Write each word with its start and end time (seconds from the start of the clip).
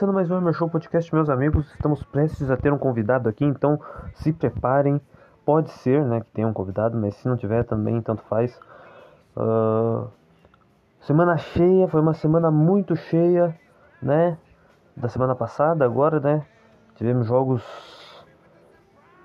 Começando 0.00 0.14
mais 0.14 0.30
um 0.30 0.38
Emer 0.38 0.54
Show 0.54 0.66
Podcast, 0.66 1.14
meus 1.14 1.28
amigos, 1.28 1.70
estamos 1.74 2.02
prestes 2.02 2.50
a 2.50 2.56
ter 2.56 2.72
um 2.72 2.78
convidado 2.78 3.28
aqui, 3.28 3.44
então 3.44 3.78
se 4.14 4.32
preparem. 4.32 4.98
Pode 5.44 5.68
ser, 5.72 6.02
né, 6.06 6.22
que 6.22 6.30
tenha 6.30 6.48
um 6.48 6.54
convidado, 6.54 6.96
mas 6.96 7.14
se 7.16 7.28
não 7.28 7.36
tiver 7.36 7.64
também, 7.64 8.00
tanto 8.00 8.22
faz. 8.22 8.58
Ah, 9.36 10.06
semana 11.00 11.36
cheia, 11.36 11.86
foi 11.86 12.00
uma 12.00 12.14
semana 12.14 12.50
muito 12.50 12.96
cheia, 12.96 13.54
né? 14.00 14.38
Da 14.96 15.10
semana 15.10 15.34
passada, 15.34 15.84
agora, 15.84 16.18
né? 16.18 16.46
Tivemos 16.94 17.26
jogos 17.26 17.62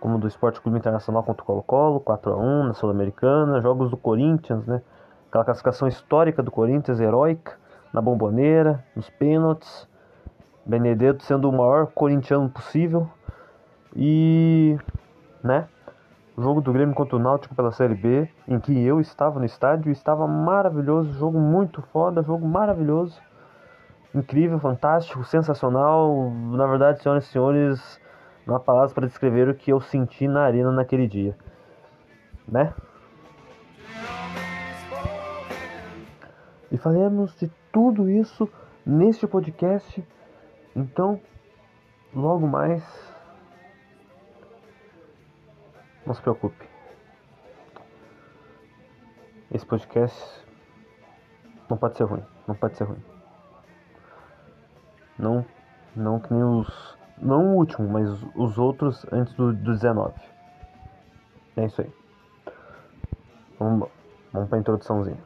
como 0.01 0.19
do 0.19 0.27
Esporte 0.27 0.59
Clube 0.59 0.77
Internacional 0.77 1.23
contra 1.23 1.41
o 1.41 1.45
Colo-Colo, 1.45 2.01
4x1 2.01 2.67
na 2.67 2.73
Sul-Americana, 2.73 3.61
jogos 3.61 3.89
do 3.89 3.95
Corinthians, 3.95 4.67
né? 4.67 4.81
Aquela 5.29 5.45
classificação 5.45 5.87
histórica 5.87 6.43
do 6.43 6.51
Corinthians, 6.51 6.99
heróica, 6.99 7.53
na 7.93 8.01
bomboneira, 8.01 8.83
nos 8.93 9.09
pênaltis. 9.09 9.87
Benedetto 10.65 11.23
sendo 11.23 11.49
o 11.49 11.51
maior 11.51 11.87
corintiano 11.87 12.49
possível. 12.49 13.07
E, 13.95 14.77
né? 15.43 15.67
O 16.35 16.41
jogo 16.41 16.59
do 16.59 16.73
Grêmio 16.73 16.93
contra 16.93 17.15
o 17.15 17.19
Náutico 17.19 17.55
pela 17.55 17.71
Série 17.71 17.95
B, 17.95 18.29
em 18.45 18.59
que 18.59 18.77
eu 18.83 18.99
estava 18.99 19.39
no 19.39 19.45
estádio, 19.45 19.89
estava 19.91 20.27
maravilhoso, 20.27 21.13
jogo 21.13 21.39
muito 21.39 21.81
foda, 21.93 22.21
jogo 22.21 22.45
maravilhoso. 22.45 23.21
Incrível, 24.13 24.59
fantástico, 24.59 25.23
sensacional. 25.23 26.29
Na 26.51 26.67
verdade, 26.67 27.01
senhoras 27.01 27.25
e 27.25 27.27
senhores, 27.27 28.01
não 28.45 28.55
há 28.55 28.59
palavras 28.59 28.91
para 28.91 29.07
descrever 29.07 29.47
o 29.47 29.55
que 29.55 29.71
eu 29.71 29.79
senti 29.79 30.27
na 30.27 30.41
arena 30.41 30.71
naquele 30.71 31.07
dia. 31.07 31.37
Né? 32.47 32.73
E 36.71 36.77
falaremos 36.77 37.33
de 37.37 37.49
tudo 37.71 38.09
isso 38.09 38.49
neste 38.85 39.25
podcast. 39.25 40.05
Então, 40.75 41.21
logo 42.13 42.45
mais. 42.45 42.83
Não 46.05 46.13
se 46.13 46.21
preocupe. 46.21 46.67
Esse 49.51 49.65
podcast 49.65 50.45
não 51.69 51.77
pode 51.77 51.95
ser 51.95 52.03
ruim. 52.03 52.23
Não 52.47 52.55
pode 52.55 52.77
ser 52.77 52.83
ruim. 52.83 53.01
Não, 55.17 55.45
não 55.95 56.19
que 56.19 56.33
nem 56.33 56.43
os. 56.43 56.97
Não 57.17 57.53
o 57.53 57.55
último, 57.55 57.87
mas 57.87 58.09
os 58.35 58.57
outros 58.57 59.05
antes 59.11 59.33
do, 59.35 59.53
do 59.53 59.71
19. 59.71 60.13
É 61.55 61.65
isso 61.65 61.81
aí. 61.81 61.91
Vamos, 63.57 63.89
vamos 64.33 64.49
pra 64.49 64.59
introduçãozinha. 64.59 65.17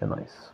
É 0.00 0.06
nóis. 0.06 0.52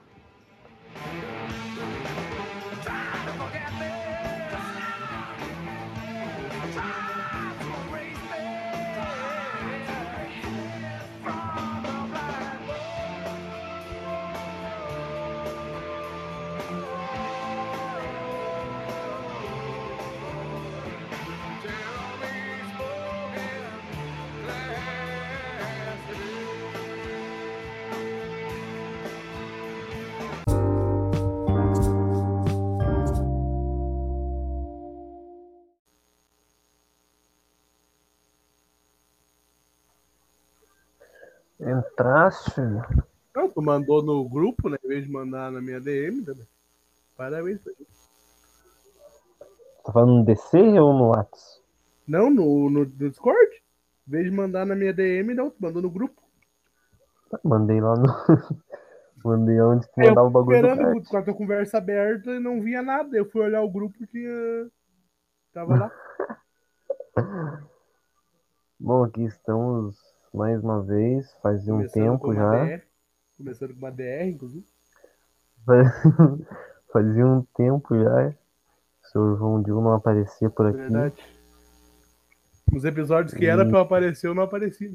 Entraste. 42.29 42.61
Não, 43.35 43.49
tu 43.49 43.63
mandou 43.63 44.03
no 44.03 44.29
grupo, 44.29 44.69
né? 44.69 44.77
Em 44.85 44.89
vez 44.89 45.05
de 45.05 45.11
mandar 45.11 45.51
na 45.51 45.61
minha 45.61 45.81
DM, 45.81 46.23
né? 46.27 46.35
Parabéns 47.17 47.61
pra 47.61 47.73
gente. 47.73 47.89
Tá 49.85 49.93
falando 49.93 50.19
no 50.19 50.25
DC 50.25 50.59
ou 50.79 50.93
no 50.93 51.09
Whats? 51.11 51.63
Não, 52.07 52.31
no, 52.31 52.69
no, 52.69 52.85
no 52.85 52.87
Discord. 52.87 53.51
Em 54.07 54.11
vez 54.11 54.25
de 54.25 54.31
mandar 54.31 54.67
na 54.67 54.75
minha 54.75 54.93
DM, 54.93 55.35
não, 55.35 55.51
tu 55.51 55.57
mandou 55.61 55.81
no 55.81 55.91
grupo. 55.91 56.23
Mandei 57.43 57.81
lá 57.81 57.95
no. 57.97 58.07
Mandei 59.25 59.61
onde 59.61 59.85
tu 59.89 60.01
mandava 60.01 60.29
o 60.29 60.31
bagulho 60.31 60.61
do 60.63 60.69
esperando 60.69 61.05
com 61.05 61.17
a 61.17 61.23
tua 61.23 61.35
conversa 61.35 61.79
aberta 61.79 62.31
e 62.31 62.39
não 62.39 62.63
via 62.63 62.83
nada. 62.83 63.17
Eu 63.17 63.29
fui 63.29 63.43
olhar 63.43 63.63
o 63.63 63.71
grupo 63.71 63.97
e 64.01 64.07
tinha. 64.07 64.71
Tava 65.53 65.77
lá. 65.77 65.93
Bom, 68.79 69.03
aqui 69.03 69.25
estamos 69.25 69.99
mais 70.33 70.63
uma 70.63 70.83
vez, 70.83 71.33
fazia 71.43 71.75
um 71.75 71.87
tempo 71.89 72.33
já. 72.35 72.65
DR. 72.65 72.83
Começando 73.37 73.71
com 73.73 73.79
uma 73.79 73.91
DR, 73.93 74.29
inclusive. 74.29 74.67
Fazia 76.93 77.27
um 77.27 77.43
tempo 77.57 77.97
já. 77.99 78.29
O 78.31 79.07
senhor 79.11 79.37
João 79.39 79.63
Dil 79.63 79.81
não 79.81 79.93
aparecia 79.95 80.51
por 80.51 80.67
aqui. 80.67 80.79
Verdade. 80.79 81.23
Nos 82.73 82.85
episódios 82.85 83.33
que 83.35 83.47
era 83.47 83.65
E- 83.65 83.69
pra 83.69 83.79
eu 83.79 83.83
aparecer, 83.83 84.27
eu 84.27 84.35
não 84.35 84.43
aparecia. 84.43 84.93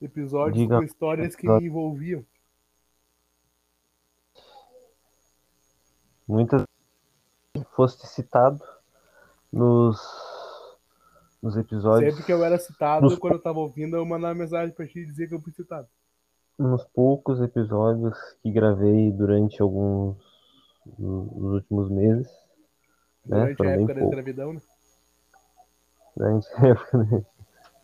Episódios 0.00 0.58
Diga- 0.58 0.78
com 0.78 0.82
histórias 0.82 1.36
que 1.36 1.46
me 1.48 1.66
envolviam. 1.66 2.24
Muitas 6.26 6.64
foste 7.74 8.06
citado 8.06 8.60
nos, 9.52 9.98
nos 11.42 11.56
episódios. 11.56 12.10
Sempre 12.12 12.26
que 12.26 12.32
eu 12.32 12.44
era 12.44 12.58
citado, 12.58 13.06
Nos- 13.06 13.18
quando 13.18 13.34
eu 13.34 13.42
tava 13.42 13.58
ouvindo, 13.58 13.96
eu 13.96 14.04
mandava 14.04 14.34
mensagem 14.34 14.74
pra 14.74 14.86
ti 14.86 15.00
e 15.00 15.06
dizer 15.06 15.28
que 15.28 15.34
eu 15.34 15.40
fui 15.40 15.52
citado. 15.52 15.88
Nos 16.58 16.84
poucos 16.84 17.40
episódios 17.40 18.16
que 18.42 18.50
gravei 18.50 19.10
durante 19.12 19.60
alguns. 19.62 20.16
nos 20.98 21.52
últimos 21.54 21.90
meses. 21.90 22.26
né? 23.24 23.54
Durante 23.54 23.56
Foram 23.56 23.70
a 23.70 23.74
época 23.74 23.94
da 23.94 24.00
escravidão, 24.04 24.52
né? 24.54 24.60
Durante 26.16 26.46
a 26.54 26.66
época 26.68 26.98
né, 26.98 27.24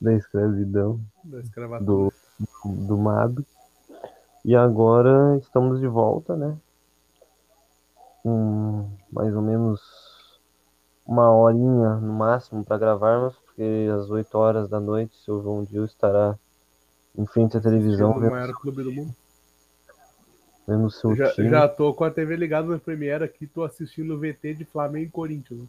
da 0.00 0.12
escravidão. 0.14 1.00
Da 1.24 1.40
escravatura. 1.40 1.86
do, 1.86 2.12
do 2.64 2.96
MAB. 2.98 3.38
E 4.44 4.54
agora 4.54 5.36
estamos 5.38 5.80
de 5.80 5.86
volta, 5.86 6.36
né? 6.36 6.56
Com 8.22 8.88
mais 9.10 9.34
ou 9.34 9.42
menos 9.42 9.80
uma 11.06 11.30
horinha 11.30 11.94
no 11.96 12.12
máximo 12.12 12.64
para 12.64 12.78
gravarmos, 12.78 13.36
porque 13.56 13.88
às 13.90 14.10
8 14.10 14.34
horas 14.36 14.68
da 14.68 14.78
noite 14.78 15.16
seu 15.24 15.42
João 15.42 15.64
Dil 15.64 15.86
estará 15.86 16.38
em 17.16 17.24
frente 17.24 17.56
à 17.56 17.60
televisão 17.60 18.10
o 18.10 18.20
vendo, 18.20 18.30
maior 18.30 18.52
clube 18.52 18.82
do 18.82 18.92
mundo. 18.92 19.14
vendo 20.68 20.84
o 20.84 20.90
seu 20.90 21.10
Eu 21.10 21.16
já, 21.16 21.32
time. 21.32 21.48
já 21.48 21.66
tô 21.66 21.94
com 21.94 22.04
a 22.04 22.10
TV 22.10 22.36
ligada 22.36 22.68
na 22.68 22.78
Premiere 22.78 23.24
aqui, 23.24 23.46
tô 23.46 23.64
assistindo 23.64 24.14
o 24.14 24.18
VT 24.18 24.52
de 24.54 24.64
Flamengo 24.66 25.06
e 25.06 25.10
Corinthians. 25.10 25.62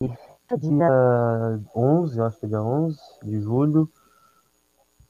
né? 0.00 0.16
Dia 0.56 1.60
11, 1.74 2.18
eu 2.18 2.24
acho 2.24 2.38
que 2.38 2.46
é 2.46 2.48
dia 2.48 2.62
11 2.62 2.98
de 3.24 3.40
julho, 3.40 3.90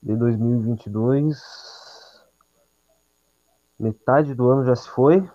de 0.03 0.17
2022. 0.17 1.39
Metade 3.79 4.35
do 4.35 4.49
ano 4.51 4.65
já 4.65 4.77
se 4.77 4.89
foi, 4.89 5.27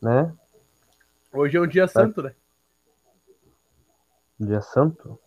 né? 0.00 0.32
Hoje 1.32 1.56
é 1.56 1.60
um 1.60 1.66
dia 1.66 1.86
santo, 1.86 2.22
né? 2.22 2.34
Dia 4.40 4.60
santo. 4.62 5.18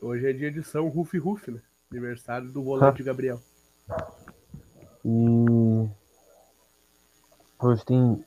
Hoje 0.00 0.28
é 0.28 0.32
dia 0.32 0.50
de 0.50 0.62
São 0.62 0.88
Rufi 0.88 1.18
Rufi, 1.18 1.50
né? 1.50 1.60
Aniversário 1.90 2.50
do 2.52 2.62
volante 2.62 3.02
Gabriel. 3.02 3.40
E 5.04 5.88
hoje 7.60 7.84
tem 7.84 8.24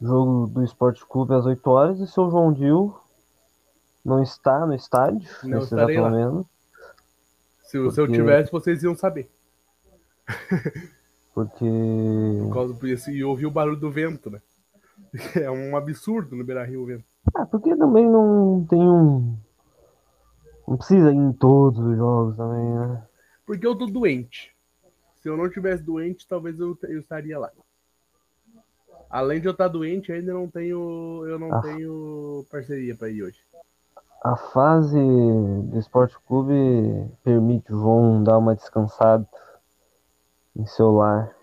jogo 0.00 0.46
do 0.46 0.62
Esporte 0.62 1.04
Clube 1.04 1.34
às 1.34 1.44
8 1.44 1.66
horas 1.70 1.98
e 2.00 2.06
seu 2.06 2.30
João 2.30 2.52
Dil 2.52 2.96
não 4.04 4.22
está 4.22 4.64
no 4.64 4.74
estádio 4.74 5.28
Não 5.42 5.58
nesse 5.58 5.64
estarei 5.74 5.98
lá. 5.98 6.08
momento, 6.10 6.48
Se, 7.64 7.76
eu- 7.76 7.90
se 7.90 8.00
eu 8.00 8.06
Porque- 8.06 8.18
tivesse, 8.20 8.52
vocês 8.52 8.82
iam 8.82 8.94
saber. 8.96 9.28
porque 11.34 11.66
Por 12.44 12.54
causa 12.54 12.74
disso, 12.74 13.10
e 13.10 13.22
ouvir 13.24 13.46
o 13.46 13.50
barulho 13.50 13.76
do 13.78 13.90
vento, 13.90 14.30
né? 14.30 14.40
É 15.44 15.50
um 15.50 15.76
absurdo 15.76 16.36
no 16.36 16.44
Beira 16.44 16.64
Rio 16.64 16.82
o 16.82 16.86
vento. 16.86 17.04
ah, 17.34 17.44
porque 17.44 17.74
também 17.76 18.08
não 18.08 18.64
tem 18.70 18.80
um 18.80 19.36
não 20.68 20.76
precisa 20.76 21.10
ir 21.12 21.16
em 21.16 21.32
todos 21.32 21.78
os 21.80 21.96
jogos 21.96 22.36
também, 22.36 22.74
né? 22.74 23.02
Porque 23.46 23.66
eu 23.66 23.76
tô 23.76 23.86
doente. 23.86 24.54
Se 25.16 25.28
eu 25.28 25.36
não 25.36 25.50
tivesse 25.50 25.82
doente, 25.82 26.28
talvez 26.28 26.60
eu, 26.60 26.78
eu 26.82 27.00
estaria 27.00 27.38
lá. 27.38 27.50
Além 29.10 29.40
de 29.40 29.46
eu 29.46 29.52
estar 29.52 29.68
doente, 29.68 30.12
ainda 30.12 30.34
não 30.34 30.48
tenho. 30.48 31.24
Eu 31.26 31.38
não 31.38 31.54
Ah. 31.54 31.62
tenho 31.62 32.44
parceria 32.50 32.94
pra 32.94 33.08
ir 33.08 33.22
hoje. 33.22 33.40
A 34.22 34.36
fase 34.36 34.98
do 34.98 35.78
Esporte 35.78 36.16
Clube 36.26 37.08
permite 37.22 37.72
o 37.72 37.78
João 37.78 38.22
dar 38.22 38.36
uma 38.36 38.54
descansada 38.54 39.26
em 40.54 40.66
seu 40.66 40.90
lar, 40.90 41.34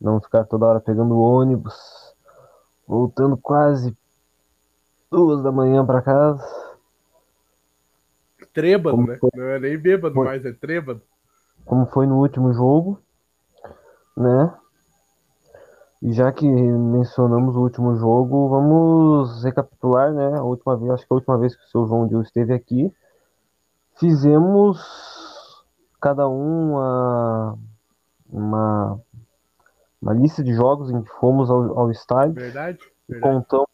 não 0.00 0.20
ficar 0.20 0.44
toda 0.44 0.66
hora 0.66 0.80
pegando 0.80 1.18
ônibus, 1.18 2.14
voltando 2.86 3.36
quase 3.36 3.96
duas 5.10 5.42
da 5.42 5.50
manhã 5.52 5.84
para 5.84 6.00
casa. 6.00 6.71
Trêbado, 8.52 8.96
Como 8.96 9.08
né? 9.08 9.16
foi? 9.18 9.30
Não 9.34 9.44
é 9.44 9.58
nem 9.58 9.78
bêbado 9.78 10.14
Foi. 10.14 10.24
mais, 10.24 10.44
é 10.44 10.52
trêbado. 10.52 11.00
como 11.64 11.86
foi 11.86 12.06
no 12.06 12.18
último 12.18 12.52
jogo, 12.52 13.00
né? 14.16 14.54
E 16.02 16.12
já 16.12 16.32
que 16.32 16.46
mencionamos 16.46 17.54
o 17.56 17.60
último 17.60 17.94
jogo, 17.96 18.48
vamos 18.48 19.44
recapitular, 19.44 20.12
né? 20.12 20.36
A 20.36 20.42
última 20.42 20.76
vez, 20.76 20.90
acho 20.90 21.06
que 21.06 21.12
a 21.12 21.16
última 21.16 21.38
vez 21.38 21.54
que 21.54 21.62
o 21.64 21.68
seu 21.68 21.86
João 21.86 22.08
Dil 22.08 22.20
esteve 22.22 22.52
aqui, 22.52 22.92
fizemos 23.98 24.80
cada 26.00 26.28
um 26.28 26.72
uma, 26.72 27.58
uma, 28.28 29.00
uma 30.00 30.12
lista 30.12 30.42
de 30.42 30.52
jogos 30.52 30.90
em 30.90 31.00
que 31.02 31.10
fomos 31.20 31.48
ao, 31.48 31.78
ao 31.78 31.90
estádio 31.92 32.34
Verdade? 32.34 32.80
Verdade. 33.08 33.34
contamos 33.34 33.68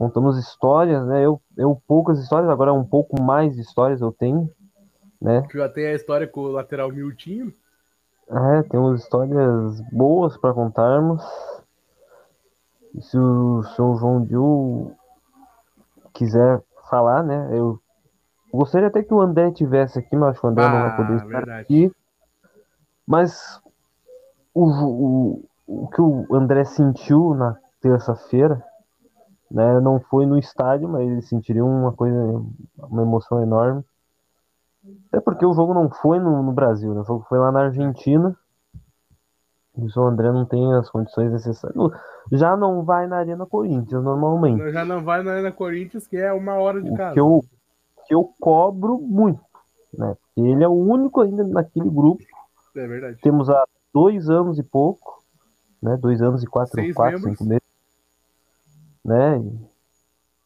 contamos 0.00 0.38
histórias, 0.38 1.06
né? 1.06 1.22
Eu, 1.22 1.38
eu 1.58 1.78
poucas 1.86 2.18
histórias, 2.18 2.50
agora 2.50 2.72
um 2.72 2.82
pouco 2.82 3.20
mais 3.20 3.54
de 3.54 3.60
histórias 3.60 4.00
eu 4.00 4.10
tenho, 4.10 4.50
né? 5.20 5.42
Que 5.42 5.58
já 5.58 5.68
tem 5.68 5.88
a 5.88 5.92
história 5.92 6.26
com 6.26 6.40
o 6.40 6.48
lateral 6.48 6.90
Miltinho. 6.90 7.52
É, 8.30 8.62
temos 8.62 9.02
histórias 9.02 9.78
boas 9.92 10.38
para 10.38 10.54
contarmos. 10.54 11.22
E 12.94 13.02
se 13.02 13.18
o 13.18 13.62
seu 13.76 13.94
João 13.96 14.24
Dil 14.24 14.96
quiser 16.14 16.62
falar, 16.88 17.22
né? 17.22 17.50
Eu 17.52 17.78
gostaria 18.54 18.88
até 18.88 19.02
que 19.02 19.12
o 19.12 19.20
André 19.20 19.50
tivesse 19.50 19.98
aqui, 19.98 20.16
mas 20.16 20.30
acho 20.30 20.40
que 20.40 20.46
o 20.46 20.48
André 20.50 20.66
não 20.66 20.80
vai 20.80 20.96
poder 20.96 21.12
Ah, 21.12 21.16
estar 21.16 21.28
verdade. 21.28 21.60
aqui. 21.60 21.92
Mas 23.06 23.60
o, 24.54 24.64
o, 24.64 25.44
o 25.66 25.88
que 25.88 26.00
o 26.00 26.34
André 26.34 26.64
sentiu 26.64 27.34
na 27.34 27.54
terça-feira, 27.82 28.64
né? 29.50 29.80
Não 29.80 30.00
foi 30.00 30.26
no 30.26 30.38
estádio, 30.38 30.88
mas 30.88 31.02
ele 31.08 31.22
sentiria 31.22 31.64
uma 31.64 31.92
coisa, 31.92 32.16
uma 32.78 33.02
emoção 33.02 33.42
enorme. 33.42 33.82
É 35.12 35.20
porque 35.20 35.44
o 35.44 35.52
jogo 35.52 35.74
não 35.74 35.90
foi 35.90 36.18
no, 36.18 36.42
no 36.42 36.52
Brasil, 36.52 36.94
né? 36.94 37.00
O 37.00 37.04
jogo 37.04 37.26
foi 37.28 37.38
lá 37.38 37.50
na 37.52 37.64
Argentina. 37.64 38.34
E 39.76 39.84
o 39.84 39.90
São 39.90 40.06
André 40.06 40.30
não 40.32 40.44
tem 40.44 40.72
as 40.74 40.90
condições 40.90 41.30
necessárias. 41.30 41.76
Já 42.32 42.56
não 42.56 42.82
vai 42.82 43.06
na 43.06 43.18
Arena 43.18 43.46
Corinthians 43.46 44.02
normalmente. 44.02 44.70
Já 44.72 44.84
não 44.84 45.02
vai 45.02 45.22
na 45.22 45.32
Arena 45.32 45.52
Corinthians, 45.52 46.06
que 46.06 46.16
é 46.16 46.32
uma 46.32 46.54
hora 46.54 46.82
de 46.82 46.90
O 46.90 46.94
casa. 46.96 47.14
que 47.14 47.20
eu, 47.20 47.44
que 48.06 48.14
eu 48.14 48.32
cobro 48.40 48.98
muito, 48.98 49.40
né? 49.96 50.16
Porque 50.34 50.48
ele 50.48 50.64
é 50.64 50.68
o 50.68 50.72
único 50.72 51.20
ainda 51.20 51.44
naquele 51.44 51.88
grupo. 51.88 52.22
É 52.76 52.86
verdade. 52.86 53.18
Temos 53.22 53.48
há 53.48 53.64
dois 53.92 54.28
anos 54.28 54.58
e 54.58 54.62
pouco, 54.62 55.22
né? 55.82 55.96
Dois 55.96 56.20
anos 56.20 56.42
e 56.42 56.46
quatro, 56.46 56.74
Seis 56.74 56.94
quatro 56.94 57.18
membros. 57.18 57.38
cinco 57.38 57.48
meses. 57.48 57.62
Né? 59.10 59.42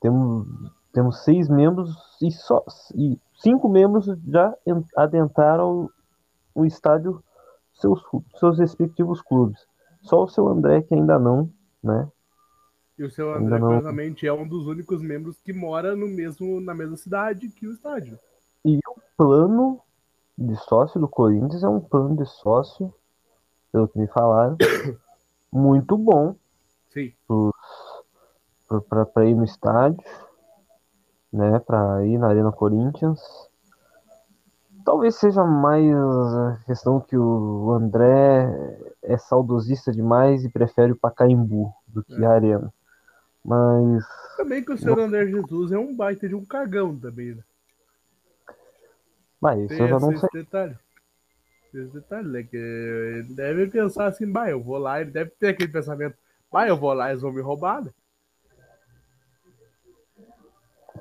Temos, 0.01 0.47
temos 0.91 1.23
seis 1.23 1.51
membros 1.51 1.95
e 2.23 2.31
só 2.33 2.65
e 2.95 3.21
cinco 3.35 3.69
membros 3.69 4.07
já 4.27 4.55
en- 4.67 4.83
adentraram 4.97 5.91
o 6.55 6.65
estádio 6.65 7.23
seus, 7.75 8.03
seus 8.39 8.59
respectivos 8.59 9.21
clubes. 9.21 9.61
Só 10.01 10.25
o 10.25 10.29
seu 10.29 10.49
André 10.49 10.81
que 10.81 10.95
ainda 10.95 11.19
não, 11.19 11.51
né? 11.83 12.09
E 12.99 13.05
o 13.05 13.11
seu 13.11 13.35
André, 13.35 13.59
curiosamente, 13.59 14.27
é 14.27 14.33
um 14.33 14.49
dos 14.49 14.67
únicos 14.67 15.03
membros 15.03 15.39
que 15.43 15.53
mora 15.53 15.95
no 15.95 16.07
mesmo, 16.07 16.59
na 16.59 16.75
mesma 16.75 16.97
cidade 16.97 17.49
que 17.49 17.67
o 17.67 17.73
estádio. 17.73 18.19
E 18.65 18.79
o 18.79 19.01
plano 19.15 19.79
de 20.39 20.57
sócio 20.57 20.99
do 20.99 21.09
Corinthians 21.09 21.63
é 21.63 21.69
um 21.69 21.81
plano 21.81 22.17
de 22.17 22.25
sócio, 22.25 22.95
pelo 23.71 23.89
que 23.89 23.99
me 23.99 24.07
falaram, 24.07 24.57
muito 25.53 25.99
bom 25.99 26.35
Sim. 26.95 27.13
Para 28.69 29.27
ir 29.27 29.35
no 29.35 29.45
estádio, 29.45 30.03
né? 31.33 31.59
Para 31.61 32.05
ir 32.07 32.19
na 32.19 32.29
Arena 32.29 32.53
Corinthians. 32.53 33.21
Talvez 34.85 35.17
seja 35.17 35.43
mais 35.45 35.95
a 35.95 36.59
questão 36.67 37.01
que 37.01 37.17
o 37.17 37.73
André 37.73 38.89
é 39.03 39.17
saudosista 39.17 39.91
demais 39.91 40.45
e 40.45 40.51
prefere 40.51 40.93
o 40.93 40.97
Pacaembu 40.97 41.73
do 41.87 42.05
que 42.05 42.23
a 42.25 42.31
Arena. 42.31 42.73
Mas 43.43 44.05
Também 44.37 44.65
que 44.65 44.73
o 44.73 44.79
senhor 44.79 44.99
André 44.99 45.27
Jesus 45.27 45.73
é 45.73 45.79
um 45.79 45.95
baita 45.95 46.29
de 46.29 46.35
um 46.35 46.45
cagão 46.45 46.97
também, 46.97 47.35
né? 47.35 47.43
Mas 49.41 49.71
isso 49.71 49.83
eu 49.83 49.89
já 49.89 49.99
não 49.99 50.13
esse, 50.13 50.21
sei. 50.21 50.29
esse 50.33 50.45
detalhe. 50.45 50.79
Esse 51.75 51.93
detalhe, 51.93 52.29
né? 52.29 52.43
Que 52.43 52.57
ele 52.57 53.35
deve 53.35 53.67
pensar 53.67 54.07
assim, 54.07 54.31
bah, 54.31 54.49
eu 54.49 54.63
vou 54.63 54.79
lá, 54.79 55.01
ele 55.01 55.11
deve 55.11 55.31
ter 55.31 55.49
aquele 55.49 55.71
pensamento, 55.71 56.17
bah, 56.51 56.67
eu 56.67 56.77
vou 56.77 56.93
lá, 56.95 57.11
eles 57.11 57.23
vão 57.23 57.33
me 57.33 57.43
roubar, 57.43 57.83
né? 57.83 57.91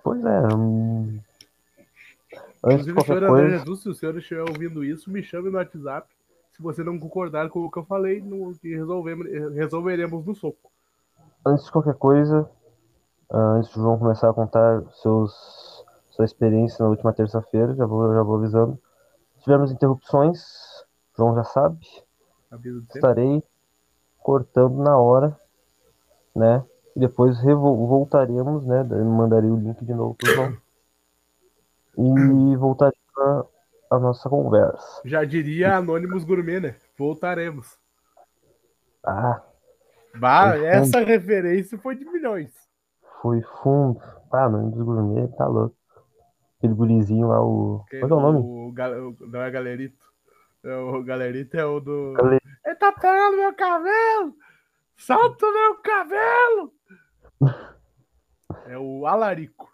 Pois 0.04 0.24
é. 0.24 0.54
hum, 0.54 1.20
Antes 2.66 2.88
Inclusive, 2.88 3.06
senhor 3.06 3.24
André 3.24 3.42
coisa, 3.42 3.58
Jesus, 3.58 3.82
se 3.82 3.90
o 3.90 3.94
senhor 3.94 4.18
estiver 4.18 4.42
ouvindo 4.42 4.86
isso, 4.86 5.12
me 5.12 5.22
chame 5.22 5.50
no 5.50 5.58
WhatsApp. 5.58 6.08
Se 6.52 6.62
você 6.62 6.82
não 6.82 6.98
concordar 6.98 7.50
com 7.50 7.60
o 7.66 7.70
que 7.70 7.78
eu 7.78 7.84
falei, 7.84 8.22
no, 8.22 8.54
resolvemos, 8.64 9.28
resolveremos 9.54 10.26
no 10.26 10.34
soco. 10.34 10.72
antes 11.46 11.66
de 11.66 11.72
qualquer 11.72 11.96
coisa, 11.96 12.50
ah, 13.30 13.56
antes 13.58 13.74
do 13.74 13.82
João 13.82 14.00
começar 14.00 14.30
a 14.30 14.34
contar 14.34 14.82
seus, 15.02 15.84
sua 16.12 16.24
experiência 16.24 16.82
na 16.84 16.90
última 16.90 17.12
terça-feira, 17.12 17.76
já 17.76 17.86
vou, 17.86 18.14
já 18.14 18.24
vou 18.24 18.38
avisando. 18.38 18.80
Tivemos 19.40 19.72
interrupções, 19.72 20.42
o 21.14 21.18
João 21.18 21.36
já 21.36 21.44
sabe. 21.44 21.86
Estarei 22.96 23.44
cortando 24.20 24.78
na 24.78 24.98
hora, 24.98 25.38
né? 26.34 26.64
E 26.96 27.00
depois 27.00 27.42
voltaremos, 27.42 28.66
né? 28.66 28.84
mandarei 28.84 29.50
o 29.50 29.56
link 29.58 29.84
de 29.84 29.94
novo 29.94 30.16
pro 30.16 30.32
João. 30.32 30.58
E 31.98 32.56
voltaremos 32.56 32.98
a, 33.18 33.46
a 33.96 34.00
nossa 34.00 34.30
conversa. 34.30 35.02
Já 35.06 35.24
diria 35.24 35.78
Anônimos 35.78 36.24
Gourmet, 36.24 36.60
né? 36.60 36.76
Voltaremos. 36.98 37.78
Ah, 39.06 39.42
Bah, 40.16 40.56
essa 40.58 41.00
referência 41.00 41.78
foi 41.80 41.96
de 41.96 42.06
milhões. 42.06 42.52
foi 43.22 43.42
fundo. 43.62 44.00
Ah, 44.32 44.48
dos 44.48 44.82
gourmet, 44.82 45.28
tá 45.36 45.46
louco. 45.48 45.76
Aquele 46.58 46.74
gurizinho 46.76 47.28
lá, 47.28 47.44
o. 47.44 47.84
Qual 48.00 48.02
é 48.12 48.14
o 48.14 48.20
nome? 48.20 48.40
O, 48.40 48.70
o- 48.70 49.16
não 49.28 49.42
é 49.42 49.52
Galerito. 49.52 50.06
É 50.64 50.76
o 50.76 51.04
Galerito 51.04 51.58
é 51.58 51.66
o 51.66 51.80
do. 51.80 52.14
Gale- 52.14 52.40
Ele 52.66 52.76
tá 52.76 52.92
pegando 52.92 53.38
meu 53.38 53.54
cabelo! 53.54 54.34
Solta 54.96 55.46
o 55.46 55.54
meu 55.54 55.76
cabelo! 55.78 56.72
É 58.68 58.78
o 58.78 59.06
Alarico. 59.08 59.72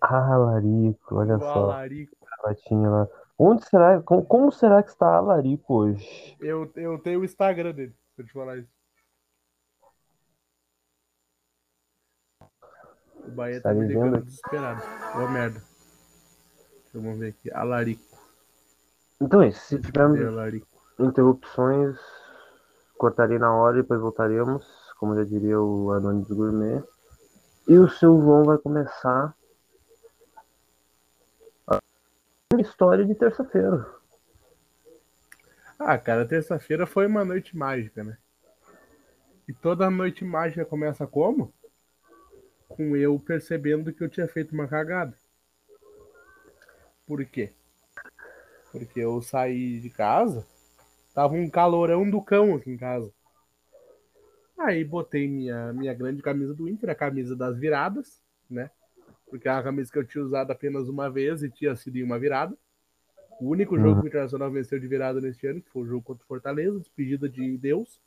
Ah, 0.00 0.36
Larico, 0.36 1.14
olha 1.16 1.36
O 1.36 1.40
só. 1.40 1.64
Alarico. 1.64 2.16
Latinha 2.44 2.88
lá. 2.88 3.08
Onde 3.36 3.64
será, 3.66 4.00
como, 4.02 4.24
como 4.24 4.50
será 4.52 4.82
que 4.82 4.90
está 4.90 5.16
a 5.16 5.20
Larico 5.20 5.74
hoje? 5.74 6.36
Eu, 6.40 6.70
eu 6.76 6.98
tenho 6.98 7.20
o 7.20 7.24
Instagram 7.24 7.72
dele, 7.72 7.94
se 8.14 8.22
eu 8.22 8.26
te 8.26 8.32
falar 8.32 8.58
isso. 8.58 8.70
O 13.26 13.30
Bahia 13.30 13.60
tá 13.60 13.70
Tá 13.70 13.74
me 13.74 13.86
ligando 13.86 14.22
desesperado. 14.22 14.82
Ô 15.16 15.28
merda. 15.28 15.62
Vamos 16.94 17.18
ver 17.18 17.28
aqui. 17.28 17.52
Alarico. 17.52 18.02
Então 19.20 19.42
é 19.42 19.48
isso. 19.48 19.60
Se 19.60 19.80
tivermos 19.80 20.18
interrupções, 20.98 21.96
cortarei 22.96 23.38
na 23.38 23.54
hora 23.54 23.78
e 23.78 23.82
depois 23.82 24.00
voltaremos, 24.00 24.64
como 24.98 25.14
já 25.14 25.24
diria 25.24 25.58
o 25.60 25.92
Anônimos 25.92 26.28
Gourmet. 26.28 26.82
E 27.66 27.78
o 27.78 27.88
seu 27.88 28.20
João 28.20 28.44
vai 28.44 28.58
começar 28.58 29.34
a 31.66 31.80
história 32.60 33.04
de 33.04 33.14
terça-feira. 33.14 33.86
Ah, 35.78 35.96
cara, 35.96 36.26
terça-feira 36.26 36.86
foi 36.86 37.06
uma 37.06 37.24
noite 37.24 37.56
mágica, 37.56 38.02
né? 38.02 38.18
E 39.46 39.52
toda 39.52 39.88
noite 39.88 40.24
mágica 40.24 40.64
começa 40.64 41.06
como? 41.06 41.54
Com 42.68 42.96
eu 42.96 43.18
percebendo 43.20 43.92
que 43.92 44.02
eu 44.02 44.08
tinha 44.08 44.26
feito 44.26 44.52
uma 44.52 44.66
cagada. 44.66 45.16
Por 47.06 47.24
quê? 47.24 47.52
Porque 48.72 49.00
eu 49.00 49.22
saí 49.22 49.80
de 49.80 49.88
casa, 49.88 50.44
tava 51.14 51.34
um 51.34 51.48
calorão 51.48 52.10
do 52.10 52.20
cão 52.20 52.56
aqui 52.56 52.70
em 52.70 52.76
casa. 52.76 53.12
Aí 54.58 54.84
botei 54.84 55.28
minha, 55.28 55.72
minha 55.72 55.94
grande 55.94 56.20
camisa 56.20 56.52
do 56.52 56.68
Inter, 56.68 56.90
a 56.90 56.94
camisa 56.94 57.36
das 57.36 57.56
viradas, 57.56 58.20
né? 58.50 58.70
Porque 59.30 59.48
é 59.48 59.52
uma 59.52 59.62
camisa 59.62 59.92
que 59.92 59.98
eu 59.98 60.04
tinha 60.04 60.24
usado 60.24 60.50
apenas 60.50 60.88
uma 60.88 61.08
vez 61.08 61.42
e 61.42 61.50
tinha 61.50 61.76
sido 61.76 61.96
em 61.96 62.02
uma 62.02 62.18
virada. 62.18 62.56
O 63.40 63.50
único 63.50 63.76
jogo 63.78 63.90
Uhum. 63.90 64.00
que 64.00 64.06
o 64.06 64.08
Internacional 64.08 64.50
venceu 64.50 64.80
de 64.80 64.88
virada 64.88 65.20
neste 65.20 65.46
ano, 65.46 65.60
que 65.60 65.70
foi 65.70 65.82
o 65.82 65.86
jogo 65.86 66.02
contra 66.02 66.24
o 66.24 66.26
Fortaleza, 66.26 66.78
despedida 66.80 67.28
de 67.28 67.56
Deus. 67.56 68.00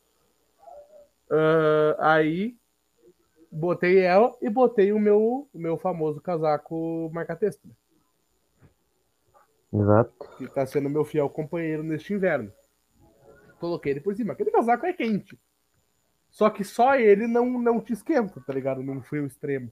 Ah, 1.29 1.96
aí 2.15 2.58
botei 3.50 4.00
ela 4.00 4.36
e 4.41 4.50
botei 4.50 4.91
o 4.91 5.00
meu, 5.00 5.48
o 5.53 5.58
meu 5.58 5.77
famoso 5.77 6.20
casaco 6.20 7.10
marca-texto, 7.13 7.65
né? 7.65 7.74
Exato. 9.74 10.13
que 10.38 10.48
tá 10.50 10.65
sendo 10.65 10.89
meu 10.89 11.05
fiel 11.05 11.29
companheiro 11.29 11.81
neste 11.81 12.13
inverno. 12.13 12.51
Coloquei 13.58 13.93
ele 13.93 14.01
por 14.01 14.13
cima. 14.13 14.34
Aquele 14.34 14.51
casaco 14.51 14.86
é 14.86 14.91
quente. 14.91 15.39
Só 16.32 16.50
que 16.50 16.64
só 16.64 16.96
ele 16.96 17.28
não, 17.28 17.60
não 17.60 17.82
te 17.82 17.92
esquenta, 17.92 18.42
tá 18.42 18.54
ligado? 18.54 18.82
Num 18.82 19.02
frio 19.02 19.28
extremo. 19.28 19.70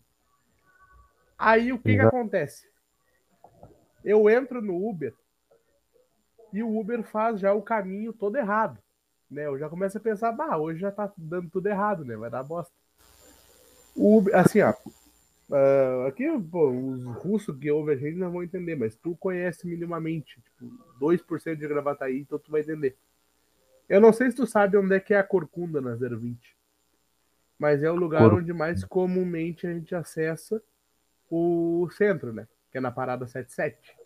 Aí 1.37 1.71
o 1.71 1.79
que 1.79 1.95
que 1.95 2.01
acontece? 2.01 2.67
Eu 4.03 4.29
entro 4.29 4.61
no 4.61 4.75
Uber 4.87 5.13
e 6.51 6.61
o 6.61 6.77
Uber 6.77 7.01
faz 7.03 7.39
já 7.39 7.53
o 7.53 7.61
caminho 7.61 8.11
todo 8.11 8.35
errado. 8.35 8.77
Né? 9.31 9.45
Eu 9.45 9.57
já 9.57 9.69
começo 9.69 9.97
a 9.97 10.01
pensar, 10.01 10.33
bah, 10.33 10.57
hoje 10.57 10.81
já 10.81 10.91
tá 10.91 11.11
dando 11.17 11.49
tudo 11.49 11.67
errado, 11.67 12.03
né? 12.03 12.17
Vai 12.17 12.29
dar 12.29 12.43
bosta. 12.43 12.73
O 13.95 14.17
Uber, 14.17 14.35
assim, 14.35 14.61
ó. 14.61 14.73
ah, 15.51 16.07
aqui, 16.07 16.25
pô, 16.51 16.69
os 16.69 17.05
russos 17.05 17.57
que 17.57 17.71
ouvem 17.71 17.95
a 17.95 17.97
gente 17.97 18.17
não 18.17 18.31
vão 18.31 18.43
entender, 18.43 18.75
mas 18.75 18.95
tu 18.95 19.15
conhece 19.15 19.65
minimamente, 19.65 20.41
tipo, 20.41 20.65
2% 20.99 21.55
de 21.55 21.67
Gravataí, 21.67 22.19
então 22.19 22.39
tu 22.39 22.51
vai 22.51 22.61
entender. 22.61 22.97
Eu 23.89 23.99
não 23.99 24.13
sei 24.13 24.29
se 24.29 24.37
tu 24.37 24.45
sabe 24.45 24.77
onde 24.77 24.93
é 24.95 24.99
que 24.99 25.13
é 25.13 25.17
a 25.17 25.23
Corcunda 25.23 25.81
na 25.81 25.95
020, 25.95 26.55
mas 27.57 27.81
é 27.83 27.89
o 27.91 27.95
lugar 27.95 28.21
Corcunda. 28.21 28.41
onde 28.43 28.53
mais 28.53 28.83
comumente 28.85 29.65
a 29.67 29.73
gente 29.73 29.95
acessa 29.95 30.61
o 31.29 31.89
centro, 31.91 32.31
né? 32.31 32.47
Que 32.71 32.77
é 32.77 32.81
na 32.81 32.91
parada 32.91 33.25
77 33.27 33.97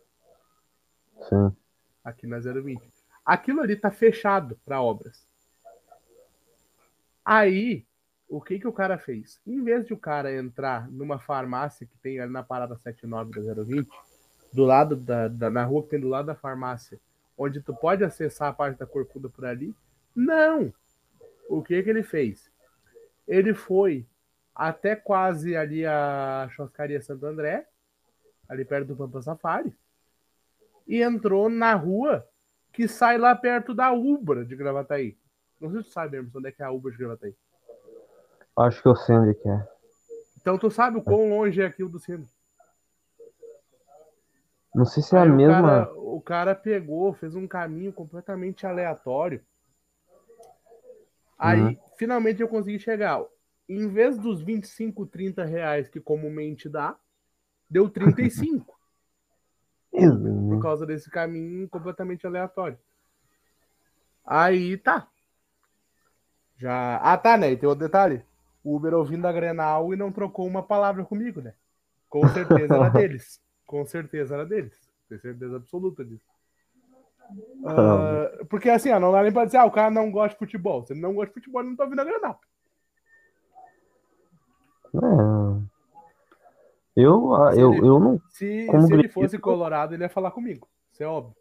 Sim. 1.29 1.55
aqui 2.03 2.25
na 2.25 2.39
020. 2.39 2.81
Aquilo 3.25 3.61
ali 3.61 3.75
tá 3.75 3.91
fechado 3.91 4.57
para 4.65 4.81
obras. 4.81 5.27
Aí, 7.25 7.85
o 8.27 8.41
que 8.41 8.59
que 8.59 8.67
o 8.67 8.73
cara 8.73 8.97
fez? 8.97 9.39
Em 9.45 9.63
vez 9.63 9.85
de 9.85 9.93
o 9.93 9.97
cara 9.97 10.33
entrar 10.35 10.89
numa 10.89 11.19
farmácia 11.19 11.85
que 11.85 11.97
tem 11.99 12.19
ali 12.19 12.31
na 12.31 12.43
parada 12.43 12.75
79 12.77 13.31
da 13.31 13.63
020, 13.63 13.89
do 14.51 14.63
lado 14.65 14.95
da, 14.95 15.27
da- 15.27 15.49
na 15.49 15.63
rua 15.63 15.83
que 15.83 15.89
tem 15.89 15.99
do 15.99 16.09
lado 16.09 16.25
da 16.25 16.35
farmácia, 16.35 16.99
onde 17.37 17.61
tu 17.61 17.73
pode 17.75 18.03
acessar 18.03 18.49
a 18.49 18.53
parte 18.53 18.77
da 18.79 18.85
corcunda 18.85 19.29
por 19.29 19.45
ali, 19.45 19.75
não. 20.15 20.73
O 21.49 21.61
que 21.61 21.81
que 21.83 21.89
ele 21.89 22.03
fez? 22.03 22.51
Ele 23.27 23.53
foi 23.53 24.05
até 24.53 24.95
quase 24.95 25.55
ali 25.55 25.85
a 25.85 26.47
churrascaria 26.51 27.01
Santo 27.01 27.25
André, 27.25 27.67
ali 28.47 28.63
perto 28.63 28.87
do 28.87 28.95
Pampa 28.95 29.21
Safari, 29.21 29.75
e 30.87 31.01
entrou 31.01 31.49
na 31.49 31.73
rua 31.73 32.27
que 32.71 32.87
sai 32.87 33.17
lá 33.17 33.35
perto 33.35 33.73
da 33.73 33.91
Ubra 33.91 34.45
de 34.45 34.55
Gravataí. 34.55 35.17
Não 35.59 35.71
sei 35.71 35.81
se 35.81 35.89
tu 35.89 35.93
sabe, 35.93 36.17
Emerson, 36.17 36.39
onde 36.39 36.49
é 36.49 36.51
que 36.51 36.61
é 36.61 36.65
a 36.65 36.71
Ubra 36.71 36.91
de 36.91 36.97
Gravataí. 36.97 37.35
Acho 38.57 38.81
que 38.81 38.87
eu 38.87 38.95
sei 38.95 39.15
onde 39.15 39.33
que 39.35 39.47
é. 39.49 39.67
Então 40.41 40.57
tu 40.57 40.69
sabe 40.69 40.97
o 40.97 41.01
quão 41.01 41.29
longe 41.29 41.61
é 41.61 41.65
aquilo 41.65 41.89
do 41.89 41.99
centro. 41.99 42.27
Não 44.75 44.85
sei 44.85 45.01
se 45.01 45.15
é 45.15 45.19
Aí 45.19 45.27
a 45.27 45.31
mesma. 45.31 45.61
cara, 45.61 45.93
o 46.15 46.21
cara 46.21 46.53
pegou, 46.53 47.13
fez 47.13 47.35
um 47.35 47.47
caminho 47.47 47.91
completamente 47.91 48.67
aleatório. 48.67 49.43
Aí, 51.39 51.59
Uhum. 51.59 51.77
finalmente 51.97 52.41
eu 52.41 52.47
consegui 52.47 52.79
chegar. 52.79 53.23
Em 53.67 53.87
vez 53.87 54.17
dos 54.19 54.41
25, 54.41 55.05
30 55.07 55.43
reais 55.43 55.89
que 55.89 55.99
comumente 55.99 56.69
dá, 56.69 56.95
deu 57.69 57.89
35 57.89 58.77
por 60.49 60.61
causa 60.61 60.85
desse 60.85 61.09
caminho 61.09 61.67
completamente 61.67 62.27
aleatório. 62.27 62.77
Aí 64.25 64.77
tá. 64.77 65.07
Já. 66.57 66.97
Ah, 66.97 67.17
tá, 67.17 67.37
né? 67.37 67.51
E 67.51 67.57
tem 67.57 67.67
outro 67.67 67.85
detalhe. 67.85 68.23
O 68.63 68.75
Uber 68.75 68.93
ouvindo 68.93 69.27
a 69.27 69.31
Grenal 69.33 69.93
e 69.93 69.97
não 69.97 70.11
trocou 70.11 70.47
uma 70.47 70.63
palavra 70.63 71.03
comigo, 71.03 71.41
né? 71.41 71.53
Com 72.07 72.27
certeza 72.27 72.75
era 72.75 72.89
deles. 72.91 73.41
Com 73.65 73.85
certeza 73.85 74.35
era 74.35 74.45
deles. 74.45 74.82
Tenho 75.13 75.21
certeza 75.21 75.57
absoluta 75.57 76.03
disso. 76.03 76.25
Ah, 77.65 78.31
porque 78.49 78.69
assim, 78.69 78.91
ó, 78.91 78.99
não 78.99 79.11
dá 79.11 79.21
nem 79.21 79.31
pra 79.31 79.45
dizer, 79.45 79.57
ah, 79.57 79.65
o 79.65 79.71
cara 79.71 79.91
não 79.91 80.11
gosta 80.11 80.29
de 80.29 80.39
futebol. 80.39 80.83
Se 80.85 80.93
ele 80.93 81.01
não 81.01 81.13
gosta 81.13 81.27
de 81.27 81.33
futebol, 81.35 81.61
ele 81.61 81.69
não 81.69 81.77
tá 81.77 81.83
ouvindo 81.83 82.01
a 82.01 82.03
Grenal. 82.03 82.41
É. 84.95 85.63
Eu, 86.95 87.35
ah, 87.35 87.55
eu, 87.55 87.73
eu 87.75 87.99
não. 87.99 88.21
Se, 88.29 88.67
Como 88.67 88.87
se 88.87 88.93
ele 88.93 89.07
fosse 89.07 89.37
colorado, 89.37 89.93
ele 89.93 90.03
ia 90.03 90.09
falar 90.09 90.31
comigo. 90.31 90.67
Isso 90.91 91.03
é 91.03 91.07
óbvio. 91.07 91.35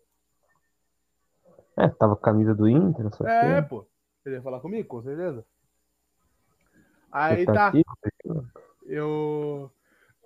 É, 1.76 1.88
tava 1.88 2.14
com 2.14 2.22
a 2.22 2.24
camisa 2.24 2.54
do 2.54 2.68
Inter, 2.68 3.04
não 3.04 3.12
sei 3.12 3.26
É, 3.26 3.62
quê. 3.62 3.68
pô. 3.68 3.86
Ele 4.24 4.36
ia 4.36 4.42
falar 4.42 4.60
comigo, 4.60 4.88
com 4.88 5.02
certeza. 5.02 5.44
Aí 7.10 7.44
tá. 7.46 7.72
Expectativa. 7.74 8.52
Eu 8.84 9.70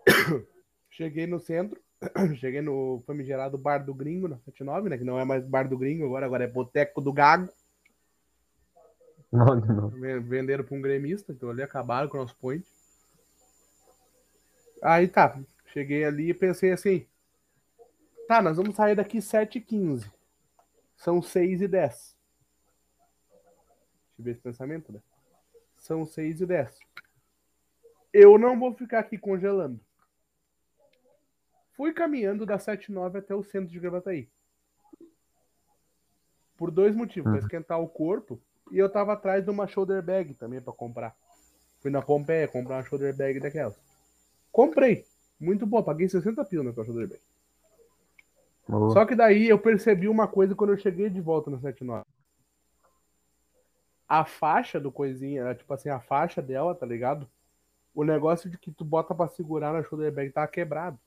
cheguei 0.91 1.27
no 1.27 1.39
centro, 1.39 1.81
cheguei 2.37 2.61
no 2.61 3.03
famigerado 3.07 3.57
Bar 3.57 3.79
do 3.79 3.95
Gringo, 3.95 4.29
na 4.29 4.37
79, 4.39 4.89
né? 4.91 4.99
Que 4.99 5.05
não 5.05 5.19
é 5.19 5.25
mais 5.25 5.45
Bar 5.45 5.69
do 5.69 5.79
Gringo 5.79 6.05
agora, 6.05 6.27
agora 6.27 6.45
é 6.45 6.49
Boteco 6.49 7.01
do 7.01 7.13
Gago. 7.13 7.49
Não, 9.33 9.55
não. 9.57 9.89
Ven- 9.89 10.21
Venderam 10.21 10.65
para 10.65 10.77
um 10.77 10.81
gremista, 10.81 11.33
então 11.33 11.51
ali 11.51 11.63
acabaram 11.63 12.09
com 12.09 12.17
o 12.17 12.21
nosso 12.21 12.37
point. 12.37 12.67
Aí 14.83 15.09
tá, 15.09 15.39
cheguei 15.73 16.05
ali 16.05 16.31
e 16.31 16.35
pensei 16.35 16.71
assim: 16.73 17.07
tá, 18.29 18.41
nós 18.43 18.57
vamos 18.57 18.77
sair 18.77 18.95
daqui 18.95 19.19
7h15. 19.19 20.11
São 20.97 21.21
6 21.21 21.61
e 21.61 21.69
10 21.69 22.17
Tive 24.17 24.31
esse 24.31 24.41
pensamento, 24.41 24.91
né? 24.91 25.01
São 25.79 26.07
6 26.07 26.41
e 26.41 26.47
10 26.47 26.79
Eu 28.13 28.39
não 28.39 28.59
vou 28.59 28.73
ficar 28.75 29.01
aqui 29.01 29.19
congelando. 29.19 29.79
Fui 31.77 31.93
caminhando 31.93 32.47
da 32.47 32.59
79 32.59 33.19
até 33.19 33.35
o 33.35 33.43
centro 33.43 33.69
de 33.71 33.79
Gravataí. 33.79 34.29
Por 36.57 36.71
dois 36.71 36.95
motivos. 36.95 37.25
Para 37.25 37.33
Uhum. 37.33 37.39
esquentar 37.47 37.81
o 37.81 37.89
corpo 37.89 38.41
e 38.71 38.79
eu 38.79 38.91
tava 38.91 39.13
atrás 39.13 39.45
de 39.45 39.51
uma 39.51 39.67
shoulder 39.67 40.03
bag 40.03 40.35
também 40.35 40.61
para 40.61 40.73
comprar. 40.73 41.15
Fui 41.81 41.91
na 41.91 42.01
Pompeia 42.03 42.49
comprar 42.49 42.77
uma 42.77 42.83
shoulder 42.85 43.15
bag 43.15 43.39
daquelas. 43.41 43.79
Comprei. 44.51 45.05
Muito 45.39 45.67
boa, 45.67 45.83
paguei 45.83 46.09
60 46.09 46.43
pila 46.45 46.65
naquela 46.65 46.87
shoulder 46.87 47.09
bag. 47.09 47.21
Boa. 48.67 48.91
Só 48.91 49.05
que 49.05 49.15
daí 49.15 49.49
eu 49.49 49.59
percebi 49.59 50.09
uma 50.09 50.27
coisa 50.27 50.55
quando 50.55 50.71
eu 50.71 50.79
cheguei 50.79 51.11
de 51.11 51.21
volta 51.21 51.51
no 51.51 51.59
79. 51.59 52.05
A 54.09 54.25
faixa 54.25 54.81
do 54.81 54.91
coisinha, 54.91 55.43
era 55.43 55.55
tipo 55.55 55.73
assim, 55.75 55.89
a 55.89 56.01
faixa 56.01 56.41
dela, 56.41 56.75
tá 56.75 56.87
ligado? 56.87 57.29
O 57.95 58.03
negócio 58.03 58.49
de 58.49 58.57
que 58.57 58.71
tu 58.71 58.85
bota 58.85 59.15
pra 59.15 59.29
segurar 59.29 59.73
na 59.73 59.83
shoulder 59.83 60.13
bag 60.13 60.31
tava 60.31 60.49
quebrado. 60.49 60.99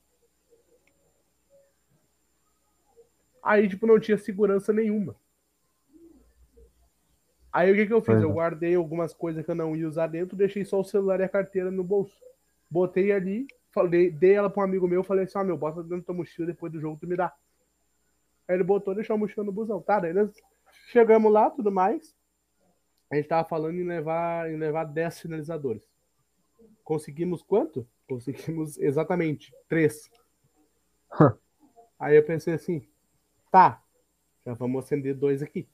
Aí, 3.49 3.67
tipo, 3.67 3.87
não 3.87 3.99
tinha 3.99 4.15
segurança 4.15 4.71
nenhuma. 4.71 5.15
Aí 7.51 7.71
o 7.71 7.75
que 7.75 7.87
que 7.87 7.93
eu 7.93 7.99
fiz? 7.99 8.21
Eu 8.21 8.29
é. 8.29 8.31
guardei 8.31 8.75
algumas 8.75 9.11
coisas 9.11 9.43
que 9.43 9.49
eu 9.49 9.55
não 9.55 9.75
ia 9.75 9.87
usar 9.87 10.05
dentro, 10.05 10.37
deixei 10.37 10.63
só 10.63 10.79
o 10.79 10.83
celular 10.83 11.19
e 11.19 11.23
a 11.23 11.27
carteira 11.27 11.71
no 11.71 11.83
bolso. 11.83 12.15
Botei 12.69 13.11
ali, 13.11 13.47
falei, 13.71 14.11
dei 14.11 14.33
ela 14.33 14.51
pra 14.51 14.61
um 14.61 14.65
amigo 14.65 14.87
meu, 14.87 15.03
falei 15.03 15.25
assim, 15.25 15.39
ó, 15.39 15.43
meu, 15.43 15.57
bota 15.57 15.81
dentro 15.81 15.97
da 15.97 16.03
tua 16.03 16.13
mochila, 16.13 16.45
depois 16.45 16.71
do 16.71 16.79
jogo 16.79 16.99
tu 17.01 17.07
me 17.07 17.15
dá. 17.15 17.33
Aí 18.47 18.55
ele 18.55 18.63
botou, 18.63 18.93
deixou 18.93 19.15
a 19.15 19.17
mochila 19.17 19.43
no 19.43 19.51
busão. 19.51 19.81
Tá, 19.81 19.99
daí 19.99 20.13
nós 20.13 20.31
chegamos 20.91 21.33
lá, 21.33 21.49
tudo 21.49 21.71
mais. 21.71 22.15
A 23.11 23.15
gente 23.15 23.29
tava 23.29 23.49
falando 23.49 23.79
em 23.79 23.83
levar, 23.83 24.47
em 24.51 24.57
levar 24.57 24.83
10 24.83 25.21
finalizadores. 25.21 25.81
Conseguimos 26.83 27.41
quanto? 27.41 27.89
Conseguimos 28.07 28.77
exatamente 28.77 29.51
3. 29.67 30.07
Aí 31.99 32.15
eu 32.15 32.23
pensei 32.23 32.53
assim, 32.53 32.87
tá, 33.51 33.81
Nós 34.45 34.57
vamos 34.57 34.83
acender 34.83 35.15
dois 35.15 35.41
aqui. 35.41 35.67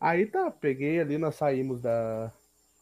Aí 0.00 0.26
tá, 0.26 0.50
peguei 0.50 1.00
ali, 1.00 1.16
nós 1.16 1.36
saímos 1.36 1.80
da, 1.80 2.32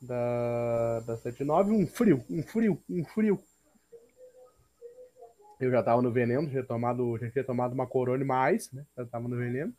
da, 0.00 1.00
da 1.00 1.16
79, 1.18 1.72
um 1.72 1.86
frio, 1.86 2.24
um 2.30 2.42
frio, 2.42 2.82
um 2.88 3.04
frio. 3.04 3.38
Eu 5.60 5.70
já 5.70 5.82
tava 5.82 6.00
no 6.00 6.10
veneno, 6.10 6.44
já 6.44 6.50
tinha 6.50 6.64
tomado, 6.64 7.18
já 7.18 7.30
tinha 7.30 7.44
tomado 7.44 7.74
uma 7.74 7.86
corona 7.86 8.24
e 8.24 8.26
mais, 8.26 8.72
né? 8.72 8.86
Já 8.96 9.04
tava 9.04 9.28
no 9.28 9.36
veneno. 9.36 9.74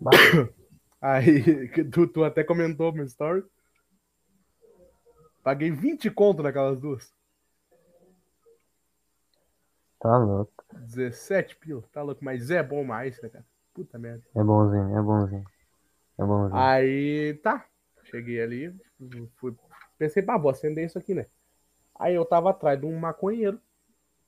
Aí, 1.02 1.68
tu, 1.90 2.06
tu 2.06 2.22
até 2.22 2.44
comentou 2.44 2.92
meu 2.92 3.04
story. 3.04 3.44
Paguei 5.42 5.72
20 5.72 6.10
conto 6.10 6.42
naquelas 6.42 6.78
duas. 6.80 7.12
tá 10.04 10.16
louco. 10.18 10.53
17 10.84 11.56
pila, 11.56 11.82
tá 11.92 12.02
louco, 12.02 12.24
mas 12.24 12.50
é 12.50 12.62
bom 12.62 12.84
mais, 12.84 13.20
né, 13.20 13.28
cara? 13.28 13.44
Puta 13.72 13.98
merda. 13.98 14.22
É 14.34 14.42
bonzinho, 14.42 14.96
é 14.96 15.02
bonzinho. 15.02 15.44
É 16.18 16.24
bonzinho. 16.24 16.60
Aí, 16.60 17.34
tá. 17.42 17.66
Cheguei 18.04 18.40
ali, 18.40 18.76
fui, 19.36 19.54
pensei, 19.98 20.22
pá, 20.22 20.36
vou 20.36 20.50
acender 20.50 20.84
isso 20.84 20.98
aqui, 20.98 21.14
né? 21.14 21.26
Aí 21.98 22.14
eu 22.14 22.24
tava 22.24 22.50
atrás 22.50 22.78
de 22.78 22.86
um 22.86 22.98
maconheiro 22.98 23.60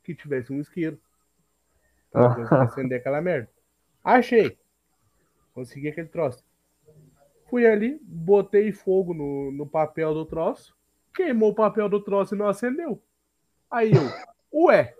que 0.02 0.14
tivesse 0.14 0.52
um 0.52 0.60
isqueiro. 0.60 0.98
Pra 2.10 2.32
acender 2.62 3.00
aquela 3.00 3.20
merda. 3.20 3.50
Achei. 4.02 4.56
Consegui 5.52 5.88
aquele 5.88 6.08
troço. 6.08 6.44
Fui 7.48 7.66
ali, 7.66 8.00
botei 8.02 8.72
fogo 8.72 9.14
no, 9.14 9.52
no 9.52 9.66
papel 9.66 10.12
do 10.12 10.25
troço, 10.25 10.76
queimou 11.14 11.50
o 11.50 11.54
papel 11.54 11.88
do 11.88 12.02
troço 12.02 12.34
e 12.34 12.38
não 12.38 12.48
acendeu. 12.48 13.00
Aí 13.70 13.92
eu, 13.92 14.64
ué. 14.66 14.94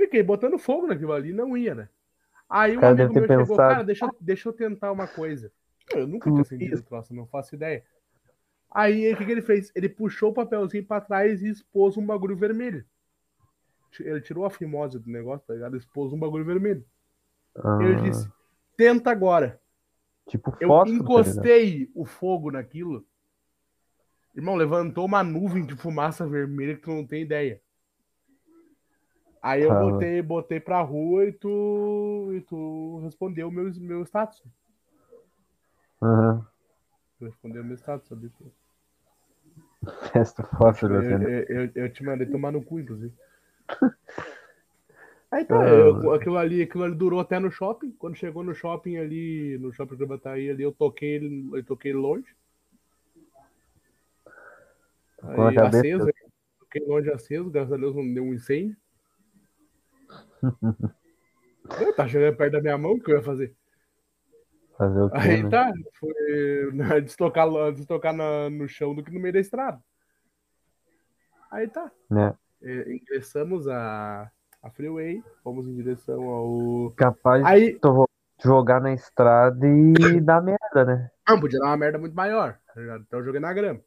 Fiquei 0.00 0.22
botando 0.22 0.58
fogo 0.58 0.86
naquilo 0.86 1.12
ali, 1.12 1.30
não 1.30 1.54
ia, 1.54 1.74
né? 1.74 1.88
Aí 2.48 2.74
um 2.74 2.80
cara 2.80 2.92
amigo 3.04 3.12
meu 3.12 3.26
chegou, 3.26 3.46
pensado. 3.46 3.68
cara, 3.74 3.82
deixa, 3.84 4.06
eu- 4.06 4.16
deixa 4.18 4.48
eu 4.48 4.52
tentar 4.54 4.90
uma 4.90 5.06
coisa. 5.06 5.52
Eu 5.94 6.06
nunca 6.06 6.30
tinha 6.30 6.40
acendido 6.40 6.78
o 6.78 6.82
troço, 6.82 7.12
não 7.14 7.26
faço 7.26 7.54
ideia. 7.54 7.84
Aí 8.70 9.12
o 9.12 9.16
que, 9.16 9.26
que 9.26 9.30
ele 9.30 9.42
fez? 9.42 9.70
Ele 9.74 9.90
puxou 9.90 10.30
o 10.30 10.34
papelzinho 10.34 10.84
pra 10.86 11.02
trás 11.02 11.42
e 11.42 11.50
expôs 11.50 11.98
um 11.98 12.06
bagulho 12.06 12.34
vermelho. 12.34 12.82
Ele 13.98 14.20
tirou 14.22 14.46
a 14.46 14.50
fimose 14.50 14.98
do 14.98 15.10
negócio, 15.10 15.46
tá 15.46 15.52
ligado? 15.52 15.76
Expôs 15.76 16.12
um 16.14 16.18
bagulho 16.18 16.44
vermelho. 16.44 16.82
Ah, 17.54 17.78
Ele 17.82 17.96
disse: 17.96 18.26
tenta 18.76 19.10
agora. 19.10 19.60
tipo 20.26 20.56
Eu 20.60 20.68
fósforo, 20.68 20.84
tá 20.86 20.92
ligado? 20.92 21.02
encostei 21.02 21.90
o 21.94 22.06
fogo 22.06 22.50
naquilo. 22.50 23.04
Irmão, 24.34 24.54
levantou 24.56 25.04
uma 25.04 25.22
nuvem 25.22 25.66
de 25.66 25.76
fumaça 25.76 26.26
vermelha 26.26 26.76
que 26.76 26.82
tu 26.82 26.90
não 26.90 27.06
tem 27.06 27.22
ideia. 27.22 27.60
Aí 29.42 29.62
eu 29.62 29.70
botei, 29.70 30.20
botei 30.22 30.60
pra 30.60 30.82
rua 30.82 31.24
e 31.24 31.32
tu, 31.32 32.30
e 32.34 32.40
tu 32.42 33.00
respondeu 33.02 33.48
o 33.48 33.50
meu, 33.50 33.72
meu 33.76 34.02
status. 34.04 34.42
Aham. 36.02 36.46
Tu 37.18 37.24
respondeu 37.24 37.62
o 37.62 37.64
meu 37.64 37.76
status, 37.76 38.08
sabe? 38.08 38.30
Testa 40.12 40.42
fósforo, 40.56 40.94
Eu, 40.96 41.00
assim. 41.00 41.24
eu, 41.24 41.44
eu, 41.64 41.70
eu 41.74 41.92
te 41.92 42.04
mandei 42.04 42.26
tomar 42.26 42.52
no 42.52 42.62
cu, 42.62 42.80
inclusive. 42.80 43.14
Aí 45.30 45.44
tá, 45.44 45.54
Ah. 45.54 45.68
eu- 45.68 46.12
aquilo, 46.12 46.36
ali, 46.36 46.60
aquilo 46.62 46.84
ali 46.84 46.94
durou 46.94 47.20
até 47.20 47.38
no 47.38 47.50
shopping. 47.52 47.92
Quando 47.92 48.16
chegou 48.16 48.42
no 48.42 48.52
shopping 48.54 48.96
ali, 48.96 49.56
no 49.58 49.72
shopping 49.72 49.96
de 49.96 50.04
Bataí 50.04 50.50
ali, 50.50 50.64
eu 50.64 50.72
toquei 50.72 51.14
ele, 51.14 51.48
eu 51.54 51.64
toquei 51.64 51.92
longe. 51.92 52.26
Aí, 55.22 55.56
aceso, 55.58 56.10
toquei 56.58 56.84
longe 56.84 57.10
aceso, 57.10 57.48
graças 57.48 57.72
a 57.72 57.76
Deus 57.76 57.94
não 57.94 58.12
deu 58.12 58.24
um 58.24 58.34
incêndio. 58.34 58.76
eu, 61.80 61.94
tá 61.94 62.08
chegando 62.08 62.36
perto 62.36 62.52
da 62.52 62.60
minha 62.60 62.78
mão, 62.78 62.92
o 62.92 63.00
que 63.00 63.10
eu 63.10 63.16
ia 63.16 63.22
fazer? 63.22 63.54
Fazer 64.76 65.00
o 65.00 65.10
quê, 65.10 65.18
Aí 65.18 65.42
né? 65.42 65.50
tá, 65.50 65.72
foi 65.98 66.72
né, 66.72 67.00
destocar, 67.00 67.48
destocar 67.72 68.14
na- 68.14 68.48
no 68.50 68.68
chão 68.68 68.94
do 68.94 69.02
que 69.02 69.10
no 69.12 69.20
meio 69.20 69.34
da 69.34 69.40
estrada. 69.40 69.78
Aí 71.50 71.68
tá. 71.68 71.90
Né? 72.10 72.34
É, 72.62 72.92
ingressamos 72.94 73.66
a, 73.68 74.30
a 74.62 74.70
freeway, 74.70 75.22
fomos 75.42 75.66
em 75.66 75.74
direção 75.74 76.22
ao. 76.22 76.92
Capaz 76.92 77.44
Aí, 77.46 77.74
de 77.74 77.80
jogar 78.42 78.80
na 78.80 78.92
estrada 78.94 79.66
e 79.66 79.92
dar 80.20 80.42
merda, 80.42 80.84
né? 80.84 81.10
não, 81.28 81.40
podia 81.40 81.58
dar 81.58 81.66
uma 81.66 81.76
merda 81.76 81.98
muito 81.98 82.14
maior, 82.14 82.58
tá? 82.66 82.98
Então 83.00 83.18
eu 83.18 83.24
joguei 83.24 83.40
na 83.40 83.52
grama. 83.52 83.80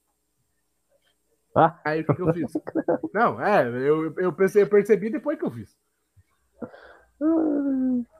Ah, 1.56 1.80
Aí 1.86 2.02
o 2.02 2.06
que, 2.06 2.16
que 2.16 2.22
eu 2.22 2.34
fiz? 2.34 2.52
Não, 3.14 3.40
é, 3.40 3.68
eu, 3.68 4.06
eu, 4.06 4.16
eu 4.18 4.34
percebi 4.34 5.12
depois 5.12 5.38
que 5.38 5.46
eu 5.46 5.52
fiz. 5.52 5.78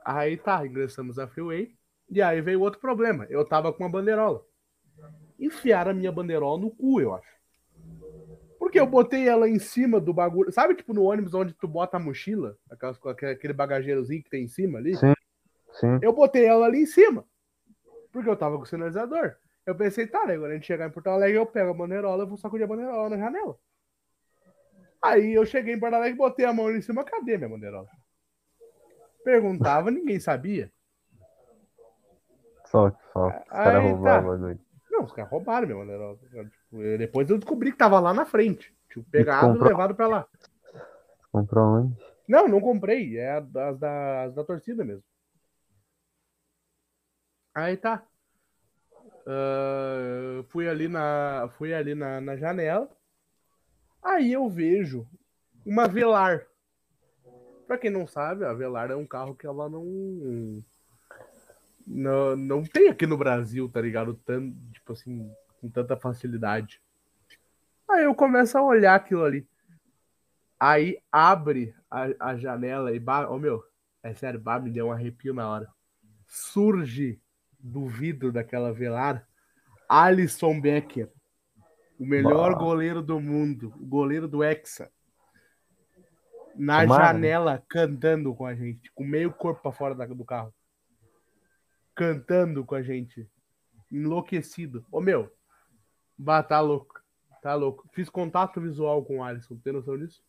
Aí 0.06 0.38
tá, 0.38 0.66
ingressamos 0.66 1.20
a 1.20 1.28
freeway. 1.28 1.76
E 2.10 2.22
aí 2.22 2.42
veio 2.42 2.62
outro 2.62 2.80
problema. 2.80 3.26
Eu 3.30 3.46
tava 3.46 3.72
com 3.74 3.84
uma 3.84 3.90
bandeirola. 3.90 4.44
Enfiaram 5.40 5.92
a 5.92 5.94
minha 5.94 6.12
bandeirola 6.12 6.62
no 6.62 6.72
cu, 6.72 7.02
eu 7.02 7.14
acho. 7.14 7.34
Porque 8.60 8.80
eu 8.80 8.88
botei 8.88 9.28
ela 9.28 9.50
em 9.50 9.60
cima 9.60 10.00
do 10.00 10.14
bagulho. 10.14 10.52
Sabe, 10.52 10.76
tipo, 10.76 10.94
no 10.94 11.04
ônibus 11.04 11.34
onde 11.34 11.54
tu 11.54 11.68
bota 11.68 11.98
a 11.98 12.00
mochila? 12.00 12.58
Aquelas, 12.72 12.98
aquele 13.06 13.54
bagageirozinho 13.54 14.24
que 14.24 14.30
tem 14.30 14.46
em 14.46 14.48
cima 14.48 14.80
ali? 14.80 14.96
Sim. 14.96 15.14
sim. 15.74 16.00
Eu 16.02 16.14
botei 16.14 16.46
ela 16.46 16.66
ali 16.66 16.84
em 16.84 16.86
cima. 16.86 17.26
Porque 18.12 18.30
eu 18.30 18.38
tava 18.38 18.58
com 18.58 18.64
o 18.64 18.68
sinalizador. 18.68 19.36
Eu 19.66 19.76
pensei, 19.76 20.08
tá, 20.08 20.26
né? 20.26 20.36
Agora 20.36 20.52
a 20.52 20.56
gente 20.56 20.68
chegar 20.68 20.88
em 20.88 20.92
Porto 20.92 21.08
Alegre, 21.08 21.38
eu 21.38 21.46
pego 21.46 21.72
a 21.72 21.74
bandeirola, 21.74 22.24
eu 22.24 22.28
vou 22.28 22.38
sacudir 22.38 22.66
a 22.66 22.68
bandeirola 22.68 23.10
na 23.10 23.18
janela. 23.18 23.58
Aí 25.02 25.34
eu 25.34 25.46
cheguei 25.46 25.74
em 25.74 25.80
Porto 25.80 25.96
Alegre, 25.96 26.18
botei 26.18 26.46
a 26.46 26.54
mão 26.54 26.68
ali 26.68 26.78
em 26.78 26.82
cima, 26.82 27.04
cadê 27.04 27.38
minha 27.38 27.50
bandeirola? 27.50 27.88
Perguntava, 29.24 29.90
ninguém 29.90 30.20
sabia. 30.20 30.72
Só, 32.66 32.92
só. 33.12 33.28
Os 33.28 33.50
caras 33.50 33.84
tá. 33.84 33.90
roubaram 33.90 34.28
o 34.28 34.32
bagulho. 34.32 34.60
Não, 34.90 35.04
os 35.04 35.12
caras 35.12 35.32
roubaram 35.32 35.68
minha 35.68 35.80
bandeirola. 35.80 36.18
Tipo, 36.18 36.98
depois 36.98 37.30
eu 37.30 37.38
descobri 37.38 37.72
que 37.72 37.78
tava 37.78 38.00
lá 38.00 38.14
na 38.14 38.26
frente. 38.26 38.76
Tipo, 38.90 39.10
pegado 39.10 39.48
e 39.48 39.52
comprou? 39.54 39.70
levado 39.70 39.96
pra 39.96 40.08
lá. 40.08 40.28
Comprou 41.32 41.66
onde? 41.66 41.98
Não, 42.28 42.48
não 42.48 42.60
comprei. 42.60 43.18
É 43.18 43.38
as 43.38 43.78
da, 43.80 44.24
as 44.24 44.34
da 44.34 44.44
torcida 44.44 44.84
mesmo. 44.84 45.04
Aí 47.56 47.78
tá. 47.78 48.04
Ah, 49.26 50.44
fui 50.50 50.68
ali 50.68 50.88
na, 50.88 51.50
fui 51.58 51.74
ali 51.74 51.96
na, 51.96 52.20
na 52.20 52.36
janela. 52.36 52.90
Aí 54.02 54.34
eu 54.34 54.50
vejo 54.50 55.08
uma 55.66 55.88
Velar. 55.88 56.46
Pra 57.74 57.80
quem 57.80 57.90
não 57.90 58.06
sabe, 58.06 58.46
a 58.46 58.54
Velar 58.54 58.92
é 58.92 58.96
um 58.96 59.04
carro 59.04 59.34
que 59.34 59.48
ela 59.48 59.68
não. 59.68 60.64
Não, 61.88 62.36
não 62.36 62.64
tem 62.64 62.88
aqui 62.88 63.08
no 63.08 63.18
Brasil, 63.18 63.68
tá 63.68 63.82
ligado? 63.82 64.14
Tan, 64.14 64.52
tipo 64.72 64.94
assim, 64.94 65.28
com 65.60 65.68
tanta 65.72 65.98
facilidade. 65.98 66.80
Aí 67.90 68.04
eu 68.04 68.14
começo 68.14 68.56
a 68.60 68.62
olhar 68.62 68.94
aquilo 68.94 69.24
ali. 69.24 69.48
Aí 70.60 71.00
abre 71.12 71.74
a, 71.90 72.10
a 72.20 72.38
janela 72.38 72.94
e. 72.94 73.00
Bah, 73.00 73.28
ô 73.28 73.40
meu, 73.40 73.64
é 74.04 74.14
sério, 74.14 74.40
bah, 74.40 74.60
me 74.60 74.70
deu 74.70 74.86
um 74.86 74.92
arrepio 74.92 75.34
na 75.34 75.50
hora. 75.50 75.68
Surge 76.28 77.20
do 77.60 77.88
vidro 77.88 78.32
daquela 78.32 78.72
velar 78.72 79.28
Alisson 79.90 80.62
Becker, 80.62 81.12
o 81.98 82.06
melhor 82.06 82.52
Bah. 82.52 82.60
goleiro 82.60 83.02
do 83.02 83.20
mundo, 83.20 83.74
o 83.80 83.86
goleiro 83.88 84.28
do 84.28 84.44
Hexa. 84.44 84.93
Na 86.56 86.82
Tomara, 86.82 87.14
né? 87.14 87.14
janela, 87.14 87.64
cantando 87.68 88.34
com 88.36 88.46
a 88.46 88.54
gente, 88.54 88.92
com 88.94 89.04
meio 89.04 89.32
corpo 89.34 89.62
pra 89.62 89.72
fora 89.72 89.96
da- 89.96 90.06
do 90.06 90.24
carro. 90.24 90.54
Cantando 91.96 92.64
com 92.66 92.76
a 92.76 92.82
gente. 92.82 93.28
Enlouquecido. 93.92 94.86
Ô 94.92 95.02
meu, 95.02 95.32
bah, 96.18 96.44
tá 96.44 96.60
louco. 96.60 97.02
Tá 97.42 97.56
louco. 97.56 97.88
Fiz 97.94 98.10
contato 98.10 98.62
visual 98.62 99.04
com 99.04 99.18
o 99.20 99.24
Alisson, 99.24 99.58
tem 99.58 99.74
noção 99.74 99.98
disso? 99.98 100.24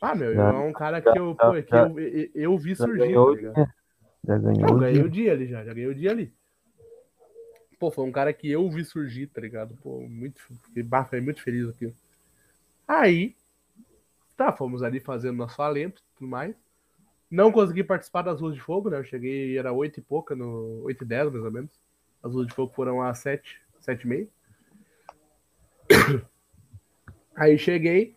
Ah, 0.00 0.14
meu, 0.14 0.34
Já- 0.34 0.48
é 0.48 0.58
um 0.58 0.72
cara 0.72 1.00
que 1.00 1.08
eu, 1.16 1.30
já- 1.30 1.34
pô, 1.34 1.62
que 1.62 1.70
já- 1.70 1.86
eu, 1.86 1.98
eu, 2.00 2.30
eu 2.34 2.58
vi 2.58 2.74
Já 2.74 2.84
surgir, 2.84 2.98
ganhou 2.98 3.36
tá. 3.36 3.74
Já 4.26 4.38
ganhou 4.38 4.60
Não, 4.60 4.76
o 4.76 4.78
ganhei 4.80 4.94
dia. 4.94 5.04
o 5.04 5.08
dia 5.10 5.32
ali 5.32 5.46
já, 5.46 5.64
já 5.64 5.72
ganhei 5.72 5.88
o 5.88 5.94
dia 5.94 6.10
ali. 6.10 6.34
Pô, 7.78 7.90
foi 7.90 8.04
um 8.04 8.12
cara 8.12 8.32
que 8.32 8.50
eu 8.50 8.68
vi 8.70 8.84
surgir, 8.84 9.28
tá 9.28 9.40
ligado? 9.40 9.76
Pô, 9.76 10.00
muito, 10.00 10.40
fiquei 10.66 10.84
muito 11.20 11.42
feliz 11.42 11.68
aqui. 11.68 11.92
Aí, 12.86 13.34
tá, 14.36 14.52
fomos 14.52 14.82
ali 14.82 15.00
fazendo 15.00 15.36
nosso 15.36 15.60
alento 15.62 16.00
e 16.00 16.18
tudo 16.18 16.28
mais. 16.28 16.54
Não 17.30 17.50
consegui 17.50 17.82
participar 17.82 18.22
das 18.22 18.40
luzes 18.40 18.58
de 18.58 18.62
fogo, 18.62 18.90
né? 18.90 18.98
Eu 18.98 19.04
cheguei, 19.04 19.56
era 19.56 19.72
8 19.72 20.00
e 20.00 20.02
pouca, 20.02 20.34
no 20.34 20.82
8 20.82 21.04
e 21.04 21.06
10 21.06 21.32
mais 21.32 21.44
ou 21.44 21.50
menos. 21.50 21.70
As 22.22 22.32
luzes 22.32 22.48
de 22.48 22.54
fogo 22.54 22.72
foram 22.74 23.00
às 23.00 23.18
7, 23.18 23.62
7 23.80 24.02
e 24.02 24.06
meia. 24.06 24.28
Aí 27.34 27.56
cheguei, 27.56 28.14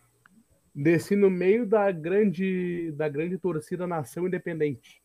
desci 0.73 1.15
no 1.15 1.30
meio 1.30 1.65
da 1.65 1.89
grande, 1.91 2.91
da 2.91 3.08
grande 3.08 3.38
torcida 3.38 3.88
Nação 3.88 4.28
Independente. 4.28 5.01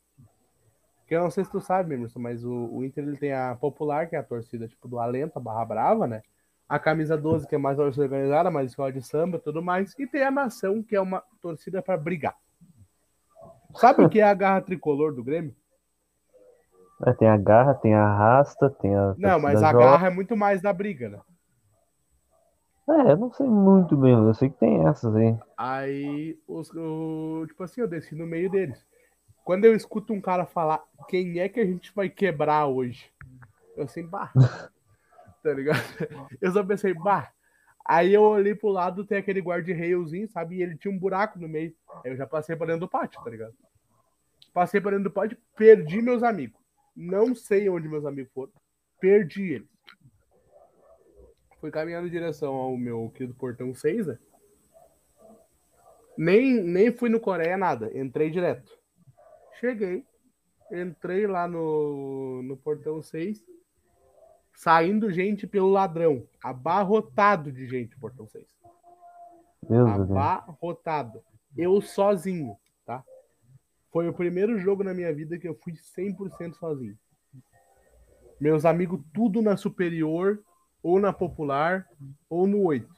Que 1.07 1.15
eu 1.15 1.23
não 1.23 1.31
sei 1.31 1.45
se 1.45 1.51
tu 1.51 1.61
sabe, 1.61 1.95
Emerson, 1.95 2.19
mas 2.19 2.45
o, 2.45 2.53
o 2.53 2.85
Inter 2.85 3.05
ele 3.05 3.17
tem 3.17 3.33
a 3.33 3.55
Popular, 3.55 4.09
que 4.09 4.17
é 4.17 4.19
a 4.19 4.25
torcida 4.25 4.67
tipo 4.67 4.89
do 4.89 4.99
Alento, 4.99 5.39
a 5.39 5.43
Barra 5.43 5.65
Brava, 5.65 6.07
né? 6.07 6.23
A 6.71 6.79
camisa 6.79 7.19
12, 7.19 7.49
que 7.49 7.57
é 7.57 7.59
mais 7.59 7.81
organizada, 7.81 8.49
mais 8.49 8.71
escola 8.71 8.93
de 8.93 9.03
samba 9.03 9.41
tudo 9.41 9.61
mais. 9.61 9.93
E 9.99 10.07
tem 10.07 10.23
a 10.23 10.31
nação, 10.31 10.81
que 10.85 10.95
é 10.95 11.01
uma 11.01 11.21
torcida 11.43 11.83
para 11.83 11.97
brigar. 11.97 12.37
Sabe 13.75 14.05
o 14.05 14.09
que 14.09 14.21
é 14.21 14.23
a 14.23 14.33
garra 14.35 14.61
tricolor 14.63 15.13
do 15.13 15.25
Grêmio? 15.25 15.53
É, 17.05 17.13
tem 17.13 17.27
a 17.29 17.37
garra, 17.37 17.75
tem 17.75 17.93
a 17.93 18.07
rasta, 18.07 18.71
tem 18.71 18.95
a. 18.95 19.15
Não, 19.19 19.41
mas 19.41 19.63
a 19.65 19.73
garra 19.73 20.07
é 20.07 20.11
muito 20.11 20.37
mais 20.37 20.63
da 20.63 20.73
briga, 20.73 21.09
né? 21.09 21.21
É, 22.89 23.13
eu 23.13 23.17
não 23.17 23.33
sei 23.33 23.47
muito 23.49 23.97
bem, 23.97 24.13
eu 24.13 24.35
sei 24.35 24.49
que 24.51 24.59
tem 24.59 24.87
essas 24.87 25.15
aí. 25.17 25.37
Aí, 25.57 26.39
os, 26.47 26.71
o- 26.75 27.45
tipo 27.49 27.63
assim, 27.65 27.81
eu 27.81 27.89
desci 27.89 28.15
no 28.15 28.27
meio 28.27 28.49
deles. 28.49 28.85
Quando 29.45 29.65
eu 29.65 29.75
escuto 29.75 30.13
um 30.13 30.21
cara 30.21 30.47
falar 30.47 30.85
quem 31.09 31.41
é 31.41 31.49
que 31.49 31.59
a 31.59 31.67
gente 31.67 31.93
vai 31.95 32.09
quebrar 32.09 32.67
hoje, 32.67 33.11
eu 33.77 33.85
assim, 33.85 34.07
bah. 34.07 34.33
Tá 35.43 35.53
ligado? 35.53 35.79
Eu 36.41 36.53
só 36.53 36.65
pensei, 36.65 36.95
bah. 36.95 37.33
Aí 37.85 38.15
eu 38.15 38.23
olhei 38.23 38.55
pro 38.55 38.69
lado, 38.69 39.05
tem 39.05 39.19
aquele 39.19 39.41
guarda-reiozinho, 39.41 40.29
sabe? 40.29 40.57
E 40.57 40.63
ele 40.63 40.77
tinha 40.77 40.93
um 40.93 40.99
buraco 40.99 41.41
no 41.41 41.49
meio. 41.49 41.75
Aí 42.05 42.13
eu 42.13 42.17
já 42.17 42.25
passei 42.27 42.55
pra 42.55 42.67
dentro 42.67 42.83
do 42.83 42.89
pátio, 42.89 43.21
tá 43.25 43.29
ligado? 43.29 43.55
Passei 44.53 44.81
pra 44.81 44.91
dentro 44.93 45.05
do 45.05 45.11
pátio, 45.11 45.37
perdi 45.57 46.01
meus 46.01 46.23
amigos. 46.23 46.61
Não 46.95 47.35
sei 47.35 47.69
onde 47.69 47.89
meus 47.89 48.05
amigos 48.05 48.33
foram. 48.33 48.53
Perdi 49.01 49.55
eles. 49.55 49.69
Fui 51.61 51.71
caminhando 51.71 52.07
em 52.07 52.11
direção 52.11 52.55
ao 52.55 52.77
meu 52.77 53.11
querido 53.11 53.35
portão 53.35 53.75
6, 53.75 54.07
né? 54.07 54.19
Nem, 56.17 56.63
nem 56.63 56.93
fui 56.93 57.09
no 57.09 57.19
Coreia, 57.19 57.57
nada. 57.57 57.91
Entrei 57.99 58.31
direto. 58.31 58.71
Cheguei. 59.59 60.05
Entrei 60.71 61.27
lá 61.27 61.49
no, 61.49 62.43
no 62.43 62.57
portão 62.57 63.03
6. 63.03 63.45
Saindo 64.55 65.11
gente 65.11 65.47
pelo 65.47 65.71
ladrão. 65.71 66.27
Abarrotado 66.43 67.51
de 67.51 67.67
gente, 67.67 67.97
portão 67.99 68.27
6. 68.27 68.47
Deus. 69.69 69.91
Abarrotado. 69.91 71.23
Eu 71.57 71.81
sozinho, 71.81 72.57
tá? 72.85 73.03
Foi 73.91 74.09
o 74.09 74.15
primeiro 74.15 74.59
jogo 74.59 74.85
na 74.85 74.95
minha 74.95 75.13
vida 75.15 75.39
que 75.39 75.49
eu 75.49 75.55
fui 75.55 75.73
100% 75.73 76.55
sozinho. 76.55 76.97
Meus 78.41 78.65
amigos 78.65 79.01
tudo 79.13 79.43
na 79.43 79.57
superior, 79.57 80.43
ou 80.83 80.99
na 80.99 81.13
popular, 81.13 81.87
ou 82.29 82.47
no 82.47 82.63
8. 82.63 82.89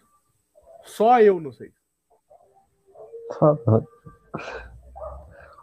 Só 0.84 1.20
eu 1.20 1.40
não 1.40 1.52
sei. 1.52 1.72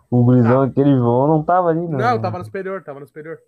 O 0.09 0.23
gurizão, 0.23 0.63
aquele 0.63 0.95
João, 0.95 1.27
não 1.27 1.43
tava 1.43 1.69
ali, 1.69 1.87
né? 1.87 1.97
Não, 1.97 2.19
tava 2.19 2.39
no 2.39 2.45
superior, 2.45 2.83
tava 2.83 2.99
no 2.99 3.07
superior. 3.07 3.39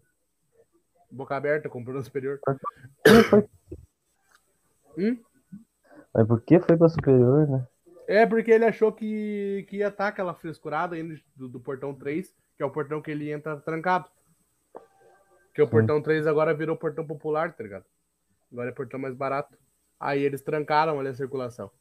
Boca 1.11 1.35
aberta, 1.35 1.69
comprou 1.69 1.95
no 1.95 2.03
superior. 2.03 2.39
Hum? 4.97 5.17
Mas 6.13 6.27
por 6.27 6.41
que 6.41 6.59
foi 6.59 6.77
pra 6.77 6.89
superior, 6.89 7.47
né? 7.47 7.67
É 8.07 8.25
porque 8.25 8.51
ele 8.51 8.65
achou 8.65 8.91
que, 8.91 9.65
que 9.69 9.77
ia 9.77 9.87
estar 9.87 10.07
aquela 10.07 10.33
frescurada 10.33 10.95
ainda 10.95 11.15
do, 11.35 11.47
do 11.47 11.59
portão 11.59 11.93
3, 11.93 12.35
que 12.57 12.63
é 12.63 12.65
o 12.65 12.71
portão 12.71 13.01
que 13.01 13.11
ele 13.11 13.31
entra 13.31 13.57
trancado. 13.57 14.09
Que 15.53 15.61
o 15.61 15.65
Sim. 15.65 15.71
portão 15.71 16.01
3 16.01 16.27
agora 16.27 16.53
virou 16.53 16.75
portão 16.75 17.05
popular, 17.05 17.53
tá 17.53 17.63
ligado? 17.63 17.85
Agora 18.51 18.69
é 18.69 18.73
portão 18.73 18.99
mais 18.99 19.15
barato. 19.15 19.57
Aí 19.99 20.21
eles 20.21 20.41
trancaram 20.41 20.99
ali 20.99 21.09
a 21.09 21.13
circulação. 21.13 21.71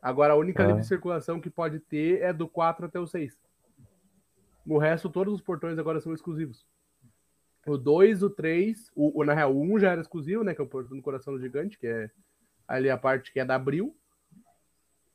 Agora 0.00 0.34
a 0.34 0.36
única 0.36 0.62
Ah. 0.62 0.66
livre 0.66 0.84
circulação 0.84 1.40
que 1.40 1.50
pode 1.50 1.80
ter 1.80 2.20
é 2.20 2.32
do 2.32 2.48
4 2.48 2.86
até 2.86 3.00
o 3.00 3.06
6. 3.06 3.36
O 4.66 4.78
resto, 4.78 5.10
todos 5.10 5.34
os 5.34 5.40
portões 5.40 5.78
agora 5.78 6.00
são 6.00 6.12
exclusivos. 6.12 6.66
O 7.66 7.76
2, 7.78 8.22
o 8.22 8.30
3, 8.30 8.90
o, 8.94 9.20
o- 9.20 9.24
na 9.24 9.34
real, 9.34 9.54
o 9.54 9.60
1 9.62 9.78
já 9.78 9.92
era 9.92 10.00
exclusivo, 10.00 10.44
né? 10.44 10.54
Que 10.54 10.60
é 10.60 10.64
o 10.64 10.68
portão 10.68 10.96
do 10.96 11.02
coração 11.02 11.32
do 11.34 11.40
gigante, 11.40 11.78
que 11.78 11.86
é 11.86 12.10
ali 12.68 12.90
a 12.90 12.96
parte 12.98 13.32
que 13.32 13.40
é 13.40 13.44
da 13.44 13.54
Abril. 13.54 13.94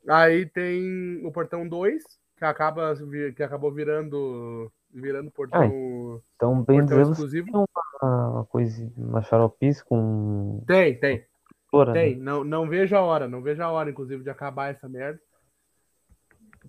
Aí 0.08 0.46
tem 0.46 1.26
o 1.26 1.32
portão 1.32 1.68
2, 1.68 2.04
que 2.38 2.46
acaba 2.46 2.94
que 3.36 3.44
acabou 3.44 3.72
virando 3.72 4.72
virando 4.92 5.30
portão, 5.30 6.22
Então, 6.36 6.64
bem 6.64 6.80
portão 6.80 7.02
exclusivo. 7.12 7.46
tem 7.46 7.54
uma, 7.56 8.30
uma 8.32 8.46
coisa, 8.46 8.92
uma 8.98 9.22
xaropice 9.22 9.86
com 9.86 10.64
Tem, 10.66 11.00
tem, 11.00 11.24
flora, 11.70 11.94
né? 11.94 12.02
tem. 12.02 12.16
Não, 12.16 12.44
não 12.44 12.68
vejo 12.68 12.96
a 12.96 13.02
hora, 13.02 13.28
não 13.28 13.44
vejo 13.44 13.62
a 13.62 13.70
hora, 13.70 13.92
inclusive, 13.92 14.24
de 14.24 14.30
acabar 14.32 14.72
essa 14.72 14.90
merda. 14.90 15.22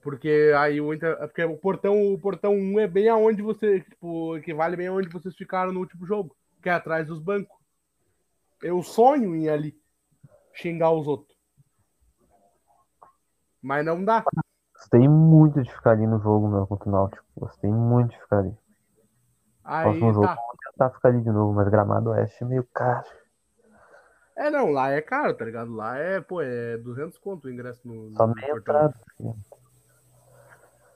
Porque 0.03 0.53
aí 0.57 0.81
o 0.81 0.93
Inter. 0.95 1.17
Porque 1.19 1.45
o 1.45 1.57
portão, 1.57 2.13
o 2.13 2.19
portão 2.19 2.53
1 2.55 2.81
é 2.81 2.87
bem 2.87 3.09
aonde 3.09 3.43
você. 3.43 3.81
Tipo, 3.81 4.37
equivale 4.37 4.77
bem 4.77 4.89
aonde 4.89 5.09
vocês 5.09 5.35
ficaram 5.35 5.73
no 5.73 5.81
último 5.81 6.07
jogo. 6.07 6.35
Que 6.63 6.69
é 6.69 6.73
atrás 6.73 7.07
dos 7.07 7.21
bancos. 7.21 7.57
Eu 8.63 8.83
sonho 8.83 9.35
em 9.35 9.45
ir 9.45 9.51
ali 9.51 9.81
xingar 10.55 10.91
os 10.93 11.07
outros. 11.07 11.37
Mas 13.63 13.85
não 13.85 14.05
dá. 14.05 14.25
Gostei 14.75 15.07
muito 15.09 15.63
de 15.63 15.71
ficar 15.71 15.93
ali 15.93 16.07
no 16.07 16.19
jogo, 16.21 16.49
meu, 16.49 16.67
contra 16.67 16.89
o 16.89 16.93
Náutico. 16.93 17.25
Gostei 17.37 17.71
muito 17.71 18.11
de 18.11 18.21
ficar 18.21 18.39
ali. 18.39 18.57
Aí 19.63 19.85
Próximo 19.85 20.13
jogo, 20.15 20.27
tá. 20.27 20.35
vou 20.35 20.57
tentar 20.73 20.91
ficar 20.91 21.09
ali 21.11 21.21
de 21.21 21.31
novo, 21.31 21.53
mas 21.53 21.69
Gramado 21.69 22.11
Oeste 22.11 22.43
é 22.43 22.47
meio 22.47 22.67
caro. 22.73 23.07
É, 24.37 24.49
não, 24.49 24.71
lá 24.71 24.91
é 24.91 25.03
caro, 25.03 25.35
tá 25.35 25.45
ligado? 25.45 25.75
Lá 25.75 25.99
é, 25.99 26.21
pô, 26.21 26.41
é 26.41 26.79
200 26.79 27.19
conto 27.19 27.47
o 27.47 27.51
ingresso 27.51 27.87
no, 27.87 28.11
Só 28.17 28.27
no 28.27 28.35
meia 28.35 28.53
entrada. 28.53 28.95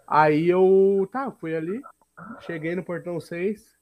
Aí 0.07 0.49
eu, 0.49 1.09
tá, 1.11 1.31
fui 1.31 1.55
ali, 1.55 1.83
cheguei 2.41 2.75
no 2.75 2.85
portão 2.85 3.19
6, 3.19 3.75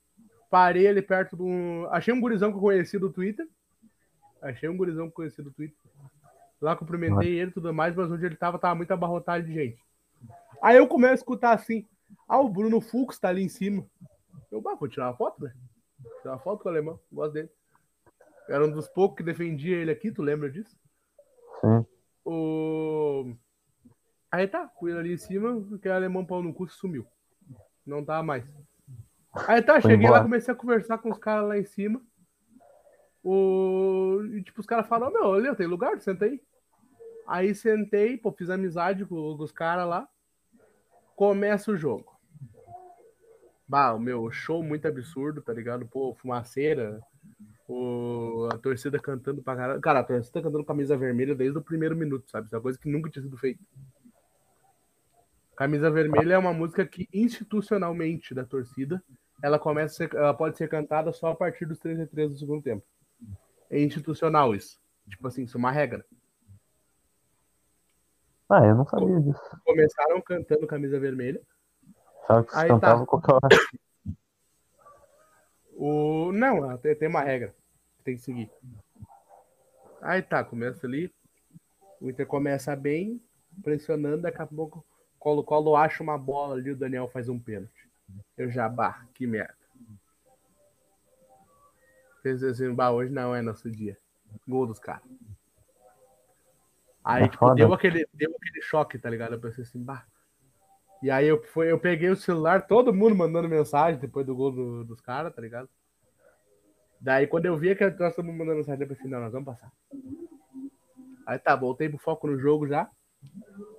parei 0.51 0.87
ali 0.87 1.03
perto 1.03 1.37
de 1.37 1.43
um. 1.43 1.87
Achei 1.91 2.13
um 2.13 2.21
gurizão 2.21 2.51
que 2.51 2.57
eu 2.57 2.63
conheci 2.63 2.99
do 2.99 3.11
Twitter. 3.11 3.47
Achei 4.41 4.69
um 4.69 4.77
gurizão 4.77 5.07
que 5.07 5.13
eu 5.13 5.17
conheci 5.17 5.43
do 5.43 5.53
Twitter. 5.53 5.77
Lá 6.61 6.77
cumprimentei 6.77 7.39
ele 7.41 7.51
e 7.51 7.55
tudo 7.55 7.75
mais, 7.75 7.95
mas 7.95 8.11
onde 8.11 8.25
ele 8.25 8.37
tava, 8.37 8.59
tava 8.59 8.75
muito 8.75 8.93
abarrotado 8.93 9.45
de 9.45 9.53
gente. 9.53 9.79
Aí 10.61 10.77
eu 10.77 10.87
começo 10.87 11.15
a 11.15 11.17
escutar 11.17 11.53
assim: 11.53 11.87
ah, 12.29 12.41
o 12.41 12.49
Bruno 12.49 12.81
Fux 12.81 13.19
tá 13.19 13.29
ali 13.29 13.43
em 13.43 13.49
cima. 13.49 13.85
Eu, 14.51 14.61
bah, 14.61 14.75
vou 14.75 14.89
tirar 14.89 15.09
uma 15.09 15.17
foto, 15.17 15.43
né? 15.43 15.53
Tirar 16.21 16.35
uma 16.35 16.39
foto 16.39 16.63
com 16.63 16.69
o 16.69 16.73
alemão, 16.73 17.01
gosto 17.11 17.33
dele. 17.33 17.51
Era 18.49 18.65
um 18.65 18.71
dos 18.71 18.89
poucos 18.89 19.17
que 19.17 19.23
defendia 19.23 19.77
ele 19.77 19.91
aqui, 19.91 20.13
tu 20.13 20.23
lembra 20.23 20.51
disso? 20.51 20.77
Sim. 21.61 21.87
O... 22.25 23.35
Aí 24.33 24.49
tá, 24.49 24.67
fui 24.81 24.97
ali 24.97 25.13
em 25.13 25.19
cima, 25.19 25.63
que 25.79 25.87
o 25.87 25.93
alemão 25.93 26.25
pau 26.25 26.43
no 26.43 26.55
cu 26.55 26.67
sumiu. 26.67 27.07
Não 27.87 28.03
tava 28.03 28.23
mais. 28.23 28.43
Aí 29.47 29.61
tá, 29.61 29.75
Foi 29.75 29.91
cheguei 29.91 30.07
embora. 30.07 30.21
lá, 30.21 30.25
comecei 30.25 30.55
a 30.55 30.57
conversar 30.57 30.97
com 30.97 31.11
os 31.11 31.19
caras 31.19 31.47
lá 31.47 31.59
em 31.59 31.65
cima. 31.67 32.01
O... 33.23 34.23
E 34.33 34.43
tipo, 34.43 34.59
os 34.61 34.67
caras 34.67 34.87
falaram, 34.87 35.13
meu, 35.13 35.25
olha, 35.27 35.55
tem 35.55 35.67
lugar, 35.67 36.01
senta 36.01 36.25
aí. 36.25 36.41
Aí 37.27 37.55
sentei, 37.55 38.17
pô, 38.17 38.33
fiz 38.33 38.49
amizade 38.49 39.05
com, 39.05 39.37
com 39.37 39.43
os 39.43 39.53
caras 39.53 39.87
lá. 39.87 40.09
Começa 41.15 41.71
o 41.71 41.77
jogo. 41.77 42.11
Bah, 43.69 43.93
o 43.93 43.99
meu 43.99 44.31
show 44.31 44.63
muito 44.63 44.89
absurdo, 44.89 45.43
tá 45.43 45.53
ligado? 45.53 45.87
Pô, 45.87 46.15
fumaceira. 46.15 47.01
O... 47.69 48.49
A 48.51 48.57
torcida 48.57 48.99
cantando 48.99 49.43
pra 49.43 49.57
caralho. 49.57 49.81
Cara, 49.83 50.01
a 50.01 50.05
torcida 50.05 50.41
cantando 50.41 50.65
camisa 50.65 50.97
vermelha 50.97 51.35
desde 51.35 51.59
o 51.59 51.63
primeiro 51.63 51.95
minuto, 51.95 52.31
sabe? 52.31 52.47
Isso 52.47 52.55
é 52.55 52.59
uma 52.59 52.63
coisa 52.63 52.79
que 52.79 52.89
nunca 52.89 53.11
tinha 53.11 53.23
sido 53.23 53.37
feita. 53.37 53.63
Camisa 55.63 55.93
Vermelha 55.93 56.35
é 56.35 56.39
uma 56.39 56.53
música 56.53 56.85
que 56.85 57.09
institucionalmente 57.13 58.35
da 58.35 58.45
torcida, 58.45 59.01
ela 59.41 59.61
começa 59.61 59.95
ser, 59.95 60.13
ela 60.13 60.35
pode 60.35 60.59
ser 60.59 60.69
cantada 60.69 61.13
só 61.13 61.29
a 61.29 61.37
partir 61.37 61.67
dos 61.67 61.79
33 61.79 62.33
do 62.33 62.37
segundo 62.37 62.61
tempo. 62.65 62.85
É 63.71 63.81
institucional 63.81 64.57
isso. 64.57 64.81
Tipo 65.09 65.29
assim, 65.29 65.45
isso 65.45 65.57
é 65.57 65.61
uma 65.61 65.71
regra. 65.71 66.05
Ah, 68.49 68.67
eu 68.67 68.75
não 68.75 68.85
sabia 68.85 69.21
disso. 69.21 69.41
Começaram 69.65 70.21
cantando 70.21 70.67
Camisa 70.67 70.99
Vermelha. 70.99 71.41
Sabe 72.27 72.49
que 72.49 72.57
Aí 72.57 72.63
você 72.63 72.67
tá. 72.67 72.75
cantava 72.75 73.07
qualquer 73.07 73.33
hora. 73.35 73.57
O 75.77 76.33
não, 76.33 76.77
tem, 76.79 76.97
tem 76.97 77.09
uma 77.09 77.23
regra. 77.23 77.55
que 77.99 78.03
Tem 78.03 78.17
que 78.17 78.23
seguir. 78.23 78.51
Aí 80.01 80.23
tá, 80.23 80.43
começa 80.43 80.89
ali. 80.89 81.15
O 82.01 82.11
Inter 82.11 82.27
começa 82.27 82.75
bem, 82.75 83.23
pressionando, 83.63 84.23
daqui 84.23 84.43
a 84.43 84.47
pouco 84.47 84.85
Colo-Colo 85.23 85.77
acha 85.77 86.03
uma 86.03 86.19
bola 86.19 86.57
ali, 86.57 86.73
o 86.73 86.77
Daniel 86.77 87.07
faz 87.09 87.29
um 87.29 87.39
pênalti. 87.39 87.89
Eu 88.37 88.51
já, 88.51 88.69
bah, 88.69 89.05
que 89.15 89.25
merda. 89.25 89.55
Pensei 92.25 92.51
assim, 92.51 92.75
bah, 92.75 92.91
hoje 92.91 93.13
não 93.13 93.33
é 93.33 93.41
nosso 93.41 93.71
dia. 93.71 93.97
Gol 94.49 94.67
dos 94.67 94.81
caras. 94.81 95.05
Aí, 97.05 97.23
É 97.25 97.29
tipo, 97.29 97.55
deu 97.55 97.73
aquele, 97.73 98.05
deu 98.13 98.35
aquele 98.35 98.63
choque, 98.63 98.99
tá 98.99 99.09
ligado? 99.09 99.35
Eu 99.35 99.41
pensei 99.41 99.63
assim, 99.63 99.81
bah. 99.81 100.05
E 101.01 101.09
aí 101.09 101.29
eu, 101.29 101.41
foi, 101.41 101.71
eu 101.71 101.79
peguei 101.79 102.11
o 102.11 102.17
celular, 102.17 102.67
todo 102.67 102.93
mundo 102.93 103.15
mandando 103.15 103.49
mensagem 103.49 104.01
depois 104.01 104.27
do 104.27 104.35
gol 104.35 104.51
do- 104.51 104.85
dos 104.85 105.01
caras, 105.01 105.33
tá 105.33 105.41
ligado? 105.41 105.69
Daí 107.01 107.29
quando 107.29 107.47
eu 107.47 107.57
vi 107.57 107.77
que 107.77 107.85
nós 107.91 108.11
estamos 108.11 108.35
mandando 108.35 108.57
mensagem, 108.57 108.83
eu 108.83 108.89
pensei, 108.89 109.09
não, 109.09 109.21
nós 109.21 109.33
vamos 109.33 109.47
passar. 109.47 109.71
Aí 111.27 111.39
tá, 111.39 111.55
voltei 111.55 111.89
pro 111.89 111.99
foco 111.99 112.27
no 112.27 112.39
jogo 112.41 112.67
já. 112.67 112.91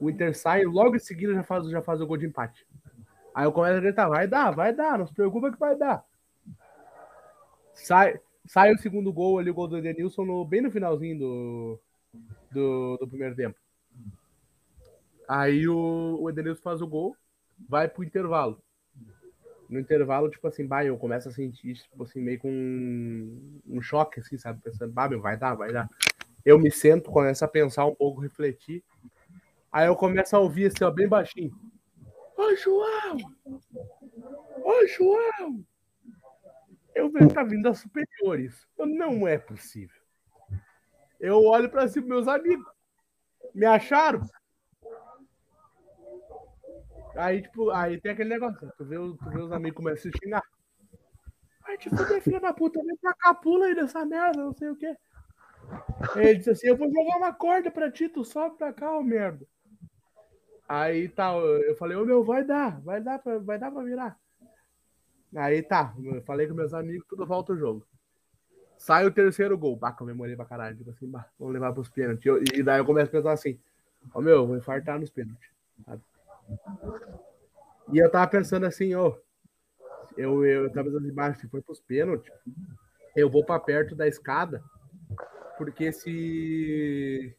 O 0.04 0.10
Inter 0.10 0.36
sai, 0.36 0.64
logo 0.64 0.96
em 0.96 1.00
seguida 1.00 1.34
já 1.34 1.44
faz, 1.44 1.70
já 1.70 1.82
faz 1.82 2.02
o 2.02 2.08
gol 2.08 2.18
de 2.18 2.26
empate. 2.26 2.68
Aí 3.34 3.46
eu 3.46 3.52
começo 3.52 3.78
a 3.78 3.82
gritar, 3.82 4.10
vai 4.10 4.28
dar, 4.28 4.52
vai 4.52 4.74
dar, 4.74 4.98
não 4.98 5.08
se 5.08 5.14
preocupa 5.14 5.52
que 5.52 5.60
vai 5.60 5.76
dar. 5.76 6.06
Sai, 7.74 8.20
Sai 8.46 8.74
o 8.74 8.78
segundo 8.78 9.12
gol 9.14 9.40
ali, 9.40 9.50
o 9.50 9.54
gol 9.54 9.68
do 9.68 9.78
Edenilson, 9.78 10.26
no, 10.26 10.46
bem 10.46 10.62
no 10.62 10.70
finalzinho 10.70 11.18
do, 11.18 11.80
do, 12.52 12.98
do 12.98 13.08
primeiro 13.08 13.36
tempo. 13.36 13.58
Aí 15.28 15.68
o, 15.68 16.18
o 16.20 16.30
Edenilson 16.30 16.62
faz 16.62 16.82
o 16.82 16.88
gol, 16.88 17.16
vai 17.70 17.88
pro 17.88 18.04
intervalo. 18.04 18.62
No 19.70 19.80
intervalo, 19.80 20.30
tipo 20.30 20.46
assim, 20.46 20.68
bah, 20.68 20.84
eu 20.84 20.98
começo 20.98 21.30
a 21.30 21.32
sentir, 21.32 21.76
tipo 21.76 22.04
assim, 22.04 22.22
meio 22.22 22.38
com 22.38 22.52
um, 22.52 23.62
um 23.66 23.82
choque, 23.82 24.20
assim, 24.20 24.38
sabe? 24.38 24.62
Pensando, 24.62 24.92
bah, 24.92 25.08
meu, 25.08 25.22
vai 25.22 25.38
dar, 25.38 25.56
vai 25.56 25.72
dar. 25.72 25.90
Eu 26.46 26.60
me 26.60 26.70
sento, 26.70 27.10
começo 27.10 27.46
a 27.46 27.48
pensar 27.48 27.86
um 27.86 27.96
pouco, 27.96 28.20
refletir. 28.20 28.84
Aí 29.74 29.88
eu 29.88 29.96
começo 29.96 30.36
a 30.36 30.40
ouvir 30.40 30.68
assim, 30.68 30.84
ó, 30.84 30.92
bem 30.92 31.08
baixinho. 31.08 31.52
Ô, 32.38 32.56
João! 32.56 33.18
Ô, 34.64 34.88
João! 34.88 35.66
Eu 36.94 37.10
vejo 37.10 37.34
tá 37.34 37.44
vindo 37.44 37.64
das 37.64 37.80
superiores. 37.80 38.68
Eu, 38.78 38.86
não 38.86 39.28
é 39.28 39.40
possível. 39.40 40.00
Eu 41.20 41.44
olho 41.44 41.72
pra 41.72 41.88
cima, 41.88 42.06
meus 42.06 42.28
amigos. 42.28 42.72
Me 43.56 43.66
acharam? 43.66 44.22
Aí, 47.16 47.42
tipo, 47.42 47.72
aí 47.72 48.00
tem 48.00 48.12
aquele 48.12 48.30
negócio. 48.30 48.72
Tu 48.78 48.86
vê, 48.86 48.96
tu 48.96 49.30
vê 49.32 49.42
os 49.42 49.52
amigos 49.52 49.78
começam 49.78 50.12
a 50.14 50.18
xingar. 50.18 50.44
Te 51.80 51.90
fuder, 51.90 52.22
filha 52.22 52.40
da 52.40 52.54
puta, 52.54 52.84
vem 52.84 52.96
pra 52.98 53.16
cá, 53.16 53.34
pula 53.34 53.66
aí 53.66 53.74
dessa 53.74 54.06
merda, 54.06 54.44
não 54.44 54.54
sei 54.54 54.70
o 54.70 54.76
quê. 54.76 54.96
Ele 56.16 56.36
disse 56.36 56.52
assim: 56.52 56.68
Eu 56.68 56.78
vou 56.78 56.88
jogar 56.88 57.18
uma 57.18 57.34
corda 57.34 57.72
pra 57.72 57.92
ti, 57.92 58.08
tu 58.08 58.24
sobe 58.24 58.58
pra 58.58 58.72
cá, 58.72 58.96
ô 58.96 59.02
merda. 59.02 59.48
Aí 60.68 61.10
tá, 61.10 61.34
eu 61.36 61.76
falei: 61.76 61.98
Ô 61.98 62.06
meu, 62.06 62.24
vai 62.24 62.44
dar, 62.44 62.80
vai 62.82 63.02
dar 63.02 63.20
pra, 63.20 63.38
vai 63.40 63.60
dar 63.60 63.72
pra 63.72 63.84
virar. 63.84 64.18
Aí 65.36 65.62
tá, 65.64 65.94
eu 66.04 66.22
falei 66.24 66.48
com 66.48 66.54
meus 66.54 66.74
amigos, 66.74 67.06
tudo 67.08 67.26
volta 67.26 67.54
o 67.54 67.58
jogo. 67.58 67.86
Sai 68.78 69.06
o 69.06 69.12
terceiro 69.12 69.58
gol. 69.58 69.76
Bah, 69.76 69.92
comemorei 69.92 70.36
pra 70.36 70.46
caralho. 70.46 70.78
Tipo 70.78 70.92
assim, 70.92 71.08
bah, 71.10 71.28
vamos 71.40 71.54
levar 71.54 71.74
pros 71.74 71.90
pênaltis. 71.90 72.26
Eu- 72.26 72.42
E 72.54 72.62
daí 72.64 72.80
eu 72.80 72.86
começo 72.86 73.08
a 73.10 73.12
pensar 73.12 73.32
assim: 73.32 73.60
Ô 74.14 74.22
meu, 74.22 74.36
eu 74.38 74.48
vou 74.48 74.58
infartar 74.58 75.00
nos 75.00 75.10
pênaltis. 75.10 75.50
sabe? 75.86 76.02
E 77.92 77.98
eu 77.98 78.10
tava 78.12 78.28
pensando 78.30 78.66
assim, 78.66 78.94
ó. 78.94 79.16
Eu, 80.18 80.46
eu 80.46 80.70
tava 80.72 80.86
pensando 80.90 81.08
embaixo, 81.08 81.40
se 81.42 81.48
for 81.48 81.62
pros 81.62 81.80
pênaltis, 81.80 82.32
eu 83.16 83.30
vou 83.30 83.44
pra 83.44 83.60
perto 83.60 83.96
da 83.96 84.08
escada, 84.08 84.64
porque 85.58 85.92
se. 85.92 87.36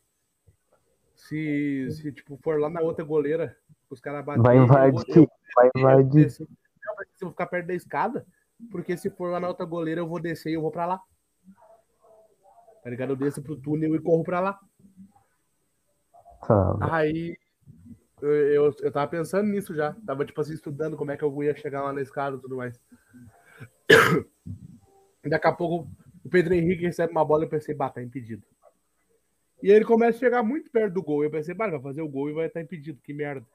Se, 1.14 1.88
se 1.90 2.12
tipo, 2.12 2.37
for 2.42 2.59
lá 2.59 2.68
na 2.68 2.81
outra 2.81 3.05
goleira, 3.05 3.57
os 3.88 4.00
caras 4.00 4.24
baterem. 4.24 4.66
Vai 4.66 4.88
invadir, 4.88 5.29
vai 5.55 5.70
invadir. 5.77 6.31
se 6.31 6.46
eu 7.20 7.31
ficar 7.31 7.46
perto 7.46 7.66
da 7.66 7.74
escada, 7.74 8.27
porque 8.70 8.96
se 8.96 9.11
for 9.11 9.31
lá 9.31 9.40
na 9.40 9.48
outra 9.48 9.64
goleira, 9.64 10.00
eu 10.00 10.09
vou 10.09 10.20
descer 10.20 10.50
e 10.50 10.55
eu 10.55 10.62
vou 10.62 10.70
pra 10.70 10.87
lá. 10.87 11.00
Tá 12.83 12.90
ligado? 12.90 13.11
Eu 13.11 13.16
desço 13.16 13.42
pro 13.42 13.57
túnel 13.57 13.94
e 13.94 14.00
corro 14.00 14.24
pra 14.24 14.40
lá. 14.40 14.61
Tá. 16.46 16.77
Aí 16.81 17.38
eu, 18.20 18.31
eu, 18.31 18.77
eu 18.81 18.92
tava 18.92 19.09
pensando 19.09 19.48
nisso 19.48 19.74
já. 19.74 19.94
Tava, 20.07 20.24
tipo 20.24 20.40
assim, 20.40 20.53
estudando 20.53 20.96
como 20.96 21.11
é 21.11 21.16
que 21.16 21.24
eu 21.24 21.42
ia 21.42 21.55
chegar 21.55 21.83
lá 21.83 21.92
na 21.92 22.03
escada 22.03 22.37
e 22.37 22.40
tudo 22.40 22.57
mais. 22.57 22.79
Daqui 25.24 25.46
a 25.46 25.53
pouco 25.53 25.88
o 26.24 26.29
Pedro 26.29 26.55
Henrique 26.55 26.85
recebe 26.85 27.12
uma 27.12 27.24
bola 27.24 27.44
e 27.44 27.46
eu 27.46 27.50
pensei, 27.50 27.74
bah, 27.74 27.90
tá 27.90 28.03
impedido. 28.03 28.42
E 29.64 29.70
ele 29.70 29.87
começa 29.87 30.18
a 30.18 30.20
chegar 30.20 30.42
muito 30.42 30.70
perto 30.70 30.92
do 30.92 31.03
gol. 31.03 31.24
Eu 31.24 31.31
pensei, 31.31 31.55
vai 31.55 31.81
fazer 31.81 32.03
o 32.03 32.09
gol 32.09 32.29
e 32.29 32.35
vai 32.35 32.48
estar 32.48 32.61
impedido, 32.61 33.00
que 33.03 33.14
merda. 33.14 33.46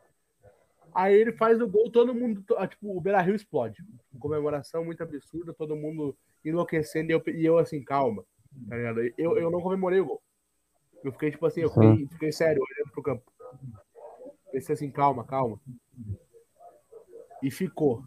Aí 0.91 1.13
ele 1.13 1.31
faz 1.31 1.61
o 1.61 1.67
gol, 1.67 1.91
todo 1.91 2.15
mundo, 2.15 2.43
ah, 2.57 2.65
tipo, 2.65 2.97
o 2.97 2.99
Beira 2.99 3.21
Rio 3.21 3.35
explode. 3.35 3.85
Comemoração 4.19 4.83
muito 4.83 5.03
absurda, 5.03 5.53
todo 5.53 5.75
mundo 5.75 6.17
enlouquecendo 6.43 7.11
e 7.11 7.13
eu, 7.13 7.21
e 7.27 7.45
eu 7.45 7.59
assim, 7.59 7.83
calma. 7.83 8.25
Tá 8.67 8.75
ligado? 8.75 9.01
Eu, 9.19 9.37
eu 9.37 9.51
não 9.51 9.61
comemorei 9.61 9.99
o 9.99 10.05
gol. 10.07 10.21
Eu 11.03 11.11
fiquei, 11.11 11.29
tipo 11.29 11.45
assim, 11.45 11.61
eu 11.61 11.69
fiquei, 11.69 12.07
fiquei 12.07 12.31
sério, 12.31 12.59
olhando 12.59 12.91
pro 12.91 13.03
campo. 13.03 13.31
Pensei 14.51 14.73
assim, 14.73 14.89
calma, 14.89 15.23
calma. 15.23 15.59
E 17.43 17.51
ficou. 17.51 18.03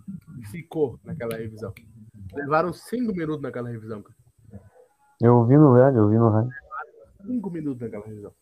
Ficou 0.51 0.99
naquela 1.05 1.37
revisão. 1.37 1.73
Levaram 2.35 2.73
cinco 2.73 3.13
minutos 3.13 3.43
naquela 3.43 3.71
revisão, 3.71 4.03
cara. 4.03 4.17
Eu 5.21 5.37
ouvi 5.37 5.57
no 5.57 5.73
rádio, 5.73 5.99
eu 5.99 6.05
ouvi 6.07 6.19
no 6.19 6.31
rádio. 6.31 6.62
Cinco 7.25 7.51
minutos 7.51 7.81
naquela 7.83 8.05
revisão. 8.05 8.33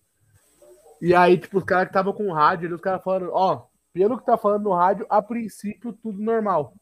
E 1.01 1.15
aí, 1.15 1.39
tipo, 1.39 1.59
os 1.59 1.65
caras 1.65 1.87
que 1.87 1.91
estavam 1.91 2.13
com 2.13 2.33
rádio, 2.33 2.67
ali, 2.67 2.75
os 2.75 2.81
caras 2.81 3.03
falando, 3.03 3.31
ó, 3.33 3.67
pelo 3.93 4.19
que 4.19 4.27
tá 4.27 4.37
falando 4.37 4.65
no 4.65 4.75
rádio, 4.75 5.07
a 5.09 5.23
princípio 5.23 5.93
tudo 5.93 6.21
normal. 6.21 6.75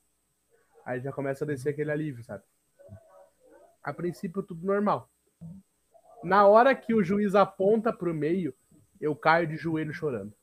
Aí 0.85 1.01
já 1.01 1.13
começa 1.13 1.45
a 1.45 1.47
descer 1.47 1.71
aquele 1.71 1.93
alívio, 1.93 2.25
sabe? 2.25 2.43
A 3.83 3.93
princípio 3.93 4.43
tudo 4.43 4.67
normal. 4.67 5.09
Na 6.23 6.47
hora 6.47 6.75
que 6.75 6.95
o 6.95 7.05
juiz 7.05 7.35
aponta 7.35 7.93
pro 7.93 8.13
meio, 8.13 8.55
eu 9.01 9.15
caio 9.15 9.47
de 9.47 9.57
joelho 9.57 9.93
chorando. 9.93 10.35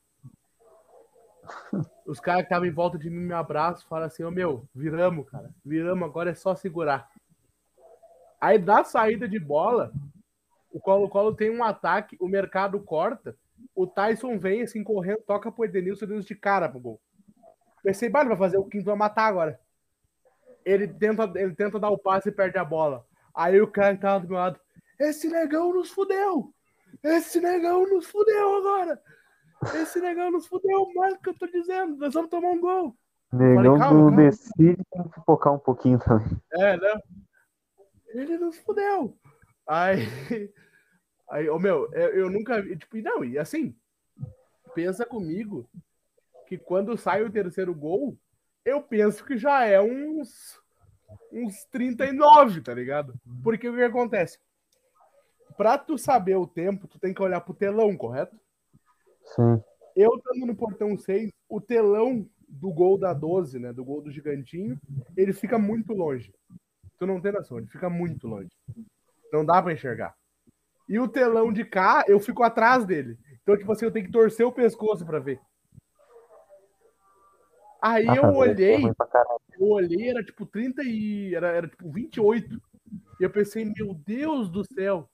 Os 2.05 2.19
caras 2.19 2.41
que 2.41 2.45
estavam 2.45 2.67
em 2.67 2.71
volta 2.71 2.97
de 2.97 3.09
mim 3.09 3.25
me 3.25 3.33
abraçam, 3.33 3.87
falam 3.87 4.05
assim, 4.05 4.23
ô 4.23 4.31
meu, 4.31 4.67
viramos, 4.73 5.29
cara. 5.29 5.53
Viramos, 5.63 6.07
agora 6.07 6.31
é 6.31 6.35
só 6.35 6.55
segurar. 6.55 7.09
Aí 8.39 8.57
da 8.57 8.83
saída 8.83 9.27
de 9.27 9.39
bola, 9.39 9.91
o 10.75 10.79
Colo-Colo 10.81 11.33
tem 11.33 11.49
um 11.49 11.63
ataque, 11.63 12.17
o 12.19 12.27
mercado 12.27 12.77
corta, 12.81 13.33
o 13.73 13.87
Tyson 13.87 14.37
vem 14.37 14.61
assim 14.61 14.83
correndo, 14.83 15.21
toca 15.25 15.49
pro 15.49 15.63
Edenilson, 15.63 16.03
Edenilson 16.03 16.27
de 16.27 16.35
cara 16.35 16.67
pro 16.67 16.81
gol. 16.81 17.01
Pensei, 17.81 18.09
bah, 18.09 18.19
ele 18.19 18.27
vai 18.27 18.37
fazer 18.37 18.57
o 18.57 18.65
quinto, 18.65 18.83
vai 18.83 18.95
matar 18.97 19.27
agora. 19.27 19.57
Ele 20.65 20.85
tenta, 20.85 21.31
ele 21.35 21.55
tenta 21.55 21.79
dar 21.79 21.91
o 21.91 21.97
passe 21.97 22.27
e 22.27 22.31
perde 22.31 22.57
a 22.57 22.65
bola. 22.65 23.05
Aí 23.33 23.61
o 23.61 23.71
cara 23.71 23.95
que 23.95 24.01
tava 24.01 24.19
do 24.19 24.27
meu 24.27 24.37
lado, 24.37 24.59
esse 24.99 25.29
negão 25.29 25.73
nos 25.73 25.91
fudeu! 25.91 26.53
Esse 27.01 27.39
negão 27.39 27.87
nos 27.87 28.07
fudeu 28.07 28.57
agora! 28.57 29.01
Esse 29.75 30.01
negão 30.01 30.29
nos 30.29 30.45
fudeu 30.45 30.91
mais 30.93 31.15
que 31.19 31.29
eu 31.29 31.37
tô 31.37 31.47
dizendo, 31.47 31.95
nós 31.95 32.13
vamos 32.13 32.29
tomar 32.29 32.49
um 32.49 32.59
gol. 32.59 32.97
Negão 33.31 33.79
calma, 33.79 34.11
do 34.11 34.17
decide 34.17 34.83
tem 34.91 35.03
que 35.09 35.21
focar 35.25 35.53
um 35.53 35.59
pouquinho 35.59 35.99
também. 35.99 36.37
É, 36.51 36.75
né? 36.75 36.99
Ele 38.09 38.37
nos 38.37 38.57
fudeu. 38.57 39.17
Aí, 39.67 39.99
aí, 41.29 41.49
ô 41.49 41.59
meu, 41.59 41.91
eu, 41.93 42.29
nunca 42.29 42.61
vi, 42.61 42.77
tipo, 42.77 42.97
não, 42.97 43.23
e 43.23 43.37
assim, 43.37 43.75
pensa 44.73 45.05
comigo 45.05 45.69
que 46.47 46.57
quando 46.57 46.97
sai 46.97 47.23
o 47.23 47.31
terceiro 47.31 47.73
gol, 47.73 48.17
eu 48.63 48.81
penso 48.81 49.23
que 49.23 49.37
já 49.37 49.65
é 49.65 49.81
uns, 49.81 50.59
uns 51.31 51.65
39, 51.65 52.61
tá 52.61 52.73
ligado? 52.73 53.13
Porque 53.43 53.67
o 53.67 53.75
que 53.75 53.83
acontece? 53.83 54.39
Pra 55.57 55.77
tu 55.77 55.97
saber 55.97 56.35
o 56.35 56.47
tempo, 56.47 56.87
tu 56.87 56.99
tem 56.99 57.13
que 57.13 57.21
olhar 57.21 57.41
pro 57.41 57.53
telão, 57.53 57.95
correto? 57.95 58.37
Sim. 59.35 59.63
Eu 59.95 60.15
estando 60.15 60.45
no 60.45 60.55
portão 60.55 60.97
6, 60.97 61.31
o 61.47 61.61
telão 61.61 62.27
do 62.47 62.71
gol 62.71 62.97
da 62.97 63.13
12, 63.13 63.59
né? 63.59 63.71
Do 63.71 63.83
gol 63.83 64.01
do 64.01 64.11
gigantinho, 64.11 64.79
ele 65.15 65.33
fica 65.33 65.57
muito 65.57 65.93
longe. 65.93 66.33
Tu 66.97 67.05
não 67.05 67.21
tem 67.21 67.31
noção, 67.31 67.57
ele 67.57 67.67
fica 67.67 67.89
muito 67.89 68.27
longe. 68.27 68.49
Não 69.31 69.45
dá 69.45 69.61
pra 69.61 69.73
enxergar. 69.73 70.15
E 70.87 70.99
o 70.99 71.07
telão 71.07 71.51
de 71.51 71.65
cá, 71.65 72.03
eu 72.07 72.19
fico 72.19 72.43
atrás 72.43 72.85
dele. 72.85 73.17
Então, 73.41 73.57
tipo 73.57 73.71
assim, 73.71 73.85
eu 73.85 73.91
tenho 73.91 74.05
que 74.05 74.11
torcer 74.11 74.45
o 74.45 74.51
pescoço 74.51 75.05
pra 75.05 75.19
ver. 75.19 75.39
Aí 77.81 78.07
Ah, 78.07 78.15
eu 78.15 78.21
tá, 78.21 78.27
é 78.27 78.31
olhei, 78.31 78.81
ruim 78.81 78.93
pra 78.93 79.05
caralho. 79.07 79.39
eu 79.59 79.67
olhei, 79.67 80.09
era 80.09 80.23
tipo 80.23 80.45
30 80.45 80.81
e. 80.83 81.33
Era, 81.35 81.49
era 81.49 81.67
tipo 81.67 81.89
28. 81.91 82.55
E 83.19 83.23
eu 83.23 83.29
pensei, 83.29 83.65
meu 83.65 83.93
Deus 83.93 84.49
do 84.49 84.63
céu. 84.63 85.09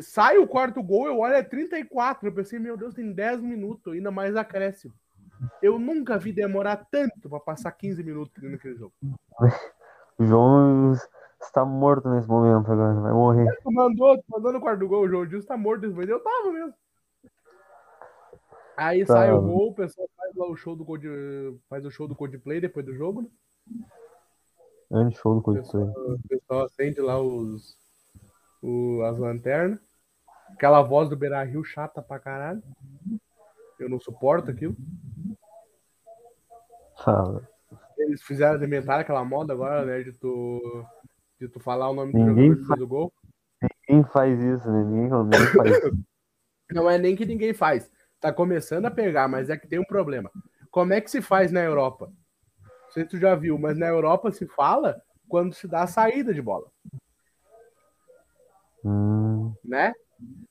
Sai 0.00 0.38
o 0.38 0.46
quarto 0.46 0.80
gol, 0.82 1.06
eu 1.06 1.18
olho, 1.18 1.34
é 1.34 1.42
34. 1.42 2.28
Eu 2.28 2.32
pensei, 2.34 2.58
meu 2.58 2.76
Deus, 2.76 2.94
tem 2.94 3.12
10 3.12 3.40
minutos, 3.40 3.92
ainda 3.92 4.10
mais 4.10 4.36
acréscimo. 4.36 4.94
Eu 5.62 5.78
nunca 5.78 6.18
vi 6.18 6.32
demorar 6.32 6.86
tanto 6.90 7.28
pra 7.28 7.38
passar 7.40 7.70
15 7.72 8.02
minutos 8.02 8.42
naquele 8.42 8.76
jogo. 8.76 8.92
O 10.20 10.94
João 11.40 11.46
está 11.46 11.64
morto 11.64 12.08
nesse 12.10 12.28
momento 12.28 12.70
agora, 12.70 12.94
vai 13.00 13.12
morrer. 13.12 13.58
Tu 13.62 13.72
mandou, 13.72 14.16
tu 14.18 14.24
mandou 14.28 14.52
no 14.52 14.60
quarto 14.60 14.88
gol, 14.88 15.04
o 15.04 15.08
João 15.08 15.26
Dilson 15.26 15.46
tá 15.46 15.56
morto 15.56 15.82
desse 15.82 15.94
momento. 15.94 16.10
Eu 16.10 16.20
tava 16.22 16.50
mesmo. 16.52 16.74
Aí 18.76 19.04
Tá. 19.04 19.14
sai 19.14 19.32
o 19.32 19.40
gol, 19.42 19.70
o 19.70 19.74
pessoal 19.74 20.08
faz 20.16 20.34
lá 20.36 20.46
o 20.48 20.56
show 20.56 20.76
do 20.76 20.84
Cold, 20.84 21.06
faz 21.68 21.84
o 21.84 21.90
show 21.90 22.06
do 22.06 22.14
Coldplay 22.14 22.60
depois 22.60 22.84
do 22.86 22.94
jogo, 22.94 23.22
né? 23.22 23.28
Antes 24.90 25.18
show 25.20 25.34
do 25.40 25.50
O 25.50 25.54
pessoal, 25.54 25.84
o 25.84 26.18
pessoal 26.28 26.64
acende 26.64 27.00
lá 27.00 27.20
os, 27.20 27.76
o- 28.62 29.02
as 29.02 29.18
lanternas. 29.18 29.78
Aquela 30.54 30.80
voz 30.82 31.08
do 31.08 31.16
Beira 31.16 31.42
Rio 31.44 31.62
chata 31.62 32.00
pra 32.00 32.18
caralho. 32.18 32.62
Eu 33.78 33.88
não 33.88 34.00
suporto 34.00 34.50
aquilo. 34.50 34.74
Fala. 37.04 37.46
Eles 37.98 38.22
fizeram 38.22 38.64
inventaram 38.64 39.00
aquela 39.00 39.24
moda 39.24 39.52
agora, 39.52 39.84
né? 39.84 40.02
De 40.02 40.12
tu, 40.12 40.60
de 41.40 41.48
tu 41.48 41.60
falar 41.60 41.88
o 41.88 41.94
nome 41.94 42.12
do 42.12 42.18
Ninguém 42.18 42.48
jogador 42.48 42.60
que 42.60 42.66
fez 42.66 42.80
o 42.80 42.86
gol. 42.86 43.12
Ninguém 43.88 44.10
faz 44.10 44.40
isso, 44.40 44.70
né? 44.70 44.84
Ninguém, 44.84 45.10
ninguém 45.10 45.46
faz 45.46 45.76
isso. 45.76 45.98
Não 46.70 46.90
é 46.90 46.98
nem 46.98 47.16
que 47.16 47.24
ninguém 47.24 47.54
faz. 47.54 47.90
Tá 48.20 48.32
começando 48.32 48.84
a 48.86 48.90
pegar, 48.90 49.28
mas 49.28 49.48
é 49.48 49.56
que 49.56 49.66
tem 49.66 49.78
um 49.78 49.84
problema. 49.84 50.30
Como 50.70 50.92
é 50.92 51.00
que 51.00 51.10
se 51.10 51.22
faz 51.22 51.50
na 51.50 51.62
Europa? 51.62 52.12
Não 52.60 52.92
sei 52.92 53.04
se 53.04 53.10
tu 53.10 53.18
já 53.18 53.34
viu, 53.34 53.58
mas 53.58 53.78
na 53.78 53.86
Europa 53.86 54.30
se 54.30 54.46
fala 54.46 55.00
quando 55.28 55.54
se 55.54 55.66
dá 55.66 55.82
a 55.82 55.86
saída 55.86 56.34
de 56.34 56.42
bola. 56.42 56.66
Hum, 58.84 59.54
né? 59.64 59.92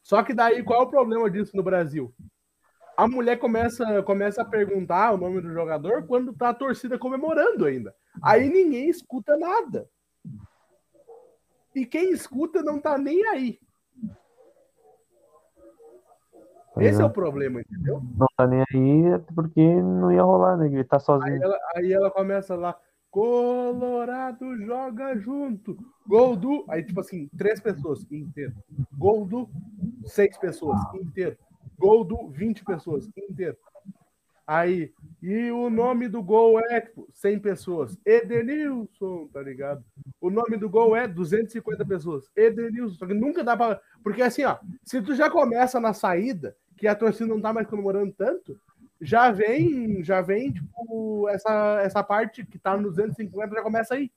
Só 0.02 0.23
que 0.23 0.34
daí, 0.34 0.63
qual 0.63 0.82
é 0.82 0.86
o 0.86 0.89
problema 0.89 1.30
disso 1.30 1.56
no 1.56 1.63
Brasil? 1.63 2.13
A 2.95 3.08
mulher 3.08 3.38
começa, 3.38 4.02
começa 4.04 4.41
a 4.41 4.45
perguntar 4.45 5.12
o 5.13 5.17
nome 5.17 5.41
do 5.41 5.54
jogador 5.54 6.08
quando 6.08 6.34
tá 6.34 6.50
a 6.50 6.54
torcida 6.54 6.97
comemorando 6.97 7.65
ainda. 7.65 7.93
Aí 8.23 8.50
ninguém 8.50 8.89
escuta 8.89 9.38
nada. 9.38 9.88
E 11.77 11.85
quem 11.85 12.11
escuta 12.11 12.63
não 12.63 12.79
tá 12.79 12.97
nem 12.97 13.23
aí. 13.27 13.59
pois 16.73 16.87
Esse 16.87 16.99
é 16.99 17.03
é. 17.03 17.05
o 17.05 17.11
problema, 17.11 17.61
entendeu? 17.61 18.01
Não 18.17 18.25
tá 18.35 18.47
nem 18.47 18.61
aí 18.61 19.19
porque 19.35 19.61
não 19.61 20.11
ia 20.11 20.23
rolar, 20.23 20.57
né? 20.57 20.67
Gritar 20.67 20.97
Aí 20.97 21.01
sozinho. 21.01 21.43
ela, 21.43 21.59
aí 21.75 21.93
ela 21.93 22.09
começa 22.09 22.55
lá, 22.55 22.75
Colorado 23.11 24.57
joga 24.65 25.15
junto. 25.19 25.77
Gol 26.07 26.35
do. 26.35 26.65
Aí, 26.67 26.83
tipo 26.83 26.99
assim, 26.99 27.29
três 27.37 27.59
pessoas 27.61 28.03
inteiro. 28.11 28.55
Gol 28.97 29.23
do, 29.23 29.47
seis 30.03 30.35
pessoas 30.35 30.81
inteiro. 30.95 31.37
Gol 31.77 32.03
do, 32.03 32.29
20 32.29 32.65
pessoas 32.65 33.07
inteiro. 33.15 33.55
Aí, 34.47 34.91
e 35.21 35.51
o 35.51 35.69
nome 35.69 36.08
do 36.08 36.21
gol 36.21 36.60
é, 36.60 36.82
tipo, 36.82 37.08
100 37.12 37.39
pessoas. 37.39 37.97
Edenilson, 38.06 39.27
tá 39.34 39.41
ligado? 39.41 39.84
O 40.21 40.30
nome 40.30 40.58
do 40.58 40.69
gol 40.69 40.95
é 40.95 41.08
250 41.08 41.86
pessoas. 41.86 42.30
Edenilson. 42.36 42.95
Só 42.95 43.08
que 43.08 43.13
nunca 43.13 43.43
dá 43.43 43.58
pra. 43.58 43.82
Porque 44.03 44.21
assim, 44.21 44.43
ó, 44.43 44.58
se 44.84 45.01
tu 45.01 45.15
já 45.15 45.30
começa 45.30 45.80
na 45.80 45.93
saída, 45.93 46.56
que 46.75 46.88
a 46.88 46.95
torcida 46.95 47.27
não 47.27 47.41
tá 47.41 47.51
mais 47.51 47.67
comemorando 47.67 48.13
tanto, 48.13 48.60
já 49.01 49.32
vem, 49.32 50.03
já 50.03 50.21
vem, 50.21 50.51
tipo, 50.51 51.27
essa, 51.30 51.82
essa 51.82 52.03
parte 52.03 52.45
que 52.45 52.60
tá 52.60 52.77
no 52.77 52.89
250 52.89 53.56
já 53.56 53.62
começa 53.62 53.95
aí. 53.95 54.12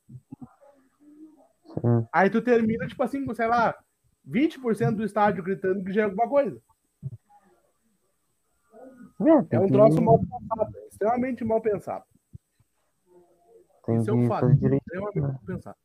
Sim. 1.64 2.06
Aí 2.12 2.28
tu 2.28 2.42
termina, 2.42 2.86
tipo 2.86 3.02
assim, 3.02 3.24
com, 3.24 3.34
sei 3.34 3.46
lá, 3.46 3.74
20% 4.28 4.96
do 4.96 5.04
estádio 5.04 5.42
gritando 5.42 5.82
que 5.82 5.92
já 5.92 6.02
é 6.02 6.04
alguma 6.04 6.28
coisa. 6.28 6.60
É, 9.20 9.56
É 9.56 9.60
um 9.60 9.68
troço 9.68 10.00
mal 10.00 10.18
pensado, 10.18 10.76
é 10.76 10.89
extremamente 11.00 11.44
mal 11.44 11.60
pensado. 11.62 12.04
Tem 13.86 13.96
Isso 13.98 14.10
é 14.10 14.12
um 14.12 14.28
fato. 14.28 14.54
direito. 14.56 14.82
Extremamente 14.82 15.20
mal 15.20 15.40
pensado. 15.46 15.76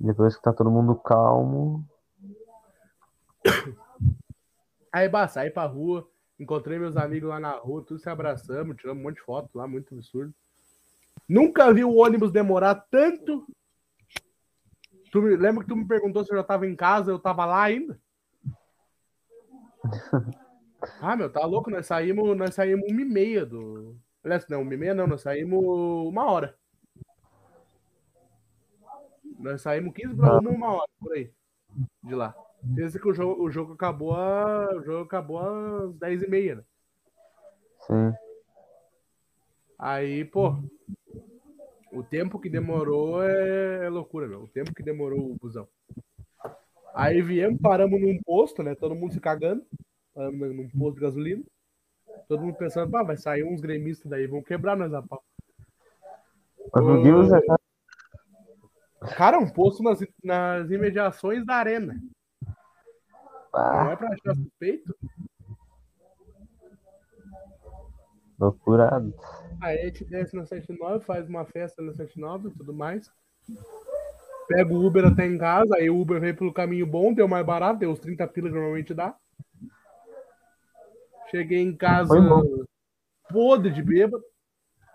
Depois 0.00 0.36
que 0.36 0.42
tá 0.42 0.52
todo 0.52 0.70
mundo 0.70 0.94
calmo. 0.96 1.86
Aí, 4.90 5.08
bah, 5.08 5.28
saí 5.28 5.50
pra 5.50 5.66
rua, 5.66 6.08
encontrei 6.40 6.78
meus 6.78 6.96
amigos 6.96 7.28
lá 7.28 7.38
na 7.38 7.52
rua, 7.52 7.84
tudo 7.84 8.00
se 8.00 8.08
abraçamos, 8.08 8.76
tiramos 8.76 9.00
um 9.00 9.04
monte 9.04 9.16
de 9.16 9.22
foto 9.22 9.50
lá, 9.54 9.68
muito 9.68 9.94
absurdo. 9.94 10.34
Nunca 11.28 11.72
vi 11.72 11.84
o 11.84 11.96
ônibus 11.96 12.32
demorar 12.32 12.74
tanto. 12.90 13.46
Tu 15.12 15.20
me, 15.20 15.36
lembra 15.36 15.62
que 15.62 15.68
tu 15.68 15.76
me 15.76 15.86
perguntou 15.86 16.24
se 16.24 16.32
eu 16.32 16.38
já 16.38 16.44
tava 16.44 16.66
em 16.66 16.74
casa, 16.74 17.10
eu 17.10 17.18
tava 17.18 17.44
lá 17.44 17.62
ainda? 17.62 18.00
Ah, 21.00 21.16
meu, 21.16 21.30
tá 21.30 21.44
louco, 21.44 21.70
nós 21.70 21.86
saímos, 21.86 22.36
nós 22.36 22.54
saímos 22.54 22.88
uma 22.90 23.00
e 23.00 23.04
meia 23.04 23.44
do. 23.44 23.96
Aliás, 24.22 24.46
não, 24.48 24.62
uma 24.62 24.74
e 24.74 24.76
meia 24.76 24.94
não, 24.94 25.06
nós 25.06 25.22
saímos 25.22 25.62
uma 25.62 26.30
hora. 26.30 26.56
Nós 29.38 29.62
saímos 29.62 29.94
15 29.94 30.16
para 30.16 30.38
uma, 30.38 30.74
hora, 30.74 30.88
por 30.98 31.12
aí. 31.12 31.32
De 32.02 32.14
lá. 32.14 32.34
Pensa 32.74 32.98
que 32.98 33.08
o 33.08 33.14
jogo, 33.14 33.42
o 33.42 33.50
jogo 33.50 33.72
acabou 33.72 34.14
a, 34.14 34.68
o 34.74 34.82
jogo 34.82 35.04
acabou 35.04 35.38
às 35.38 35.94
10 35.94 36.22
e 36.22 36.28
meia, 36.28 36.54
né? 36.56 36.64
Sim. 37.86 38.12
Aí, 39.78 40.24
pô, 40.24 40.56
o 41.92 42.02
tempo 42.02 42.40
que 42.40 42.50
demorou 42.50 43.22
é, 43.22 43.86
é 43.86 43.88
loucura, 43.88 44.26
meu. 44.26 44.42
O 44.42 44.48
tempo 44.48 44.74
que 44.74 44.82
demorou 44.82 45.30
o 45.30 45.36
busão. 45.36 45.68
Aí 46.94 47.22
viemos, 47.22 47.60
paramos 47.60 48.00
num 48.00 48.20
posto, 48.24 48.62
né? 48.62 48.74
Todo 48.74 48.94
mundo 48.94 49.12
se 49.12 49.20
cagando. 49.20 49.64
Num 50.18 50.68
posto 50.70 50.96
de 50.96 51.00
gasolina. 51.00 51.44
Todo 52.26 52.42
mundo 52.42 52.56
pensando, 52.56 52.90
pá, 52.90 53.02
vai 53.02 53.16
sair 53.16 53.44
uns 53.44 53.60
gremistas 53.60 54.10
daí, 54.10 54.26
vão 54.26 54.42
quebrar 54.42 54.76
nós 54.76 54.92
a 54.92 55.02
pau. 55.02 55.22
Por 56.72 57.02
que 57.02 57.12
você 57.12 57.40
Cara, 59.16 59.38
um 59.38 59.48
posto 59.48 59.82
nas, 59.82 60.00
nas 60.22 60.70
imediações 60.70 61.46
da 61.46 61.54
arena. 61.54 61.94
Não 62.44 62.50
ah, 63.54 63.90
é 63.92 63.96
pra 63.96 64.08
achar 64.08 64.34
suspeito? 64.34 64.94
loucurado? 68.38 69.12
Aí 69.60 69.80
a 69.80 69.84
gente 69.86 70.04
desce 70.04 70.36
na 70.36 70.44
79, 70.44 71.04
faz 71.04 71.28
uma 71.28 71.44
festa 71.44 71.82
na 71.82 71.92
79 71.92 72.48
e 72.48 72.52
tudo 72.52 72.72
mais. 72.72 73.10
Pega 74.46 74.72
o 74.72 74.86
Uber 74.86 75.04
até 75.06 75.26
em 75.26 75.36
casa, 75.36 75.74
aí 75.76 75.90
o 75.90 76.00
Uber 76.00 76.20
veio 76.20 76.36
pelo 76.36 76.52
caminho 76.52 76.86
bom, 76.86 77.12
deu 77.12 77.28
mais 77.28 77.44
barato, 77.44 77.80
deu 77.80 77.90
os 77.90 77.98
30 77.98 78.26
pila 78.28 78.48
que 78.48 78.54
normalmente 78.54 78.94
dá. 78.94 79.14
Cheguei 81.30 81.60
em 81.60 81.76
casa 81.76 82.14
podre 83.30 83.70
de 83.70 83.82
bêbado. 83.82 84.24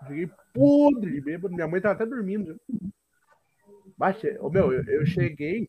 Cheguei 0.06 0.30
podre 0.52 1.12
de 1.12 1.20
bêbado. 1.20 1.54
Minha 1.54 1.68
mãe 1.68 1.80
tava 1.80 1.94
até 1.94 2.06
dormindo. 2.06 2.60
Baixa, 3.96 4.36
ô, 4.40 4.50
meu, 4.50 4.72
eu, 4.72 4.82
eu 4.84 5.06
cheguei, 5.06 5.68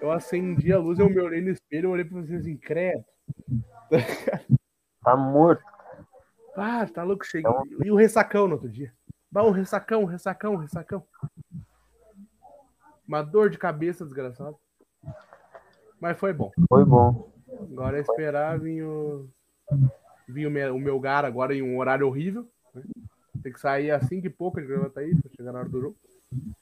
eu 0.00 0.10
acendi 0.10 0.72
a 0.72 0.78
luz, 0.78 0.98
eu 0.98 1.08
me 1.08 1.18
olhei 1.18 1.40
no 1.40 1.50
espelho, 1.50 1.86
eu 1.86 1.90
olhei 1.92 2.04
pra 2.04 2.20
vocês 2.20 2.40
assim, 2.40 2.56
credo. 2.56 3.04
Tá 5.02 5.16
morto. 5.16 5.62
Ah, 6.56 6.86
tá 6.86 7.02
louco, 7.02 7.24
cheguei. 7.24 7.50
E 7.84 7.90
o 7.90 7.96
ressacão 7.96 8.48
no 8.48 8.54
outro 8.54 8.68
dia. 8.68 8.92
Bah, 9.30 9.44
um 9.44 9.50
ressacão, 9.50 10.02
um 10.02 10.06
ressacão, 10.06 10.54
um 10.54 10.56
ressacão. 10.56 11.06
Uma 13.06 13.22
dor 13.22 13.48
de 13.48 13.56
cabeça 13.56 14.04
desgraçado. 14.04 14.58
Mas 16.00 16.18
foi 16.18 16.32
bom. 16.32 16.50
Foi 16.68 16.84
bom. 16.84 17.32
Agora 17.70 17.98
é 17.98 18.00
esperar 18.00 18.58
vir 18.58 18.82
o. 18.82 19.28
Vir 20.28 20.46
o 20.46 20.50
meu, 20.50 20.74
o 20.74 20.78
meu 20.78 20.98
gar 21.00 21.24
agora 21.24 21.54
em 21.54 21.62
um 21.62 21.78
horário 21.78 22.06
horrível. 22.06 22.46
né? 22.74 22.82
Tem 23.42 23.52
que 23.52 23.60
sair 23.60 23.90
às 23.90 24.06
5 24.06 24.26
e 24.26 24.30
pouco 24.30 24.60
de 24.60 24.66
Gravataí 24.66 25.14
pra 25.14 25.30
chegar 25.36 25.52
na 25.52 25.60
hora 25.60 25.68
do 25.68 25.80
jogo. 25.80 25.96
Hum, 26.32 26.52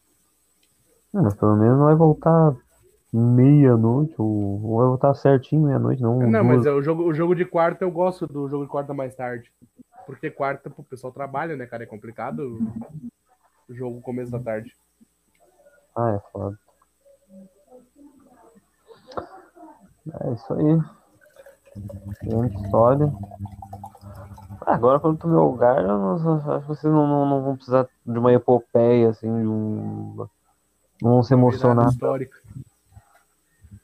Mas 1.12 1.34
pelo 1.34 1.56
menos 1.56 1.78
não 1.78 1.86
vai 1.86 1.94
voltar 1.94 2.54
meia-noite, 3.12 4.14
ou, 4.18 4.62
ou 4.62 4.78
vai 4.78 4.86
voltar 4.88 5.14
certinho 5.14 5.62
meia-noite, 5.66 6.02
não. 6.02 6.18
Não, 6.18 6.44
duas. 6.44 6.56
mas 6.56 6.66
é, 6.66 6.72
o, 6.72 6.82
jogo, 6.82 7.04
o 7.04 7.14
jogo 7.14 7.34
de 7.34 7.44
quarta 7.44 7.84
eu 7.84 7.90
gosto 7.90 8.26
do 8.26 8.48
jogo 8.48 8.64
de 8.64 8.70
quarta 8.70 8.92
mais 8.92 9.14
tarde. 9.14 9.50
Porque 10.04 10.30
quarta 10.30 10.70
o 10.76 10.84
pessoal 10.84 11.12
trabalha, 11.12 11.56
né, 11.56 11.66
cara? 11.66 11.84
É 11.84 11.86
complicado 11.86 12.58
o 13.68 13.74
jogo 13.74 14.02
começo 14.02 14.30
da 14.30 14.38
tarde. 14.38 14.76
Ah, 15.96 16.10
é 16.10 16.30
foda. 16.30 16.58
É 20.20 20.32
isso 20.32 20.52
aí. 20.52 21.03
História. 22.62 23.12
Ah, 24.66 24.74
Agora, 24.74 24.98
quando 25.00 25.18
tu 25.18 25.28
meu 25.28 25.44
lugar, 25.44 25.82
eu 25.82 25.88
não- 25.88 26.14
acho 26.54 26.62
que 26.62 26.68
vocês 26.68 26.92
não, 26.92 27.06
não, 27.06 27.26
não 27.26 27.42
vão 27.42 27.56
precisar 27.56 27.86
de 28.06 28.18
uma 28.18 28.32
epopeia, 28.32 29.10
assim, 29.10 29.26
de 29.40 29.46
um. 29.46 30.26
Não 31.02 31.10
vão 31.10 31.22
se 31.22 31.34
emocionar. 31.34 31.88
Histórica. 31.88 32.36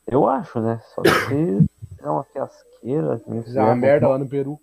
Eu 0.06 0.26
acho, 0.28 0.60
né? 0.60 0.80
Só 0.94 1.02
que 1.02 1.10
se 1.18 1.68
é 2.00 2.08
uma 2.08 2.24
fiasqueira, 2.24 3.18
que 3.20 3.30
nem 3.30 3.42
Fizer 3.42 3.62
uma 3.62 3.76
merda 3.76 4.08
lá 4.08 4.18
no 4.18 4.28
Peru. 4.28 4.58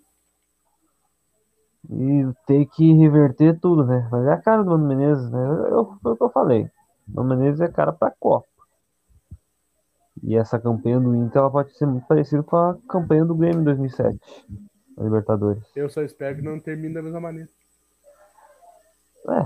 E 1.88 2.26
ter 2.46 2.66
que 2.66 2.92
reverter 2.94 3.58
tudo, 3.60 3.84
né? 3.86 4.08
Mas 4.10 4.26
é 4.26 4.32
a 4.32 4.36
cara 4.42 4.62
do 4.64 4.70
Mano 4.70 4.86
Menezes, 4.86 5.30
né? 5.30 5.40
Eu, 5.70 5.96
foi 6.02 6.12
o 6.12 6.16
que 6.16 6.22
eu 6.24 6.30
falei. 6.30 6.68
O 7.14 7.16
Mano 7.22 7.28
Menezes 7.36 7.60
é 7.60 7.68
cara 7.68 7.92
pra 7.92 8.10
Copa. 8.18 8.47
E 10.22 10.36
essa 10.36 10.58
campanha 10.58 10.98
do 11.00 11.14
Inter 11.14 11.38
ela 11.40 11.50
pode 11.50 11.72
ser 11.76 11.86
muito 11.86 12.06
parecida 12.06 12.42
com 12.42 12.56
a 12.56 12.76
campanha 12.88 13.24
do 13.24 13.34
Grêmio 13.34 13.60
em 13.60 13.64
2007, 13.64 14.18
na 14.96 15.04
Libertadores. 15.04 15.62
Eu 15.76 15.88
só 15.88 16.02
espero 16.02 16.36
que 16.36 16.42
não 16.42 16.58
termine 16.58 16.94
da 16.94 17.02
mesma 17.02 17.20
maneira. 17.20 17.48
É, 19.28 19.42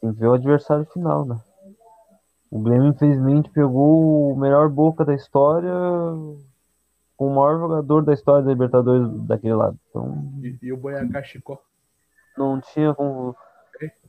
tem 0.00 0.12
que 0.12 0.18
ver 0.20 0.26
o 0.28 0.34
adversário 0.34 0.84
final, 0.86 1.24
né? 1.24 1.36
O 2.50 2.60
Grêmio, 2.62 2.88
infelizmente, 2.88 3.50
pegou 3.50 4.32
o 4.32 4.36
melhor 4.36 4.68
boca 4.68 5.04
da 5.04 5.14
história 5.14 5.72
com 7.16 7.26
o 7.28 7.34
maior 7.34 7.58
jogador 7.58 8.04
da 8.04 8.12
história 8.12 8.42
da 8.44 8.50
Libertadores 8.50 9.08
daquele 9.26 9.54
lado. 9.54 9.78
Então, 9.88 10.32
E, 10.42 10.58
e 10.62 10.72
o 10.72 10.76
Boiacá 10.76 11.22
Chicó. 11.22 11.58
não 12.36 12.60
tinha 12.60 12.92
como. 12.94 13.34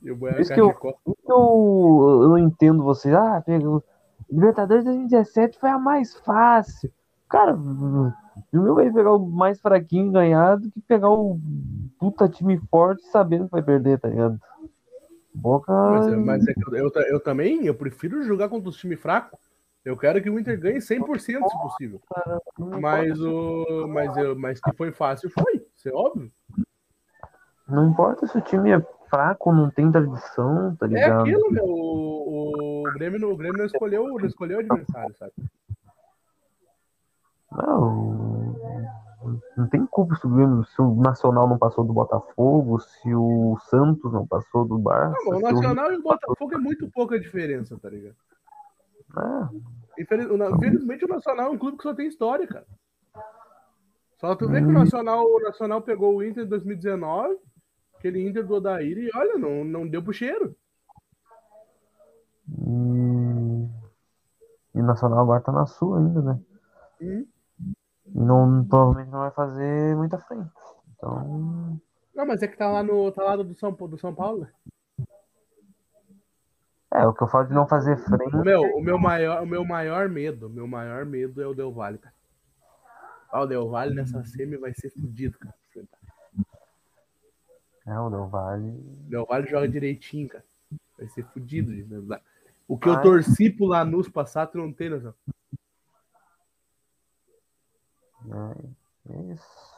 E 0.02 0.10
o 0.10 0.16
Boiacá 0.16 0.56
eu- 0.56 0.68
Chicó. 0.68 0.92
Que 1.04 1.32
eu, 1.32 2.20
eu 2.22 2.28
não 2.28 2.38
entendo 2.38 2.82
vocês. 2.82 3.14
Ah, 3.14 3.40
pegou. 3.44 3.82
Libertadores 4.30 4.84
2017 4.84 5.58
foi 5.58 5.70
a 5.70 5.78
mais 5.78 6.14
fácil. 6.16 6.90
Cara, 7.28 7.54
o 7.54 8.12
meu 8.52 8.74
vai 8.74 8.90
pegar 8.90 9.12
o 9.12 9.26
mais 9.26 9.60
fraquinho 9.60 10.08
e 10.08 10.12
ganhar 10.12 10.56
do 10.56 10.70
que 10.70 10.80
pegar 10.80 11.10
o 11.10 11.38
puta 11.98 12.28
time 12.28 12.58
forte 12.70 13.02
sabendo 13.08 13.46
que 13.46 13.52
vai 13.52 13.62
perder, 13.62 13.98
tá 13.98 14.08
ligado? 14.08 14.38
Boca. 15.34 15.72
Mas, 15.72 16.08
é- 16.08 16.16
mas 16.16 16.48
é 16.48 16.54
que 16.54 16.62
eu, 16.68 16.74
eu, 16.76 16.90
eu 17.08 17.20
também, 17.20 17.66
eu 17.66 17.74
prefiro 17.74 18.22
jogar 18.22 18.48
contra 18.48 18.68
os 18.68 18.76
times 18.76 19.00
fracos. 19.00 19.38
Eu 19.84 19.96
quero 19.98 20.22
que 20.22 20.30
o 20.30 20.38
Inter 20.38 20.58
ganhe 20.58 20.80
100% 20.80 21.48
se 21.48 21.58
possível. 21.58 22.00
Mas 22.80 23.20
o 23.20 23.86
mas 23.88 24.16
eu, 24.16 24.34
mas 24.38 24.58
que 24.60 24.72
foi 24.74 24.90
fácil 24.92 25.28
foi, 25.30 25.66
isso 25.74 25.88
é 25.88 25.92
óbvio. 25.92 26.32
não 27.68 27.90
importa 27.90 28.26
se 28.26 28.38
o 28.38 28.40
time 28.40 28.70
é 28.70 28.80
fraco, 29.10 29.52
não 29.52 29.70
tem 29.70 29.92
tradição, 29.92 30.74
tá 30.76 30.86
É 30.86 30.88
ligado? 30.88 31.20
aquilo, 31.20 31.50
meu, 31.50 31.64
o, 31.66 32.73
o 32.88 32.92
Grêmio, 32.92 33.20
não- 33.20 33.30
o 33.32 33.36
Grêmio 33.36 33.58
não 33.58 33.66
escolheu, 33.66 34.06
não 34.08 34.26
escolheu 34.26 34.58
o 34.58 34.60
adversário, 34.60 35.14
sabe? 35.16 35.32
Não, 37.52 38.54
não 39.56 39.68
tem 39.68 39.86
culpa 39.86 40.16
se 40.16 40.26
o, 40.26 40.30
Grêmio- 40.30 40.64
se 40.64 40.80
o 40.82 40.94
Nacional 40.96 41.48
não 41.48 41.58
passou 41.58 41.84
do 41.84 41.92
Botafogo, 41.92 42.80
se 42.80 43.14
o 43.14 43.56
Santos 43.68 44.12
não 44.12 44.26
passou 44.26 44.64
do 44.66 44.78
Barça. 44.78 45.16
Não, 45.24 45.32
o 45.32 45.36
se 45.36 45.44
o 45.44 45.52
Nacional 45.52 45.92
e 45.92 45.96
o 45.96 46.02
Botafogo 46.02 46.54
é 46.54 46.58
muito 46.58 46.90
pouca 46.90 47.18
diferença, 47.18 47.78
tá 47.78 47.88
ligado? 47.88 48.16
É, 49.16 50.02
Infeliz- 50.02 50.28
o 50.28 50.36
Na- 50.36 50.50
Infelizmente 50.50 51.04
o 51.04 51.08
Nacional 51.08 51.46
é 51.46 51.50
um 51.50 51.58
clube 51.58 51.76
que 51.76 51.84
só 51.84 51.94
tem 51.94 52.08
história, 52.08 52.46
cara. 52.48 52.66
Só 54.20 54.34
tu 54.34 54.48
vê 54.48 54.60
que 54.60 54.66
o 54.66 54.70
Hum. 54.70 54.74
Nacional, 54.74 55.24
o 55.24 55.40
Nacional 55.40 55.82
pegou 55.82 56.16
o 56.16 56.24
Inter 56.24 56.44
em 56.44 56.48
2019, 56.48 57.38
aquele 57.96 58.26
Inter 58.26 58.44
do 58.44 58.54
Odair, 58.54 58.98
e 58.98 59.10
olha, 59.14 59.38
não, 59.38 59.62
não 59.64 59.86
deu 59.86 60.02
pro 60.02 60.12
cheiro. 60.12 60.56
E... 62.48 63.68
e 64.74 64.80
o 64.80 64.84
Nacional 64.84 65.20
agora 65.20 65.40
tá 65.40 65.52
na 65.52 65.66
sua 65.66 65.98
ainda, 65.98 66.22
né? 66.22 66.40
Hum. 67.00 67.26
E 68.06 68.18
não, 68.20 68.64
provavelmente 68.64 69.10
não 69.10 69.20
vai 69.20 69.30
fazer 69.30 69.96
muita 69.96 70.18
frente. 70.18 70.50
Então, 70.96 71.80
Não, 72.14 72.26
mas 72.26 72.42
é 72.42 72.48
que 72.48 72.56
tá 72.56 72.70
lá 72.70 72.82
no 72.82 73.10
tá 73.10 73.22
lá 73.22 73.36
do 73.36 73.54
São, 73.54 73.72
do 73.72 73.98
São 73.98 74.14
Paulo. 74.14 74.42
né? 74.42 74.48
é, 76.94 77.06
o 77.06 77.12
que 77.12 77.22
eu 77.22 77.28
falo 77.28 77.48
de 77.48 77.54
não 77.54 77.66
fazer 77.66 77.96
frente. 77.96 78.36
O 78.36 78.44
meu, 78.44 78.62
o 78.76 78.80
meu 78.80 78.98
maior, 78.98 79.42
o 79.42 79.46
meu 79.46 79.64
maior 79.64 80.08
medo, 80.08 80.48
meu 80.48 80.66
maior 80.66 81.04
medo 81.04 81.42
é 81.42 81.46
o 81.46 81.54
Del 81.54 81.72
Valle, 81.72 81.98
cara. 81.98 82.14
Ah, 83.30 83.42
o 83.42 83.46
Del 83.46 83.68
Valle 83.68 83.94
nessa 83.94 84.22
semi 84.24 84.56
vai 84.56 84.72
ser 84.74 84.90
fudido, 84.90 85.36
cara. 85.38 85.54
É, 87.86 87.98
o 87.98 88.08
Del 88.08 88.28
Valle. 88.28 88.72
Del 89.08 89.26
Valle 89.26 89.48
joga 89.48 89.68
direitinho, 89.68 90.28
cara. 90.28 90.44
Vai 90.96 91.08
ser 91.08 91.24
fudido 91.24 91.74
de 91.74 91.82
verdade. 91.82 92.22
O 92.66 92.78
que 92.78 92.88
eu 92.88 92.94
Vai. 92.94 93.02
torci 93.02 93.50
pro 93.50 93.66
Lanús 93.66 94.08
passar, 94.08 94.46
tu 94.46 94.58
não 94.58 94.72
tem 94.72 94.88
noção. 94.88 95.14
É, 98.26 99.12
é 99.12 99.32
isso. 99.32 99.74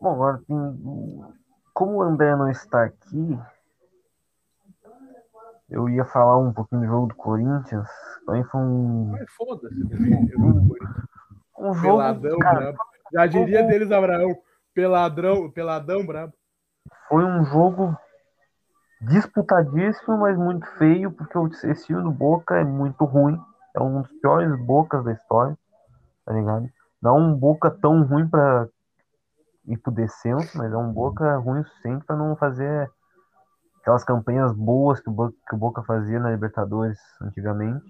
Bom, 0.00 0.12
agora 0.12 0.42
tem. 0.46 0.56
Como 1.72 1.96
o 1.96 2.02
André 2.02 2.34
não 2.36 2.50
está 2.50 2.84
aqui, 2.84 3.38
eu 5.68 5.88
ia 5.88 6.04
falar 6.04 6.38
um 6.38 6.52
pouquinho 6.52 6.82
do 6.82 6.86
jogo 6.86 7.06
do 7.08 7.14
Corinthians. 7.14 7.88
Também 8.24 8.44
foi 8.44 8.60
um, 8.60 9.06
Mas 9.12 9.30
foda-se. 9.32 9.78
né? 9.78 9.96
Fui. 10.36 10.78
um 11.58 11.74
jogo. 11.74 11.96
Peladão 11.98 12.38
cara, 12.38 12.60
brabo. 12.60 12.78
Já 13.12 13.26
diria 13.26 13.62
deles, 13.62 13.90
Abraão. 13.90 14.36
Peladrão, 14.74 15.50
peladão 15.50 16.04
brabo. 16.04 16.34
foi 17.08 17.24
um 17.24 17.44
jogo 17.46 17.96
disputadíssimo, 19.00 20.18
mas 20.18 20.36
muito 20.36 20.66
feio, 20.78 21.10
porque 21.12 21.36
o- 21.38 21.46
esse 21.48 21.86
time 21.86 22.02
do 22.02 22.10
Boca 22.10 22.56
é 22.56 22.64
muito 22.64 23.04
ruim. 23.04 23.38
É 23.74 23.80
um 23.80 24.02
dos 24.02 24.10
piores 24.20 24.58
Bocas 24.64 25.04
da 25.04 25.12
história, 25.12 25.56
tá 26.24 26.32
ligado? 26.32 26.68
Não 27.02 27.18
um 27.18 27.34
Boca 27.34 27.70
tão 27.70 28.02
ruim 28.04 28.28
pra 28.28 28.68
ir 29.66 29.78
pro 29.78 29.92
descenso, 29.92 30.56
mas 30.56 30.72
é 30.72 30.76
um 30.76 30.92
Boca 30.92 31.36
ruim 31.38 31.60
o 31.60 31.64
suficiente 31.66 32.04
pra 32.04 32.16
não 32.16 32.36
fazer 32.36 32.90
aquelas 33.80 34.04
campanhas 34.04 34.52
boas 34.52 35.00
que 35.00 35.08
o 35.08 35.12
Boca, 35.12 35.34
que 35.48 35.54
o 35.54 35.58
Boca 35.58 35.82
fazia 35.82 36.18
na 36.20 36.30
Libertadores 36.30 36.98
antigamente, 37.22 37.84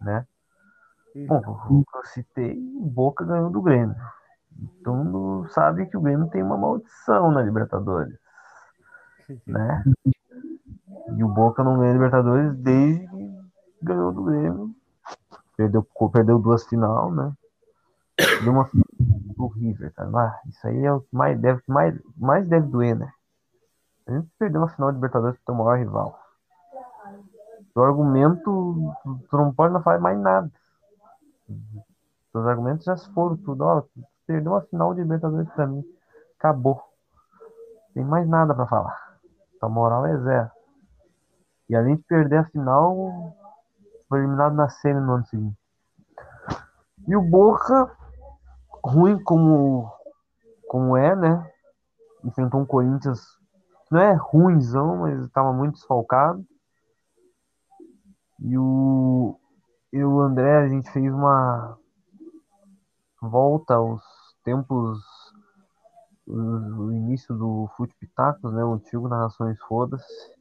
né? 0.00 0.26
Bom, 1.26 1.40
o 1.70 1.84
que 1.84 1.96
eu 1.98 2.04
citei, 2.06 2.58
o 2.76 2.86
Boca 2.86 3.24
ganhou 3.24 3.50
do 3.50 3.62
Grêmio. 3.62 3.94
Todo 4.84 4.96
mundo 4.96 5.48
sabe 5.50 5.86
que 5.86 5.96
o 5.96 6.00
Grêmio 6.00 6.28
tem 6.30 6.42
uma 6.42 6.56
maldição 6.56 7.30
na 7.30 7.42
Libertadores, 7.42 8.18
né? 9.46 9.84
E 11.16 11.24
o 11.24 11.28
Boca 11.28 11.62
não 11.64 11.78
ganha 11.78 11.92
Libertadores 11.92 12.54
desde 12.58 13.06
que 13.08 13.30
ganhou 13.82 14.12
do 14.12 14.24
Grêmio. 14.24 14.74
Perdeu, 15.56 15.86
perdeu 16.12 16.38
duas 16.38 16.64
final, 16.64 17.10
né? 17.10 17.32
Deu 18.42 18.52
uma 18.52 18.68
do 19.36 19.46
River, 19.48 19.92
cara. 19.94 20.10
Ah, 20.14 20.40
isso 20.46 20.66
aí 20.66 20.84
é 20.84 20.92
o 20.92 21.00
que 21.00 21.14
mais 21.14 21.38
deve, 21.38 21.62
mais, 21.66 21.98
mais 22.16 22.46
deve 22.46 22.66
doer, 22.68 22.96
né? 22.96 23.12
A 24.06 24.12
gente 24.12 24.28
perdeu 24.38 24.60
uma 24.60 24.68
final 24.68 24.90
de 24.90 24.96
Libertadores 24.96 25.36
pro 25.36 25.46
teu 25.46 25.54
maior 25.54 25.78
rival. 25.78 26.18
O 27.74 27.80
argumento, 27.82 28.42
tu- 29.02 29.36
não 29.36 29.52
pode 29.52 29.72
não 29.72 29.82
falar 29.82 29.98
mais 30.00 30.18
nada. 30.18 30.50
Os 32.34 32.46
argumentos 32.46 32.84
já 32.84 32.96
se 32.96 33.08
foram 33.12 33.36
tudo. 33.36 33.62
Ó, 33.64 33.80
tu 33.80 33.90
perdeu 34.26 34.52
uma 34.52 34.60
final 34.62 34.94
de 34.94 35.00
Libertadores 35.02 35.48
pra 35.50 35.66
mim. 35.66 35.84
Acabou. 36.38 36.82
Tem 37.94 38.04
mais 38.04 38.28
nada 38.28 38.54
pra 38.54 38.66
falar. 38.66 39.18
Tua 39.58 39.68
moral 39.68 40.06
é 40.06 40.16
zero. 40.18 40.50
E 41.70 41.76
além 41.76 41.94
de 41.94 42.02
perder 42.02 42.38
a 42.38 42.44
final, 42.46 43.32
foi 44.08 44.18
eliminado 44.18 44.56
na 44.56 44.68
série 44.68 44.98
no 44.98 45.12
ano 45.12 45.26
seguinte. 45.26 45.56
E 47.06 47.14
o 47.14 47.22
Boca, 47.22 47.96
ruim 48.82 49.22
como, 49.22 49.88
como 50.66 50.96
é, 50.96 51.14
né? 51.14 51.48
Enfrentou 52.24 52.60
um 52.60 52.66
Corinthians, 52.66 53.24
não 53.88 54.00
é 54.00 54.14
ruimzão, 54.14 54.96
mas 54.96 55.22
estava 55.22 55.52
muito 55.52 55.74
desfalcado. 55.74 56.44
E 58.40 58.58
o, 58.58 59.38
e 59.92 60.02
o 60.02 60.20
André, 60.22 60.56
a 60.56 60.68
gente 60.68 60.90
fez 60.90 61.14
uma 61.14 61.78
volta 63.22 63.74
aos 63.74 64.02
tempos, 64.42 64.98
o, 66.26 66.90
início 66.90 67.32
do 67.32 67.70
Fute 67.76 67.94
Pitacos, 67.94 68.52
né? 68.52 68.64
O 68.64 68.72
antigo 68.72 69.06
Narrações 69.06 69.56
Foda-se. 69.60 70.39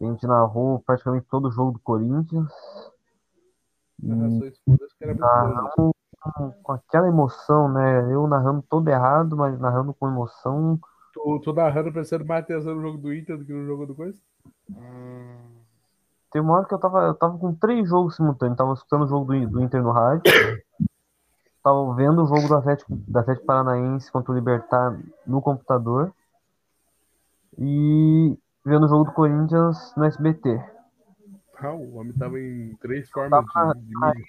A 0.00 0.04
gente 0.04 0.26
narrou 0.26 0.80
praticamente 0.80 1.26
todo 1.30 1.48
o 1.48 1.52
jogo 1.52 1.72
do 1.72 1.78
Corinthians. 1.80 2.50
E 4.02 4.08
Narrações 4.08 4.60
com, 6.20 6.52
com 6.62 6.72
aquela 6.72 7.08
emoção, 7.08 7.68
né? 7.68 8.12
Eu 8.12 8.26
narrando 8.26 8.62
todo 8.62 8.88
errado, 8.88 9.36
mas 9.36 9.58
narrando 9.58 9.94
com 9.94 10.08
emoção. 10.08 10.78
Tu, 11.12 11.40
tu 11.42 11.52
narrando 11.52 11.92
prestando 11.92 12.24
mais 12.24 12.44
atenção 12.44 12.74
no 12.74 12.82
jogo 12.82 12.98
do 12.98 13.12
Inter 13.12 13.38
do 13.38 13.44
que 13.44 13.52
no 13.52 13.66
jogo 13.66 13.86
do 13.86 13.94
coisa? 13.94 14.18
Tem 16.30 16.40
uma 16.40 16.54
hora 16.54 16.66
que 16.66 16.74
eu 16.74 16.78
tava, 16.78 17.06
eu 17.06 17.14
tava 17.14 17.38
com 17.38 17.54
três 17.54 17.88
jogos 17.88 18.16
simultâneos. 18.16 18.58
Tava 18.58 18.72
escutando 18.74 19.04
o 19.04 19.08
jogo 19.08 19.24
do, 19.24 19.48
do 19.48 19.62
Inter 19.62 19.82
no 19.82 19.90
rádio. 19.90 20.22
Tava 21.62 21.94
vendo 21.94 22.22
o 22.22 22.26
jogo 22.26 22.46
do 22.46 22.54
Atlético, 22.54 22.94
do 22.94 23.18
Atlético 23.18 23.46
Paranaense 23.46 24.10
contra 24.12 24.32
o 24.32 24.34
Libertar 24.34 24.98
no 25.26 25.42
computador. 25.42 26.12
E 27.58 28.38
vendo 28.64 28.84
o 28.84 28.88
jogo 28.88 29.04
do 29.04 29.12
Corinthians 29.12 29.94
no 29.96 30.04
SBT. 30.04 30.62
Ah, 31.58 31.72
o 31.72 31.96
homem 31.96 32.12
tava 32.14 32.38
em 32.40 32.74
três 32.80 33.10
formas 33.10 33.44
Tava- 33.52 33.74
de, 33.74 33.80
de 33.80 33.98
mídia. 33.98 34.24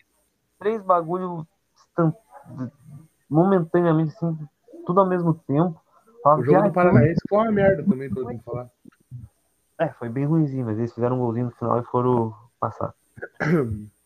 Três 0.59 0.81
bagulho 0.83 1.47
momentaneamente, 3.29 4.13
assim, 4.15 4.37
tudo 4.85 4.99
ao 4.99 5.07
mesmo 5.07 5.33
tempo. 5.33 5.79
Tava 6.23 6.41
O 6.41 6.43
jogo 6.43 6.63
do. 6.63 6.73
Paranaense 6.73 7.21
foi 7.27 7.39
uma 7.39 7.51
merda 7.51 7.83
também, 7.83 8.09
todo 8.09 8.27
mundo 8.29 8.43
falar. 8.43 8.69
É, 9.79 9.87
foi 9.93 10.09
bem 10.09 10.25
ruimzinho, 10.25 10.65
mas 10.65 10.77
eles 10.77 10.93
fizeram 10.93 11.15
um 11.15 11.19
golzinho 11.19 11.45
no 11.45 11.51
final 11.51 11.79
e 11.79 11.83
foram 11.85 12.35
passar. 12.59 12.93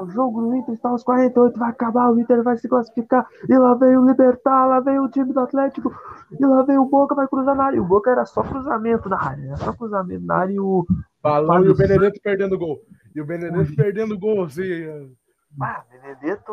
O 0.00 0.10
jogo 0.10 0.40
do 0.40 0.54
Inter 0.54 0.74
está 0.74 0.88
aos 0.88 1.04
48, 1.04 1.58
vai 1.58 1.70
acabar, 1.70 2.10
o 2.10 2.18
Inter 2.18 2.42
vai 2.42 2.56
se 2.56 2.68
classificar. 2.68 3.26
E 3.48 3.56
lá 3.56 3.74
vem 3.74 3.96
o 3.96 4.06
Libertar, 4.06 4.66
lá 4.66 4.80
vem 4.80 4.98
o 4.98 5.08
time 5.08 5.32
do 5.32 5.40
Atlético. 5.40 5.94
E 6.38 6.44
lá 6.44 6.62
vem 6.62 6.78
o 6.78 6.86
Boca, 6.86 7.14
vai 7.14 7.28
cruzar 7.28 7.54
na 7.54 7.64
área. 7.64 7.76
E 7.76 7.80
o 7.80 7.84
Boca 7.84 8.10
era 8.10 8.24
só 8.24 8.42
cruzamento 8.42 9.08
na 9.08 9.22
área, 9.22 9.46
era 9.48 9.56
só 9.58 9.72
cruzamento 9.72 10.24
na 10.24 10.36
área. 10.36 10.52
E 10.52 10.60
o. 10.60 10.86
Balão 11.22 11.64
e 11.64 11.68
o 11.68 11.76
Benedetto 11.76 12.20
perdendo 12.22 12.58
gol. 12.58 12.80
E 13.14 13.20
o 13.20 13.26
Benedetto 13.26 13.76
perdendo 13.76 14.18
gol, 14.18 14.44
assim. 14.44 15.14
Ah, 15.60 15.84
Benedetto, 15.90 16.52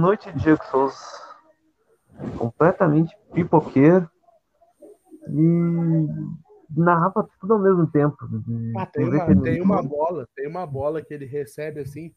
noite 0.00 0.32
de 0.32 0.40
Diego 0.40 0.64
Souza. 0.70 0.96
Completamente 2.38 3.14
pipoqueiro. 3.34 4.08
E 5.28 6.06
narrava 6.74 7.28
tudo 7.40 7.54
ao 7.54 7.60
mesmo 7.60 7.86
tempo. 7.86 8.16
Ah, 8.76 8.86
tem, 8.86 9.08
uma, 9.08 9.42
tem 9.42 9.62
uma 9.62 9.82
bola, 9.82 10.28
tem 10.34 10.48
uma 10.48 10.66
bola 10.66 11.02
que 11.02 11.12
ele 11.12 11.26
recebe 11.26 11.80
assim, 11.80 12.12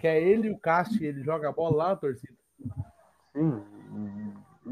que 0.00 0.06
é 0.06 0.20
ele 0.22 0.48
e 0.48 0.50
o 0.50 0.60
e 1.00 1.06
ele 1.06 1.22
joga 1.22 1.48
a 1.48 1.52
bola 1.52 1.76
lá 1.76 1.88
na 1.90 1.96
torcida. 1.96 2.34
Sim. 3.32 3.62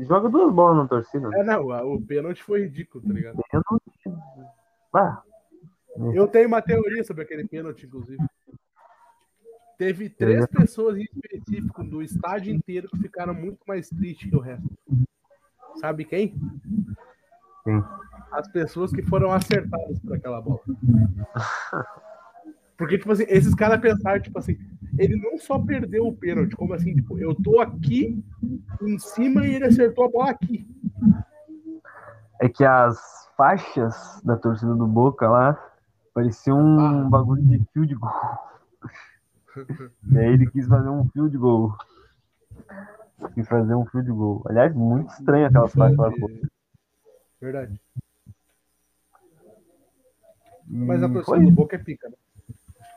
Joga 0.01 0.29
duas 0.29 0.53
bolas 0.53 0.77
na 0.77 0.89
torcida. 0.89 1.31
É, 1.35 1.43
não, 1.43 1.67
o 1.93 2.01
pênalti 2.01 2.43
foi 2.43 2.63
ridículo, 2.63 3.05
tá 3.05 3.13
ligado? 3.13 3.43
Ah, 4.93 5.23
Eu 6.15 6.29
tenho 6.29 6.49
uma 6.49 6.63
teoria 6.63 7.03
sobre 7.05 7.23
aquele 7.25 7.47
pênalti, 7.47 7.87
inclusive. 7.87 8.23
Teve 9.77 10.11
três 10.11 10.47
pessoas 10.47 10.97
em 10.99 11.05
específico 11.05 11.83
do 11.83 12.03
estádio 12.03 12.55
inteiro 12.55 12.89
que 12.89 12.99
ficaram 12.99 13.35
muito 13.35 13.61
mais 13.67 13.89
tristes 13.89 14.29
que 14.29 14.37
o 14.37 14.41
resto. 14.41 14.69
Sabe 15.77 16.05
quem? 16.05 16.39
Quem? 17.65 17.83
As 18.31 18.47
pessoas 18.49 18.93
que 18.93 19.03
foram 19.03 19.33
acertadas 19.33 19.99
por 20.01 20.15
aquela 20.15 20.41
bola. 20.41 20.61
Porque, 22.81 22.97
tipo 22.97 23.13
assim, 23.13 23.27
esses 23.29 23.55
caras 23.55 23.79
pensaram, 23.79 24.19
tipo 24.23 24.39
assim, 24.39 24.57
ele 24.97 25.15
não 25.15 25.37
só 25.37 25.59
perdeu 25.59 26.07
o 26.07 26.17
pênalti, 26.17 26.57
como 26.57 26.73
assim, 26.73 26.95
tipo, 26.95 27.19
eu 27.19 27.35
tô 27.35 27.61
aqui 27.61 28.25
em 28.81 28.99
cima 28.99 29.47
e 29.47 29.57
ele 29.57 29.67
acertou 29.67 30.07
a 30.07 30.09
bola 30.09 30.31
aqui. 30.31 30.67
é 32.41 32.49
que 32.49 32.65
as 32.65 32.99
faixas 33.37 34.23
da 34.25 34.35
torcida 34.35 34.75
do 34.75 34.87
Boca 34.87 35.29
lá 35.29 35.63
pareciam 36.15 36.59
um 36.59 37.11
bagulho 37.11 37.43
de 37.43 37.63
field 37.75 37.95
goal. 37.97 38.39
E 40.11 40.17
aí 40.17 40.33
ele 40.33 40.51
quis 40.51 40.67
fazer 40.67 40.89
um 40.89 41.07
field 41.11 41.37
goal. 41.37 41.77
e 43.37 43.45
fazer 43.45 43.75
um 43.75 43.85
field 43.85 44.11
goal. 44.11 44.43
Aliás, 44.47 44.75
muito 44.75 45.11
estranho 45.11 45.49
aquela 45.49 45.69
que 45.69 45.79
ela 45.79 46.13
foi. 46.19 46.43
Verdade. 47.43 47.79
Mas 50.67 51.03
a 51.03 51.09
torcida 51.11 51.37
foi 51.37 51.45
do 51.45 51.51
Boca 51.51 51.77
é 51.77 51.79
pica, 51.79 52.09
né? 52.09 52.15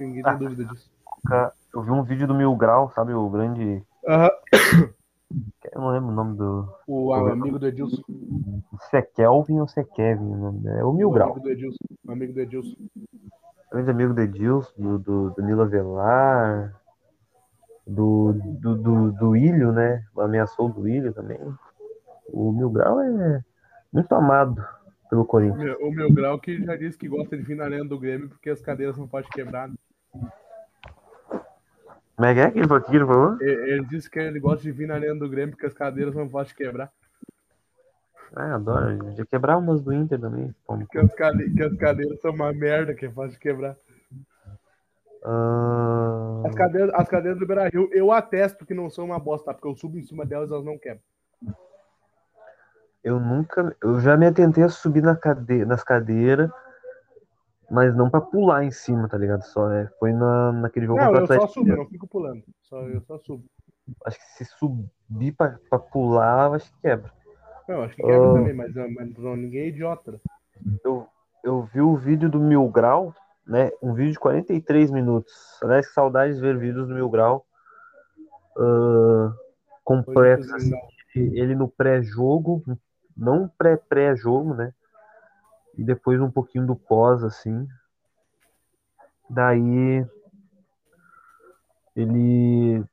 Ninguém 0.06 0.24
tem 0.24 0.32
Ah. 0.32 0.36
dúvida 0.36 0.64
disso. 0.66 0.92
isso. 0.92 1.54
Eu 1.74 1.82
vi 1.82 1.92
um 1.92 2.04
vídeo 2.04 2.28
do 2.28 2.36
Mil 2.36 2.56
Grau, 2.56 2.92
sabe? 2.92 3.14
O 3.14 3.30
grande. 3.30 3.82
Aham. 4.08 4.30
Eu 5.74 5.82
não 5.82 5.90
lembro 5.90 6.10
o 6.10 6.14
nome 6.14 6.38
do. 6.38 6.68
O 6.88 7.14
amigo 7.14 7.58
do 7.58 7.68
Edilson. 7.68 8.04
Se 8.90 8.98
é 8.98 9.02
Kelvin 9.02 9.60
ou 9.60 9.68
se 9.68 9.80
é 9.80 9.84
Kevin. 9.84 10.24
o. 10.26 10.62
É 10.70 10.84
o 10.84 10.94
Mil 10.94 11.10
o 11.10 11.12
Grau. 11.12 11.32
amigo 11.32 11.42
do 11.44 11.50
Edilson. 11.50 11.78
O 12.08 12.12
amigo 12.12 12.34
do 12.34 12.40
Edilson. 12.42 12.76
Grande 13.72 13.90
amigo 13.90 14.14
do 14.14 14.22
Edilson, 14.22 14.72
do, 14.78 15.00
do, 15.00 15.30
do 15.32 15.42
Nilo 15.42 15.64
Avelar, 15.64 16.76
do, 17.88 18.34
do, 18.34 18.76
do, 18.76 19.12
do 19.14 19.36
Ilho, 19.36 19.72
né? 19.72 20.04
Ameaçou 20.16 20.70
do 20.70 20.88
Ilho 20.88 21.12
também. 21.12 21.40
O 22.28 22.52
Mil 22.52 22.70
Grau 22.70 23.00
é 23.02 23.42
muito 23.92 24.14
amado 24.14 24.64
pelo 25.10 25.24
O 25.24 25.26
Corinthians. 25.26 25.76
o 25.82 25.90
meu 25.92 26.12
grau 26.14 26.40
que 26.40 26.64
já 26.64 26.76
disse 26.76 26.98
que 26.98 27.08
gosta 27.08 27.36
de 27.36 27.42
vir 27.44 27.56
na 27.56 27.64
arena 27.66 27.86
do 27.86 28.00
Grêmio 28.00 28.30
porque 28.30 28.50
as 28.52 28.62
cadeiras 28.62 28.96
não 28.98 29.08
podem 29.08 29.30
quebrar. 29.32 29.68
né? 29.68 29.76
Como 32.16 32.28
é 32.30 32.34
que 32.34 32.40
é 32.40 32.52
que 32.52 32.60
ele 32.60 32.68
falou? 32.68 32.84
ele 32.90 33.06
falou? 33.06 33.42
Ele, 33.42 33.72
ele 33.74 33.86
disse 33.86 34.10
que 34.10 34.20
ele 34.20 34.40
gosta 34.40 34.62
de 34.64 34.72
vir 34.72 34.88
na 34.88 34.96
arena 34.96 35.16
do 35.20 35.30
Grêmio 35.30 35.52
porque 35.56 35.66
as 35.66 35.74
cadeiras 35.74 36.14
não 36.16 36.30
podem 36.30 36.54
quebrar. 36.54 36.92
Ah, 38.36 38.56
adoro. 38.56 39.12
Já 39.16 39.26
quebrar 39.26 39.58
umas 39.58 39.82
do 39.82 39.94
Inter 39.94 40.20
também. 40.20 40.54
Que 40.92 40.98
as, 41.00 41.14
cade- 41.14 41.52
que 41.54 41.64
as 41.64 41.76
cadeiras 41.76 42.20
são 42.22 42.32
uma 42.32 42.52
merda 42.54 42.94
que 42.94 43.06
é 43.06 43.12
fácil 43.12 43.32
de 43.34 43.40
quebrar. 43.40 43.76
Ah, 45.26 46.44
As 46.48 46.56
cadeiras, 46.56 46.92
as 46.96 47.08
cadeiras 47.08 47.40
do 47.40 47.46
Beira 47.48 47.70
Rio, 47.70 47.90
eu 47.94 48.12
atesto 48.12 48.66
que 48.66 48.74
não 48.74 48.90
são 48.90 49.06
uma 49.06 49.20
bosta, 49.20 49.54
porque 49.54 49.68
eu 49.68 49.76
subo 49.76 49.98
em 49.98 50.04
cima 50.04 50.26
delas 50.26 50.52
elas 50.52 50.66
não 50.66 50.78
quebram. 50.78 51.02
eu 53.04 53.20
nunca. 53.20 53.76
Eu 53.82 54.00
já 54.02 54.18
me 54.18 54.26
atentei 54.28 54.64
a 54.64 54.70
subir 54.70 55.02
na 55.04 55.16
cade... 55.16 55.64
nas 55.66 55.84
cadeiras, 55.84 56.50
mas 57.70 57.96
não 57.96 58.10
pra 58.10 58.22
pular 58.22 58.64
em 58.64 58.72
cima, 58.72 59.08
tá 59.08 59.18
ligado? 59.18 59.44
Só 59.44 59.72
é, 59.72 59.88
foi 60.00 60.12
na, 60.12 60.52
naquele 60.52 60.86
jogo 60.86 61.00
Não, 61.00 61.16
eu 61.16 61.28
só 61.28 61.48
subo, 61.48 61.72
eu 61.72 61.86
fico 61.88 62.08
pulando. 62.08 62.44
Só, 62.62 62.82
eu 62.82 63.02
só 63.02 63.18
subo. 63.20 63.44
Acho 64.06 64.18
que 64.18 64.26
se 64.38 64.46
subir 64.58 65.32
pra, 65.34 65.60
pra 65.70 65.80
pular, 65.80 66.54
acho 66.54 66.72
que 66.74 66.82
quebra. 66.82 67.12
Não, 67.68 67.84
acho 67.84 67.96
que 67.96 68.02
quebra 68.02 68.32
Ah. 68.32 68.34
também, 68.34 68.54
mas, 68.54 68.74
mas 68.74 69.18
não, 69.18 69.36
ninguém 69.36 69.62
é 69.62 69.68
idiota. 69.68 70.20
Eu, 70.84 71.08
eu 71.44 71.64
vi 71.64 71.82
o 71.82 71.96
vídeo 71.96 72.30
do 72.30 72.40
Mil 72.40 72.68
Grau, 72.70 73.14
né? 73.46 73.72
Um 73.82 73.94
vídeo 73.94 74.14
de 74.14 74.20
43 74.20 74.92
minutos. 74.92 75.34
Aliás, 75.62 75.88
que 75.88 75.94
saudades 75.94 76.38
de 76.38 76.42
ver 76.42 76.58
vídeos 76.58 76.88
do 76.88 76.94
Mil 76.94 77.10
Grau 77.10 77.46
ah, 78.58 79.34
completos. 79.84 80.52
Assim. 80.54 80.74
Ele 81.16 81.56
no 81.56 81.68
pré-jogo, 81.68 82.64
não 83.16 83.48
pré-pré-jogo, 83.48 84.54
né? 84.54 84.74
E 85.78 85.84
depois 85.84 86.20
um 86.22 86.32
pouquinho 86.32 86.66
do 86.66 86.76
pós, 86.76 87.24
assim. 87.24 87.68
Daí 89.30 90.06
ele, 91.96 92.84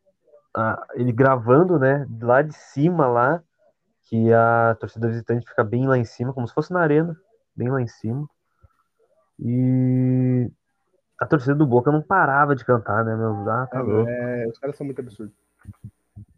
ah, 0.55 0.87
ele 0.95 1.13
gravando, 1.13 1.79
né? 1.79 2.07
Lá 2.21 2.43
de 2.43 2.55
cima, 2.55 3.07
lá, 3.07 3.43
que 4.05 4.33
a 4.33 4.77
torcida 4.79 5.09
visitante 5.09 5.49
fica 5.49 5.65
bem 5.65 5.87
lá 5.87 5.99
em 5.99 6.05
cima, 6.05 6.33
como 6.33 6.47
se 6.49 6.55
fosse 6.55 6.73
na 6.73 6.81
arena, 6.81 7.17
bem 7.55 7.71
lá 7.71 7.81
em 7.81 7.87
cima. 7.87 8.29
E 9.39 10.51
a 11.19 11.27
torcida 11.27 11.55
do 11.55 11.67
Boca 11.67 11.91
não 11.91 12.03
parava 12.03 12.55
de 12.55 12.65
cantar, 12.65 13.05
né, 13.05 13.15
meu? 13.15 13.49
Ah, 13.51 13.67
tá 13.67 13.81
louco. 13.81 14.09
É, 14.11 14.47
os 14.49 14.59
caras 14.59 14.77
são 14.77 14.85
muito 14.85 15.01
absurdos. 15.01 15.35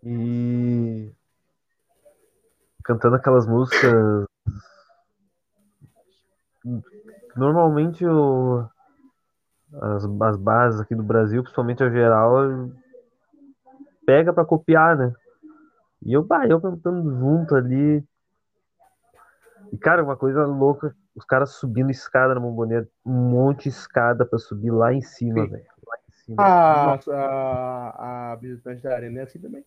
E 0.04 1.12
cantando 2.82 3.16
aquelas 3.16 3.46
músicas. 3.46 4.26
Normalmente 7.36 8.06
o... 8.06 8.64
as, 9.80 10.04
as 10.04 10.36
bases 10.36 10.80
aqui 10.80 10.94
do 10.94 11.02
Brasil, 11.02 11.42
principalmente 11.42 11.82
a 11.82 11.90
geral, 11.90 12.70
pega 14.06 14.32
pra 14.32 14.44
copiar, 14.44 14.96
né? 14.96 15.12
E 16.04 16.12
eu, 16.12 16.24
bah, 16.24 16.46
eu 16.46 16.60
cantando 16.60 17.10
junto 17.16 17.54
ali. 17.54 18.04
E, 19.72 19.78
cara, 19.78 20.02
uma 20.02 20.16
coisa 20.16 20.44
louca, 20.44 20.94
os 21.14 21.24
caras 21.24 21.52
subindo 21.52 21.90
escada 21.90 22.34
na 22.34 22.40
bomboneira, 22.40 22.88
um 23.06 23.30
monte 23.30 23.64
de 23.64 23.68
escada 23.70 24.26
pra 24.26 24.38
subir 24.38 24.70
lá 24.70 24.92
em 24.92 25.00
cima, 25.00 25.46
velho. 25.46 25.64
Lá 25.86 25.96
em 25.96 26.12
cima. 26.12 26.42
A, 26.42 26.98
a, 27.10 28.32
a 28.32 28.36
visitante 28.36 28.82
da 28.82 28.94
arena 28.94 29.20
é 29.20 29.22
assim 29.22 29.38
também. 29.38 29.64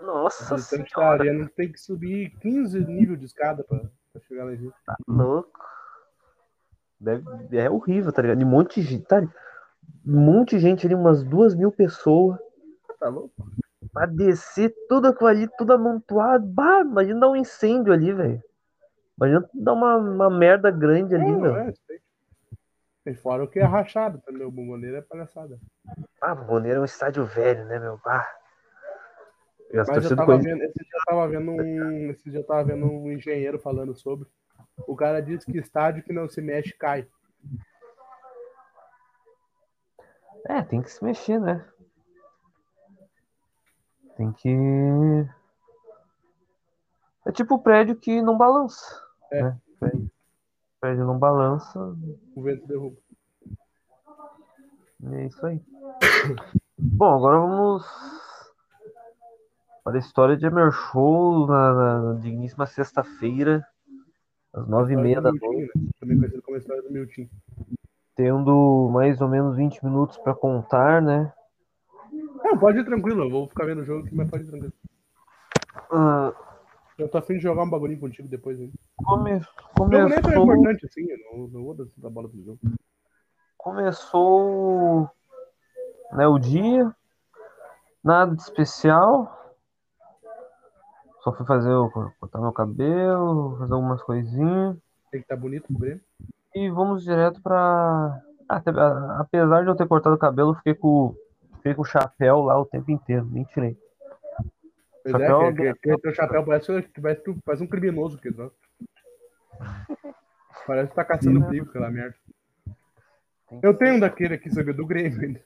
A 0.00 0.02
Nossa 0.04 0.56
visitante 0.56 0.90
da 0.90 1.00
senhora, 1.00 1.22
arena 1.22 1.50
tem 1.54 1.70
que 1.70 1.78
subir 1.78 2.30
15 2.40 2.80
níveis 2.80 3.20
de 3.20 3.26
escada 3.26 3.62
pra, 3.62 3.80
pra 4.14 4.22
chegar 4.22 4.44
lá 4.44 4.52
em 4.54 4.58
cima. 4.58 4.72
tá 4.86 4.96
louco. 5.08 5.60
Deve, 7.00 7.58
é 7.58 7.68
horrível, 7.68 8.12
tá 8.12 8.22
ligado? 8.22 8.40
E 8.40 8.44
um 8.44 8.48
monte 8.48 8.80
de 8.80 8.86
gente, 8.86 9.04
tá? 9.04 9.20
Um 9.20 10.20
monte 10.20 10.50
de 10.56 10.60
gente 10.60 10.86
ali, 10.86 10.94
umas 10.94 11.22
duas 11.24 11.54
mil 11.54 11.70
pessoas, 11.72 12.38
Tá 12.98 13.08
louco? 13.08 13.34
pra 13.92 14.06
descer 14.06 14.74
tudo 14.88 15.14
ali, 15.26 15.48
tudo 15.58 15.72
amontoado. 15.74 16.46
Bah, 16.46 16.80
imagina 16.80 17.20
dar 17.20 17.28
um 17.28 17.36
incêndio 17.36 17.92
ali, 17.92 18.12
velho. 18.12 18.42
Imagina 19.18 19.48
dar 19.52 19.72
uma, 19.74 19.96
uma 19.96 20.30
merda 20.30 20.70
grande 20.70 21.14
ali, 21.14 21.30
meu. 21.30 21.54
é, 21.56 21.72
tem. 23.04 23.14
Fora 23.16 23.44
o 23.44 23.48
que 23.48 23.58
é 23.58 23.64
rachado 23.64 24.18
também. 24.24 24.46
O 24.46 24.50
bomboneiro 24.50 24.96
é 24.96 25.02
palhaçada. 25.02 25.58
Ah, 26.22 26.34
Boneiro 26.34 26.78
é 26.78 26.80
um 26.80 26.86
estádio 26.86 27.24
velho, 27.26 27.66
né, 27.66 27.78
meu? 27.78 28.00
Ah. 28.06 28.26
E 29.74 29.78
as 29.80 29.88
Mas 29.88 30.08
eu 30.08 30.16
tava 30.16 30.38
vendo, 30.38 30.62
esse 30.62 30.84
dia 30.84 30.92
eu 30.94 31.04
tava 31.04 31.28
vendo 31.28 31.50
um. 31.50 32.10
Esse 32.10 32.30
dia 32.30 32.38
eu 32.38 32.46
tava 32.46 32.62
vendo 32.62 32.86
um 32.86 33.10
engenheiro 33.10 33.58
falando 33.58 33.92
sobre. 33.92 34.28
O 34.86 34.94
cara 34.94 35.20
disse 35.20 35.50
que 35.50 35.58
estádio 35.58 36.04
que 36.04 36.12
não 36.12 36.28
se 36.28 36.40
mexe 36.40 36.72
cai. 36.74 37.08
É, 40.46 40.62
tem 40.62 40.80
que 40.80 40.92
se 40.92 41.02
mexer, 41.02 41.40
né? 41.40 41.68
Tem 44.16 44.30
que. 44.30 44.48
É 47.26 47.32
tipo 47.32 47.56
o 47.56 47.62
prédio 47.62 47.96
que 47.96 48.22
não 48.22 48.38
balança. 48.38 49.02
É. 49.32 49.42
Né? 49.42 49.60
Prédio, 49.80 50.10
prédio 50.80 51.04
não 51.04 51.18
balança, 51.18 51.80
O 52.36 52.42
vento 52.42 52.64
derruba. 52.68 52.96
é 55.14 55.26
isso 55.26 55.44
aí. 55.44 55.60
Bom, 56.78 57.16
agora 57.16 57.38
vamos 57.38 58.23
para 59.84 59.96
a 59.96 59.98
história 59.98 60.34
de 60.36 60.46
Emer 60.46 60.72
Show 60.72 61.46
na, 61.46 61.74
na, 61.74 62.02
na 62.14 62.20
digníssima 62.20 62.64
sexta-feira, 62.66 63.64
às 64.54 64.66
nove 64.66 64.94
e 64.94 64.96
meia 64.96 65.20
da 65.20 65.30
noite, 65.30 65.46
né? 65.76 65.90
Também 66.00 66.16
conhecido 66.16 66.42
como 66.42 66.56
a 66.56 66.58
história 66.58 66.82
do 66.82 66.90
tendo 68.16 68.88
mais 68.92 69.20
ou 69.20 69.28
menos 69.28 69.56
20 69.56 69.84
minutos 69.84 70.16
para 70.18 70.34
contar, 70.34 71.02
né? 71.02 71.32
Não, 72.42 72.56
pode 72.58 72.78
ir 72.78 72.84
tranquilo. 72.84 73.24
Eu 73.24 73.30
vou 73.30 73.48
ficar 73.48 73.66
vendo 73.66 73.82
o 73.82 73.84
jogo 73.84 74.06
aqui, 74.06 74.14
mas 74.14 74.30
pode 74.30 74.44
ir 74.44 74.46
tranquilo. 74.46 74.72
Ah, 75.90 76.32
Eu 76.96 77.08
tô 77.08 77.18
afim 77.18 77.34
de 77.34 77.40
jogar 77.40 77.64
um 77.64 77.70
bagulhinho 77.70 78.00
contigo 78.00 78.28
depois. 78.28 78.58
Hein? 78.58 78.72
come- 79.04 79.34
O 79.34 79.90
jogo 79.90 80.12
é 80.14 80.20
começou. 80.22 80.44
importante 80.44 80.86
assim. 80.86 81.06
Eu 81.10 81.18
não, 81.18 81.48
não 81.48 81.64
vou 81.64 81.76
dar 81.96 82.10
bola 82.10 82.28
pro 82.28 82.42
jogo. 82.42 82.58
Começou 83.58 85.10
né, 86.12 86.26
o 86.26 86.38
dia, 86.38 86.94
nada 88.02 88.34
de 88.34 88.42
especial. 88.42 89.43
Só 91.24 91.32
fui 91.32 91.46
fazer, 91.46 91.72
o- 91.72 91.90
cortar 92.20 92.38
meu 92.38 92.52
cabelo, 92.52 93.56
fazer 93.58 93.72
algumas 93.72 94.02
coisinhas. 94.02 94.76
Tem 95.10 95.20
que 95.20 95.24
estar 95.24 95.36
bonito 95.36 95.66
pro 95.68 95.78
Grêmio. 95.78 96.00
E 96.54 96.68
vamos 96.70 97.02
direto 97.02 97.40
pra. 97.42 98.20
Até- 98.46 98.70
a- 98.70 99.20
apesar 99.20 99.62
de 99.62 99.70
eu 99.70 99.74
ter 99.74 99.88
cortado 99.88 100.14
o 100.14 100.18
cabelo, 100.18 100.54
fiquei 100.56 100.74
com, 100.74 101.14
fiquei 101.56 101.74
com 101.74 101.80
o 101.80 101.86
chapéu 101.86 102.42
lá 102.42 102.60
o 102.60 102.66
tempo 102.66 102.90
inteiro, 102.90 103.24
nem 103.30 103.42
tirei. 103.44 103.74
Pois 105.02 105.12
Chapéu 105.12 105.40
é, 105.42 105.52
que, 105.54 105.74
que, 105.74 105.96
que 105.96 106.14
chapéu 106.14 106.44
parece, 106.44 106.82
que 106.82 107.00
parece, 107.00 107.22
parece 107.44 107.64
um 107.64 107.66
criminoso 107.66 108.18
aqui, 108.18 108.30
não? 108.36 108.50
Parece 110.66 110.88
que 110.90 110.94
tá 110.96 111.04
caçando 111.04 111.44
perigo, 111.44 111.68
aquela 111.68 111.90
merda. 111.90 112.16
Eu 113.62 113.74
tenho 113.76 113.96
um 113.96 114.00
daquele 114.00 114.34
aqui, 114.34 114.50
sabe, 114.50 114.72
do 114.72 114.86
Grêmio 114.86 115.20
ainda. 115.20 115.40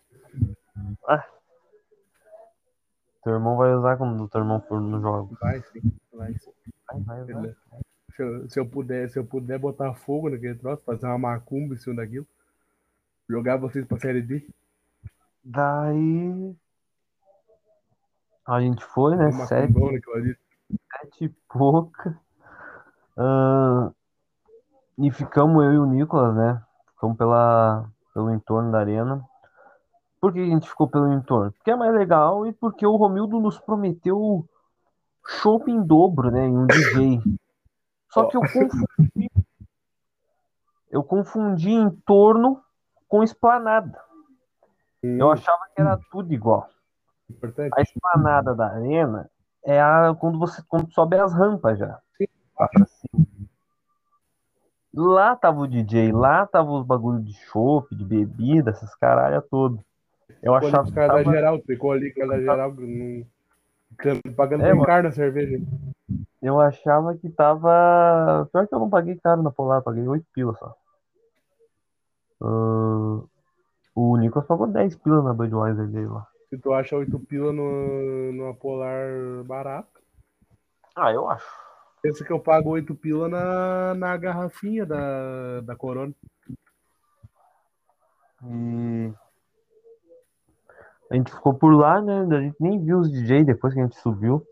Teu 3.29 3.35
irmão 3.35 3.59
vai 3.59 3.74
usar 3.74 3.99
quando 3.99 4.24
o 4.24 4.26
teu 4.26 4.41
irmão 4.41 4.59
for 4.62 4.81
no 4.81 5.03
jogo. 5.03 5.37
Vai 5.39 5.61
sim, 5.61 5.83
vai 6.14 6.33
sim. 6.33 6.51
Vai, 7.05 7.24
vai, 7.24 7.35
vai. 7.35 7.57
Se 8.16 8.22
eu, 8.22 8.49
se 8.49 8.59
eu 8.59 8.66
puder, 8.66 9.11
se 9.11 9.18
eu 9.18 9.24
puder 9.26 9.59
botar 9.59 9.93
fogo 9.93 10.31
naquele 10.31 10.55
troço, 10.55 10.83
fazer 10.83 11.05
uma 11.05 11.18
macumba 11.18 11.74
em 11.74 11.76
cima 11.76 11.97
daquilo, 11.97 12.26
jogar 13.29 13.59
vocês 13.59 13.87
pra 13.87 14.01
série 14.01 14.22
D, 14.22 14.49
Daí. 15.45 16.57
A 18.47 18.62
gente 18.62 18.83
foi, 18.83 19.14
né? 19.14 19.26
uma 19.26 19.45
Sete, 19.47 19.74
sete 20.91 21.24
e 21.26 21.29
pouca. 21.29 22.18
Ah, 23.14 23.93
e 24.97 25.11
ficamos 25.11 25.62
eu 25.66 25.72
e 25.74 25.79
o 25.79 25.85
Nicolas, 25.85 26.35
né? 26.35 26.62
Ficamos 26.95 27.18
pela, 27.18 27.91
pelo 28.14 28.33
entorno 28.33 28.72
da 28.72 28.79
arena. 28.79 29.22
Por 30.20 30.32
que 30.32 30.40
a 30.40 30.46
gente 30.46 30.68
ficou 30.68 30.88
pelo 30.88 31.12
entorno? 31.12 31.52
Porque 31.52 31.70
é 31.70 31.76
mais 31.76 31.94
legal 31.94 32.46
e 32.46 32.52
porque 32.52 32.86
o 32.86 32.96
Romildo 32.96 33.38
nos 33.40 33.58
prometeu 33.58 34.48
chopp 35.26 35.70
em 35.70 35.82
dobro, 35.82 36.30
né? 36.30 36.46
Em 36.46 36.56
um 36.56 36.66
DJ. 36.66 37.20
Só 38.10 38.24
que 38.26 38.36
eu 38.36 38.40
confundi. 38.40 39.30
Eu 40.90 41.04
confundi 41.04 41.70
entorno 41.70 42.62
com 43.06 43.22
esplanada. 43.22 44.00
Eu 45.02 45.30
achava 45.30 45.60
que 45.74 45.80
era 45.80 45.98
tudo 46.10 46.32
igual. 46.32 46.68
Importante. 47.30 47.72
A 47.76 47.82
esplanada 47.82 48.54
da 48.54 48.66
arena 48.66 49.30
é 49.62 49.80
a, 49.80 50.14
quando 50.18 50.38
você 50.38 50.62
quando 50.66 50.92
sobe 50.92 51.18
as 51.18 51.32
rampas 51.32 51.78
já. 51.78 52.00
Lá. 52.58 52.68
Lá 54.94 55.36
tava 55.36 55.60
o 55.60 55.68
DJ, 55.68 56.10
lá 56.10 56.46
tava 56.46 56.72
os 56.72 56.84
bagulho 56.84 57.22
de 57.22 57.34
chopp, 57.34 57.94
de 57.94 58.04
bebida, 58.04 58.70
essas 58.70 58.94
caralho 58.96 59.40
todo. 59.42 59.84
Eu 60.43 60.55
achava 60.55 60.82
os 60.84 60.89
que 60.91 60.95
caras 60.95 61.11
da 61.16 61.22
tava, 61.24 61.36
geral, 61.36 61.61
ficou 61.62 61.93
ali 61.93 62.12
com 62.12 62.26
da 62.26 62.41
geral 62.41 62.72
num- 62.74 63.26
can- 63.97 64.20
pagando 64.36 64.64
É, 64.64 64.72
bem 64.72 64.82
caro 64.84 65.03
na 65.05 65.12
cerveja. 65.12 65.59
eu 66.41 66.61
achava 66.61 67.16
que 67.16 67.28
tava. 67.30 68.49
Pior 68.53 68.66
que 68.68 68.74
eu 68.74 68.78
não 68.78 68.89
paguei 68.91 69.16
caro 69.16 69.43
na 69.43 69.51
Polar, 69.51 69.82
paguei 69.82 70.07
8 70.07 70.26
pila 70.32 70.55
só. 70.55 70.74
Ah, 72.41 73.22
o 73.95 74.16
Nicolas 74.16 74.47
pagou 74.47 74.66
10 74.68 74.95
pila 74.97 75.22
na 75.22 75.34
Budweiser 75.34 75.86
dele 75.89 76.07
lá. 76.07 76.26
Se 76.49 76.57
tu 76.59 76.72
acha 76.72 76.97
8 76.97 77.18
pila 77.18 77.53
no, 77.53 78.32
numa 78.32 78.55
polar 78.55 79.43
barata, 79.45 80.01
Ah, 80.97 81.12
eu 81.12 81.28
acho. 81.28 81.47
pensa 82.01 82.24
que 82.24 82.32
eu 82.32 82.41
pago 82.41 82.70
8 82.70 82.95
pila 82.95 83.28
na, 83.28 83.95
na 83.95 84.16
garrafinha 84.16 84.86
da, 84.86 85.61
da 85.62 85.76
Corona. 85.76 86.14
E 88.45 89.12
a 91.11 91.14
gente 91.14 91.32
ficou 91.32 91.54
por 91.54 91.74
lá, 91.74 92.00
né? 92.00 92.20
A 92.36 92.40
gente 92.40 92.56
nem 92.61 92.82
viu 92.82 92.98
os 92.98 93.11
DJ 93.11 93.44
depois 93.44 93.72
que 93.74 93.80
a 93.80 93.82
gente 93.84 93.98
subiu. 93.98 94.44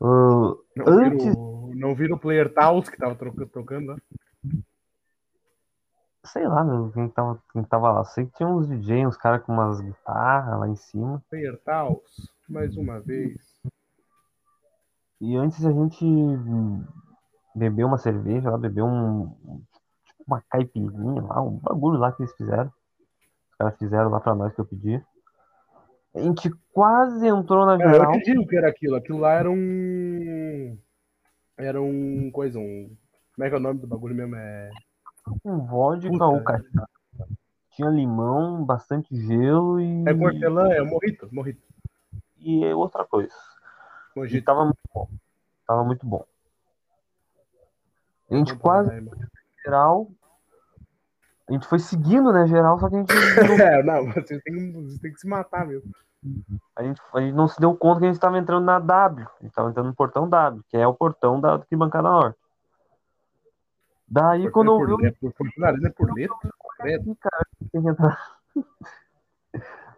Ah, 0.00 0.54
Não 0.76 0.86
Antes- 0.86 1.24
vira 1.26 1.38
o, 1.38 1.72
não 1.74 1.94
vira 1.94 2.14
o 2.14 2.18
Player 2.18 2.52
Taos 2.52 2.88
que 2.88 2.96
tava 2.96 3.14
tocando 3.46 3.86
lá. 3.88 3.96
sei 6.24 6.46
lá, 6.46 6.62
meu, 6.64 6.90
quem 6.92 7.08
tava, 7.08 7.42
quem 7.52 7.62
tava 7.64 7.90
lá. 7.90 8.04
Sei 8.04 8.26
que 8.26 8.32
tinha 8.32 8.48
uns 8.48 8.68
DJ, 8.68 9.06
uns 9.06 9.16
caras 9.16 9.42
com 9.42 9.52
umas 9.52 9.80
guitarras 9.80 10.58
lá 10.60 10.68
em 10.68 10.76
cima. 10.76 11.22
Player 11.30 11.58
Taos, 11.64 12.30
mais 12.48 12.76
uma 12.76 13.00
vez. 13.00 13.36
E 15.20 15.36
antes 15.36 15.64
a 15.66 15.72
gente 15.72 16.04
bebeu 17.54 17.86
uma 17.86 17.98
cerveja 17.98 18.50
lá, 18.50 18.56
bebeu 18.58 18.86
um. 18.86 19.30
Tipo 20.06 20.24
uma 20.26 20.42
caipirinha 20.48 21.22
lá, 21.22 21.42
um 21.42 21.56
bagulho 21.58 21.98
lá 21.98 22.12
que 22.12 22.22
eles 22.22 22.34
fizeram. 22.36 22.72
Os 23.50 23.56
caras 23.58 23.76
fizeram 23.78 24.10
lá 24.10 24.20
pra 24.20 24.34
nós 24.34 24.54
que 24.54 24.60
eu 24.60 24.64
pedi. 24.66 25.02
A 26.14 26.20
gente 26.20 26.50
quase 26.72 27.26
entrou 27.26 27.64
na 27.64 27.74
É, 27.82 27.96
eu 27.96 28.10
te 28.12 28.22
digo 28.24 28.46
que 28.46 28.56
era 28.56 28.68
aquilo. 28.68 28.96
Aquilo 28.96 29.18
lá 29.18 29.32
era 29.34 29.50
um. 29.50 30.76
Era 31.56 31.80
um 31.80 32.30
coisa, 32.32 32.58
um. 32.58 32.96
Como 33.34 33.46
é 33.46 33.48
que 33.48 33.54
é 33.54 33.58
o 33.58 33.60
nome 33.60 33.80
do 33.80 33.86
bagulho 33.86 34.14
mesmo? 34.14 34.34
É. 34.36 34.70
com 35.42 35.58
vodka 35.66 36.10
Puta. 36.10 36.24
ou 36.26 36.42
cachaça. 36.42 36.88
Tinha 37.70 37.88
limão, 37.88 38.64
bastante 38.64 39.14
gelo 39.14 39.80
e, 39.80 40.04
É 40.06 40.12
hortelã, 40.12 40.68
é 40.72 40.82
morrito, 40.82 41.28
morrito. 41.32 41.62
e 42.38 42.64
outra 42.74 43.04
coisa. 43.04 43.32
E 44.28 44.42
tava 44.42 44.64
muito 44.64 44.80
bom. 44.92 45.08
Tava 45.66 45.84
muito 45.84 46.06
bom. 46.06 46.24
A 48.30 48.34
gente 48.34 48.56
quase 48.56 48.90
geral. 49.64 50.10
A 51.50 51.52
gente 51.52 51.66
foi 51.66 51.80
seguindo, 51.80 52.32
né, 52.32 52.46
geral, 52.46 52.78
só 52.78 52.88
que 52.88 52.94
a 52.94 52.98
gente, 53.00 53.10
É, 53.60 53.82
não, 53.82 54.06
vocês 54.12 54.40
têm, 54.44 54.72
vocês 54.72 55.00
têm 55.00 55.12
que 55.12 55.18
se 55.18 55.26
matar 55.26 55.66
mesmo. 55.66 55.90
a 56.76 56.82
gente, 56.84 57.02
a 57.12 57.20
gente 57.20 57.34
não 57.34 57.48
se 57.48 57.60
deu 57.60 57.74
conta 57.74 57.98
que 57.98 58.04
a 58.04 58.08
gente 58.08 58.16
estava 58.16 58.38
entrando 58.38 58.64
na 58.64 58.78
W. 58.78 59.26
A 59.26 59.42
gente 59.42 59.52
tava 59.52 59.68
entrando 59.68 59.88
no 59.88 59.94
portão 59.94 60.28
W, 60.28 60.62
que 60.68 60.76
é 60.76 60.86
o 60.86 60.94
portão 60.94 61.40
da 61.40 61.54
arquibancada 61.54 62.08
norte. 62.08 62.38
Daí, 64.06 64.48
quando 64.52 64.80
eu 64.80 65.00
é 65.04 65.10
vi 65.10 65.16
por, 65.20 65.32
é 66.86 66.94
é 66.94 66.98
tem. 66.98 67.12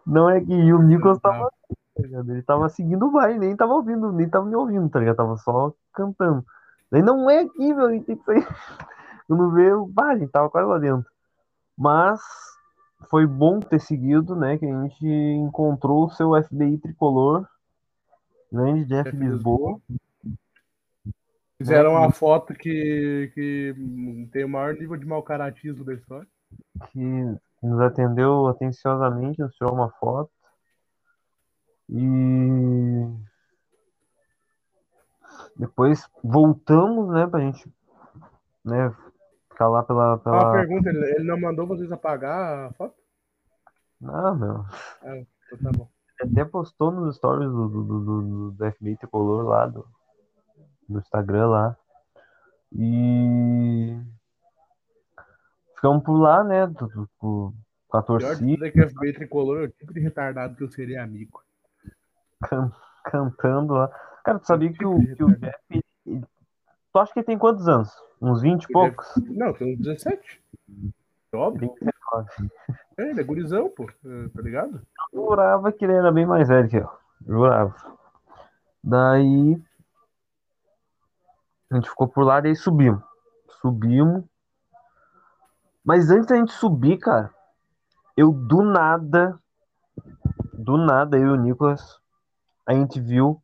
Não 0.05 0.29
é 0.29 0.41
que 0.41 0.73
o 0.73 0.81
Nicolas 0.81 1.19
tava. 1.19 1.51
Ele 1.95 2.41
tava 2.41 2.67
seguindo 2.69 3.05
o 3.05 3.11
baile, 3.11 3.37
nem 3.37 3.55
tava 3.55 3.73
ouvindo, 3.73 4.11
nem 4.11 4.27
tava 4.27 4.45
me 4.45 4.55
ouvindo, 4.55 4.89
tá 4.89 4.97
ligado? 4.97 5.17
Tava 5.17 5.37
só 5.37 5.71
cantando. 5.93 6.43
Daí 6.89 7.03
não 7.03 7.29
é 7.29 7.41
aqui, 7.41 7.73
meu, 7.73 7.85
a 7.85 7.91
gente 7.91 8.05
tem 8.05 8.17
que 8.17 8.23
sair. 8.25 8.47
Quando 9.27 9.51
vê, 9.51 9.71
o 9.71 9.85
bah, 9.85 10.13
a 10.13 10.17
gente 10.17 10.31
tava 10.31 10.49
quase 10.49 10.67
lá 10.67 10.79
dentro. 10.79 11.12
Mas 11.77 12.21
foi 13.09 13.25
bom 13.25 13.59
ter 13.59 13.79
seguido, 13.79 14.35
né? 14.35 14.57
Que 14.57 14.65
a 14.65 14.81
gente 14.83 15.05
encontrou 15.05 16.05
o 16.05 16.09
seu 16.09 16.31
FBI 16.43 16.77
tricolor. 16.77 17.47
Grande 18.51 18.85
Jeff 18.85 19.11
Jeff 19.11 19.17
Lisboa. 19.17 19.81
Fizeram 21.57 21.91
uma 21.91 22.11
foto 22.11 22.53
que, 22.53 23.31
que 23.33 23.75
tem 24.31 24.43
o 24.43 24.49
maior 24.49 24.73
nível 24.73 24.97
de 24.97 25.05
mau 25.05 25.23
caratismo 25.23 25.83
da 25.83 25.93
história. 25.93 26.27
que 26.91 26.99
nos 27.61 27.79
atendeu 27.79 28.47
atenciosamente, 28.47 29.39
nos 29.39 29.55
tirou 29.55 29.73
uma 29.73 29.89
foto. 29.91 30.29
E 31.89 33.07
depois 35.55 36.09
voltamos, 36.23 37.09
né, 37.09 37.27
pra 37.27 37.39
gente, 37.39 37.71
né, 38.63 38.93
ficar 39.53 39.69
lá 39.69 39.83
pela, 39.83 40.17
pela... 40.17 40.51
pergunta, 40.51 40.89
ele, 40.89 41.05
ele 41.15 41.23
não 41.23 41.39
mandou 41.39 41.65
vocês 41.65 41.91
apagar 41.91 42.67
a 42.69 42.73
foto? 42.73 42.95
Não, 44.01 44.35
meu. 44.35 44.65
Então 45.01 45.59
tá 45.63 45.71
bom. 45.77 45.89
Ele 46.19 46.31
até 46.31 46.45
postou 46.45 46.91
nos 46.91 47.15
stories 47.15 47.49
do, 47.49 47.69
do, 47.69 47.83
do, 47.83 47.99
do, 48.01 48.51
do 48.51 48.71
FBI 48.73 48.97
Tricolor 48.97 49.45
lá, 49.45 49.65
do, 49.67 49.87
do 50.89 50.99
Instagram 50.99 51.47
lá. 51.47 51.77
E 52.71 53.97
ficamos 55.75 56.03
por 56.03 56.17
lá, 56.17 56.43
né, 56.43 56.67
do- 56.67 56.87
do- 56.87 57.09
com 57.19 57.97
a 57.97 58.01
torcida. 58.01 58.67
é 58.67 58.71
que 58.71 58.81
o 58.81 58.89
FBI 58.89 59.13
tricolor 59.13 59.61
é 59.61 59.65
o 59.65 59.69
tipo 59.69 59.93
de 59.93 59.99
retardado 59.99 60.55
que 60.55 60.63
eu 60.63 60.69
seria 60.71 61.03
amigo. 61.03 61.41
can- 62.43 62.71
cantando 63.05 63.73
lá. 63.73 63.87
Cara, 64.23 64.39
tu 64.39 64.47
sabia 64.47 64.71
que 64.73 64.85
o, 64.85 64.97
que 65.15 65.23
o 65.23 65.37
Jeff. 65.37 65.82
Tu 66.93 66.99
acha 66.99 67.11
que 67.11 67.19
ele 67.19 67.25
tem 67.25 67.37
quantos 67.39 67.67
anos? 67.67 67.91
Uns 68.21 68.41
20 68.41 68.61
e 68.61 68.65
Ele 68.65 68.73
poucos? 68.73 69.13
Não, 69.31 69.51
tem 69.53 69.73
uns 69.73 69.79
17. 69.79 70.43
Óbvio. 71.33 71.65
Ele 71.71 71.79
tem 71.79 71.89
19. 72.37 72.51
É, 72.97 73.09
ele 73.09 73.19
é 73.19 73.23
gurizão, 73.23 73.69
pô. 73.69 73.89
é, 73.89 74.29
Tá 74.29 74.41
ligado? 74.41 74.85
Eu 75.11 75.25
jurava 75.25 75.71
que 75.71 75.83
ele 75.83 75.93
era 75.93 76.11
bem 76.11 76.25
mais 76.25 76.47
velho 76.47 76.69
que 76.69 76.77
eu. 76.77 76.89
Jurava. 77.25 77.75
Daí. 78.83 79.59
A 81.71 81.75
gente 81.75 81.89
ficou 81.89 82.07
por 82.07 82.23
lá, 82.23 82.39
daí 82.39 82.55
subimos. 82.55 83.03
Subimos. 83.59 84.23
Mas 85.83 86.11
antes 86.11 86.27
da 86.27 86.35
gente 86.35 86.53
subir, 86.53 86.99
cara, 86.99 87.33
eu 88.15 88.31
do 88.31 88.61
nada. 88.61 89.39
Do 90.53 90.77
nada, 90.77 91.17
eu 91.17 91.29
e 91.29 91.31
o 91.31 91.35
Nicolas, 91.35 91.99
a 92.65 92.73
gente 92.73 93.01
viu 93.01 93.42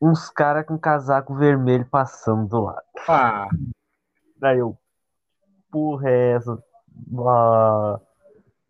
uns 0.00 0.30
caras 0.30 0.66
com 0.66 0.78
casaco 0.78 1.34
vermelho 1.34 1.86
passando 1.90 2.48
do 2.48 2.60
lado. 2.62 2.82
Ah, 3.08 3.48
Daí 4.36 4.58
eu, 4.58 4.76
porra, 5.70 6.08
é 6.08 6.32
essa? 6.32 6.58
Ah. 7.26 8.00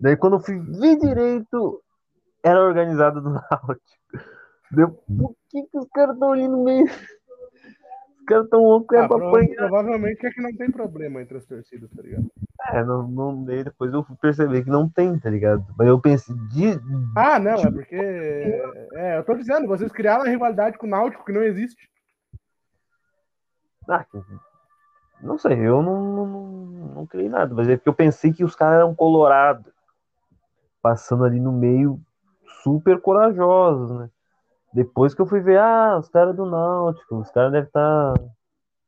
Daí 0.01 0.16
quando 0.16 0.37
eu 0.37 0.41
fui 0.41 0.59
ver 0.59 0.97
direito, 0.99 1.83
era 2.43 2.61
organizado 2.61 3.20
do 3.20 3.31
Náutico. 3.31 3.81
Deu, 4.72 4.91
por 4.91 5.35
que, 5.49 5.62
que 5.64 5.78
os 5.78 5.89
caras 5.91 6.14
estão 6.14 6.33
ali 6.33 6.49
no 6.49 6.64
meio? 6.64 6.85
Os 6.87 8.24
caras 8.26 8.45
estão 8.45 8.61
loucos 8.62 8.97
é 8.97 9.03
ah, 9.03 9.09
pra 9.09 9.16
apanhar. 9.16 9.57
provavelmente 9.57 10.26
é 10.26 10.31
que 10.31 10.41
não 10.41 10.57
tem 10.57 10.70
problema 10.70 11.20
entre 11.20 11.39
as 11.39 11.45
torcidas, 11.45 11.91
tá 11.91 12.03
ligado? 12.03 12.31
É, 12.68 12.84
não, 12.84 13.08
não, 13.08 13.44
depois 13.44 13.92
eu 13.92 14.04
fui 14.04 14.16
perceber 14.16 14.62
que 14.62 14.70
não 14.70 14.88
tem, 14.88 15.18
tá 15.18 15.30
ligado? 15.30 15.64
Mas 15.78 15.88
eu 15.88 15.98
pensei, 15.98 16.34
de, 16.50 16.78
Ah, 17.16 17.38
não, 17.38 17.54
é 17.54 17.70
porque. 17.70 17.96
É, 18.92 19.18
eu 19.18 19.24
tô 19.24 19.34
dizendo, 19.34 19.66
vocês 19.66 19.90
criaram 19.90 20.24
uma 20.24 20.30
rivalidade 20.30 20.76
com 20.76 20.86
o 20.86 20.90
Náutico 20.90 21.24
que 21.24 21.32
não 21.32 21.42
existe. 21.42 21.88
ah, 23.88 24.04
não 25.22 25.38
sei, 25.38 25.58
eu 25.58 25.82
não, 25.82 26.02
não, 26.02 26.26
não, 26.94 27.06
criei 27.06 27.28
nada, 27.28 27.54
mas 27.54 27.68
é 27.68 27.76
porque 27.76 27.88
eu 27.88 27.94
pensei 27.94 28.32
que 28.32 28.44
os 28.44 28.54
caras 28.54 28.78
eram 28.78 28.94
colorados, 28.94 29.72
passando 30.80 31.24
ali 31.24 31.40
no 31.40 31.52
meio, 31.52 32.00
super 32.62 33.00
corajosos, 33.00 33.90
né? 33.98 34.11
Depois 34.72 35.14
que 35.14 35.20
eu 35.20 35.26
fui 35.26 35.40
ver, 35.40 35.58
ah, 35.58 35.98
os 35.98 36.08
caras 36.08 36.34
do 36.36 36.46
Náutico, 36.46 37.16
os 37.16 37.30
caras 37.30 37.52
devem 37.52 37.66
estar, 37.66 38.14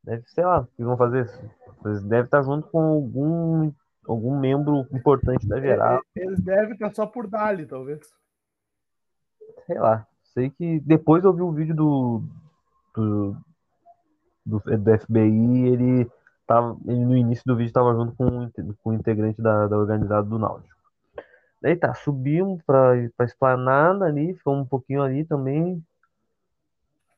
deve, 0.04 0.22
sei 0.28 0.44
lá, 0.44 0.60
o 0.60 0.66
que 0.66 0.84
vão 0.84 0.96
fazer, 0.96 1.28
eles 1.89 2.03
devem 2.03 2.24
estar 2.24 2.43
junto 2.43 2.68
com 2.68 2.80
algum, 2.80 3.72
algum 4.07 4.39
membro 4.39 4.87
importante 4.93 5.47
da 5.47 5.61
geral, 5.61 6.01
Eles 6.14 6.41
devem 6.41 6.72
estar 6.72 6.95
só 6.95 7.07
por 7.07 7.26
Dali, 7.26 7.66
talvez. 7.66 8.01
sei 9.66 9.78
lá. 9.78 10.07
Sei 10.22 10.51
que 10.51 10.80
depois 10.80 11.24
eu 11.24 11.33
vi 11.33 11.43
o 11.43 11.53
vídeo 11.53 11.74
do, 11.74 12.22
do, 12.95 13.37
do, 14.47 14.61
do 14.61 14.99
FBI, 14.99 15.68
ele 15.68 16.11
tava, 16.47 16.76
ele 16.87 17.05
no 17.05 17.16
início 17.16 17.45
do 17.47 17.57
vídeo 17.57 17.72
tava 17.72 17.95
junto 17.95 18.14
com, 18.16 18.51
com 18.83 18.91
o 18.91 18.95
integrante 18.95 19.43
da, 19.43 19.66
da 19.66 19.76
organizada 19.76 20.26
do 20.26 20.39
Náutico. 20.39 20.72
Daí 21.61 21.76
tá, 21.76 21.95
subimos 21.95 22.61
pra, 22.64 22.95
pra 23.16 23.26
esplanada 23.26 24.07
ali, 24.07 24.35
ficamos 24.35 24.62
um 24.62 24.66
pouquinho 24.66 25.03
ali 25.03 25.24
também. 25.24 25.83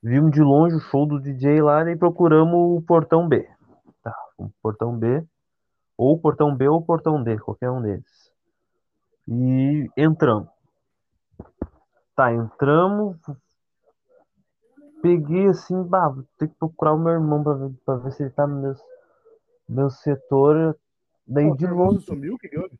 Vimos 0.03 0.33
de 0.33 0.43
longe 0.43 0.77
o 0.77 0.81
show 0.81 1.07
do 1.07 1.19
DJ 1.19 1.63
lá 1.63 1.89
e 1.91 1.97
procuramos 1.97 2.79
o 2.79 2.83
portão 2.83 3.27
B. 3.27 3.49
Tá, 4.49 4.55
portão 4.63 4.97
B. 4.97 5.25
Ou 5.97 6.19
portão 6.19 6.55
B 6.55 6.69
ou 6.69 6.83
portão 6.83 7.23
D, 7.23 7.39
qualquer 7.39 7.71
um 7.71 7.81
deles. 7.81 8.33
E 9.29 9.89
entramos. 9.97 10.49
Tá, 12.17 12.33
entramos. 12.33 13.17
Peguei 15.01 15.47
assim, 15.47 15.83
bah, 15.83 16.09
vou 16.09 16.25
ter 16.39 16.49
que 16.49 16.55
procurar 16.55 16.95
o 16.95 16.99
meu 16.99 17.13
irmão 17.13 17.43
pra 17.43 17.53
ver, 17.55 17.71
pra 17.85 17.97
ver 17.97 18.13
se 18.13 18.23
ele 18.23 18.31
tá 18.31 18.47
no 18.47 18.61
meu, 18.61 18.75
meu 19.69 19.91
setor. 19.91 20.77
Daí 21.27 21.49
Pô, 21.49 21.57
de 21.57 21.67
longe. 21.67 22.05
sumiu? 22.05 22.39
Que 22.39 22.57
houve? 22.59 22.79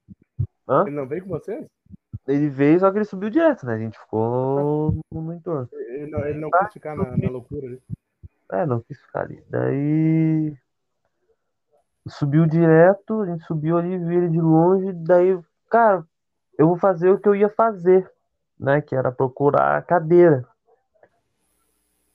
Hã? 0.69 0.83
Ele 0.87 0.97
não 0.97 1.07
veio 1.07 1.23
com 1.23 1.29
vocês? 1.29 1.67
Ele 2.27 2.49
veio, 2.49 2.81
só 2.81 2.91
que 2.91 2.99
ele 2.99 3.05
subiu 3.05 3.29
direto, 3.29 3.67
né? 3.67 3.75
A 3.75 3.79
gente 3.79 3.99
ficou 3.99 4.95
no, 5.13 5.23
no 5.23 5.35
entorno. 5.35 5.69
Ele 5.73 6.11
não, 6.11 6.25
ele 6.25 6.39
não 6.39 6.51
quis 6.51 6.73
ficar 6.73 6.97
na, 6.97 7.17
na 7.17 7.31
loucura 7.31 7.67
ali. 7.67 7.83
É, 8.51 8.65
não 8.65 8.81
quis 8.81 8.99
ficar 8.99 9.23
ali. 9.23 9.45
Daí 9.51 10.57
subiu 12.09 12.47
direto, 12.47 13.23
a 13.23 13.27
gente 13.27 13.45
subiu 13.45 13.79
ali, 13.79 13.99
viu 13.99 14.19
ele 14.19 14.29
de 14.29 14.41
longe, 14.41 14.93
daí, 14.93 15.39
cara, 15.71 16.05
eu 16.59 16.69
vou 16.69 16.77
fazer 16.77 17.11
o 17.11 17.19
que 17.19 17.29
eu 17.29 17.35
ia 17.35 17.49
fazer, 17.49 18.11
né? 18.59 18.81
Que 18.81 18.95
era 18.95 19.11
procurar 19.11 19.77
a 19.79 19.83
cadeira. 19.83 20.47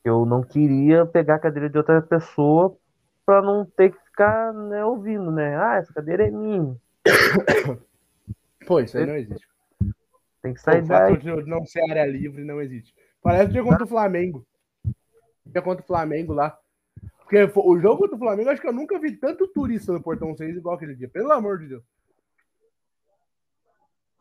Eu 0.04 0.26
não 0.26 0.42
queria 0.42 1.06
pegar 1.06 1.36
a 1.36 1.40
cadeira 1.40 1.70
de 1.70 1.78
outra 1.78 2.02
pessoa 2.02 2.76
pra 3.26 3.42
não 3.42 3.66
ter 3.66 3.92
que 3.92 4.00
ficar, 4.06 4.54
né, 4.54 4.84
ouvindo, 4.84 5.32
né? 5.32 5.56
Ah, 5.58 5.76
essa 5.76 5.94
cadeira 5.94 6.28
é 6.28 6.32
minha. 6.32 6.76
Pô, 8.66 8.80
isso 8.80 8.98
aí 8.98 9.06
não 9.06 9.16
existe. 9.16 9.48
Tem 10.42 10.54
que 10.54 10.60
O 10.60 10.64
sair 10.64 10.82
daí. 10.84 11.16
fato 11.16 11.44
de 11.44 11.50
não 11.50 11.66
ser 11.66 11.82
área 11.90 12.06
livre 12.06 12.44
não 12.44 12.62
existe. 12.62 12.94
Parece 13.22 13.50
o 13.50 13.54
dia 13.54 13.64
contra 13.64 13.84
o 13.84 13.88
Flamengo. 13.88 14.46
O 14.86 15.50
dia 15.50 15.62
contra 15.62 15.84
o 15.84 15.88
Flamengo 15.88 16.34
lá. 16.34 16.58
Porque 17.30 17.60
o 17.60 17.80
jogo 17.80 18.00
contra 18.02 18.16
o 18.16 18.20
Flamengo, 18.20 18.50
acho 18.50 18.60
que 18.60 18.68
eu 18.68 18.74
nunca 18.74 18.98
vi 19.00 19.16
tanto 19.16 19.48
turista 19.48 19.94
no 19.94 20.02
Portão 20.02 20.36
6 20.36 20.58
igual 20.58 20.74
aquele 20.76 20.96
dia. 20.96 21.08
Pelo 21.08 21.32
amor 21.32 21.60
de 21.60 21.68
Deus. 21.68 21.84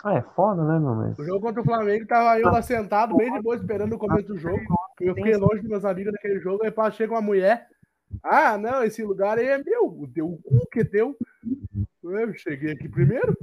Ah, 0.05 0.15
é 0.15 0.23
foda, 0.23 0.63
né, 0.63 0.79
meu? 0.79 0.95
Mas... 0.95 1.19
O 1.19 1.25
jogo 1.25 1.41
contra 1.41 1.63
o 1.63 1.65
Flamengo, 1.65 2.07
tava 2.07 2.39
eu 2.39 2.51
lá 2.51 2.61
sentado, 2.61 3.17
bem 3.17 3.33
de 3.33 3.41
boa, 3.43 3.57
esperando 3.57 3.95
o 3.95 3.99
começo 3.99 4.29
do 4.29 4.39
jogo. 4.39 4.61
Eu 5.01 5.15
fiquei 5.15 5.37
longe 5.37 5.61
dos 5.63 5.71
meus 5.71 5.85
amigos 5.87 6.13
naquele 6.13 6.39
jogo, 6.39 6.63
aí 6.65 6.71
pá, 6.71 6.91
chega 6.91 7.15
uma 7.15 7.23
mulher. 7.23 7.67
Ah, 8.23 8.59
não, 8.59 8.85
esse 8.85 9.03
lugar 9.03 9.39
aí 9.39 9.47
é 9.47 9.59
meu. 9.59 9.87
O 9.87 10.07
teu 10.07 10.39
cu 10.45 10.69
que 10.71 10.81
é 10.81 10.85
teu. 10.85 11.17
Eu 12.05 12.35
cheguei 12.35 12.73
aqui 12.73 12.89
primeiro. 12.91 13.37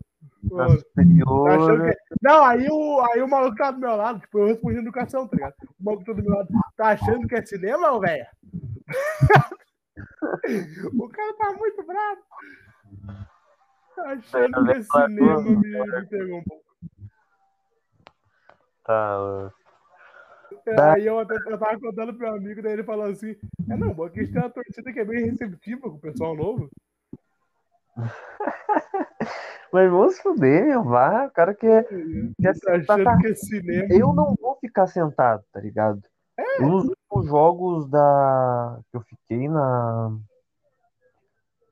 Tá 0.48 0.66
achando 0.66 0.80
superior. 0.80 1.92
que- 1.92 2.16
Não, 2.22 2.46
aí 2.46 2.68
o, 2.70 3.02
aí 3.12 3.22
o 3.22 3.28
maluco 3.28 3.56
tá 3.58 3.72
do 3.72 3.80
meu 3.80 3.96
lado, 3.96 4.20
tipo, 4.20 4.38
eu 4.40 4.46
respondi 4.48 4.78
educação, 4.78 5.28
tá 5.28 5.36
ligado? 5.36 5.56
O 5.80 5.84
maluco 5.84 6.06
tá 6.06 6.14
do 6.14 6.22
meu 6.24 6.32
lado, 6.34 6.48
tá 6.78 6.88
achando 6.90 7.28
que 7.28 7.36
é 7.36 7.44
cinema, 7.46 8.00
velho? 8.00 8.26
o 11.00 11.10
cara 11.10 11.34
tá 11.38 11.54
muito 11.54 11.84
bravo. 11.86 12.22
Tá 13.96 14.04
achando 14.12 14.66
que 14.66 14.72
é 14.72 14.82
cinema, 14.84 15.42
me, 15.42 16.06
pegou 16.08 16.40
um 16.40 16.44
pouco. 16.44 16.66
Tá. 18.84 19.52
Aí 20.94 21.06
eu, 21.06 21.20
até- 21.20 21.36
eu 21.36 21.58
tava 21.58 21.80
contando 21.80 22.14
pro 22.14 22.28
meu 22.28 22.36
amigo, 22.36 22.62
daí 22.62 22.74
ele 22.74 22.84
falou 22.84 23.06
assim: 23.06 23.36
É 23.70 23.76
não, 23.76 23.96
porque 23.96 24.20
a 24.20 24.24
gente 24.24 24.34
tem 24.34 24.42
uma 24.42 24.50
torcida 24.50 24.94
que 24.94 25.00
é 25.00 25.06
bem 25.06 25.26
receptiva 25.26 25.90
com 25.90 25.96
o 25.96 26.00
pessoal 26.00 26.36
novo. 26.36 26.70
Mas 29.72 29.90
vamos 29.90 30.20
fuder, 30.20 30.66
meu. 30.68 30.84
Vá, 30.84 31.26
o 31.26 31.32
cara 31.32 31.54
quer. 31.54 31.86
quer 31.88 32.44
Tá 32.44 32.54
sentar, 32.54 33.00
achando 33.00 33.04
tá. 33.04 33.18
que 33.18 33.28
é 33.28 33.36
cinema. 33.36 33.88
Eu 33.92 34.14
não 34.14 34.36
vou 34.40 34.56
ficar 34.60 34.88
sentado, 34.88 35.44
tá 35.52 35.60
ligado? 35.60 36.02
Eu, 36.38 36.68
Nos 36.68 36.86
últimos 36.86 37.28
jogos 37.28 37.90
da 37.90 38.80
que 38.92 38.98
eu 38.98 39.02
fiquei 39.02 39.48
na 39.48 40.18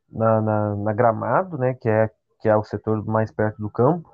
na, 0.10 0.42
na, 0.42 0.76
na 0.76 0.94
gramado, 0.94 1.58
né, 1.58 1.74
que 1.74 1.90
é 1.90 2.10
que 2.40 2.50
é 2.50 2.56
o 2.56 2.64
setor 2.64 3.04
mais 3.06 3.32
perto 3.32 3.58
do 3.62 3.70
campo, 3.70 4.12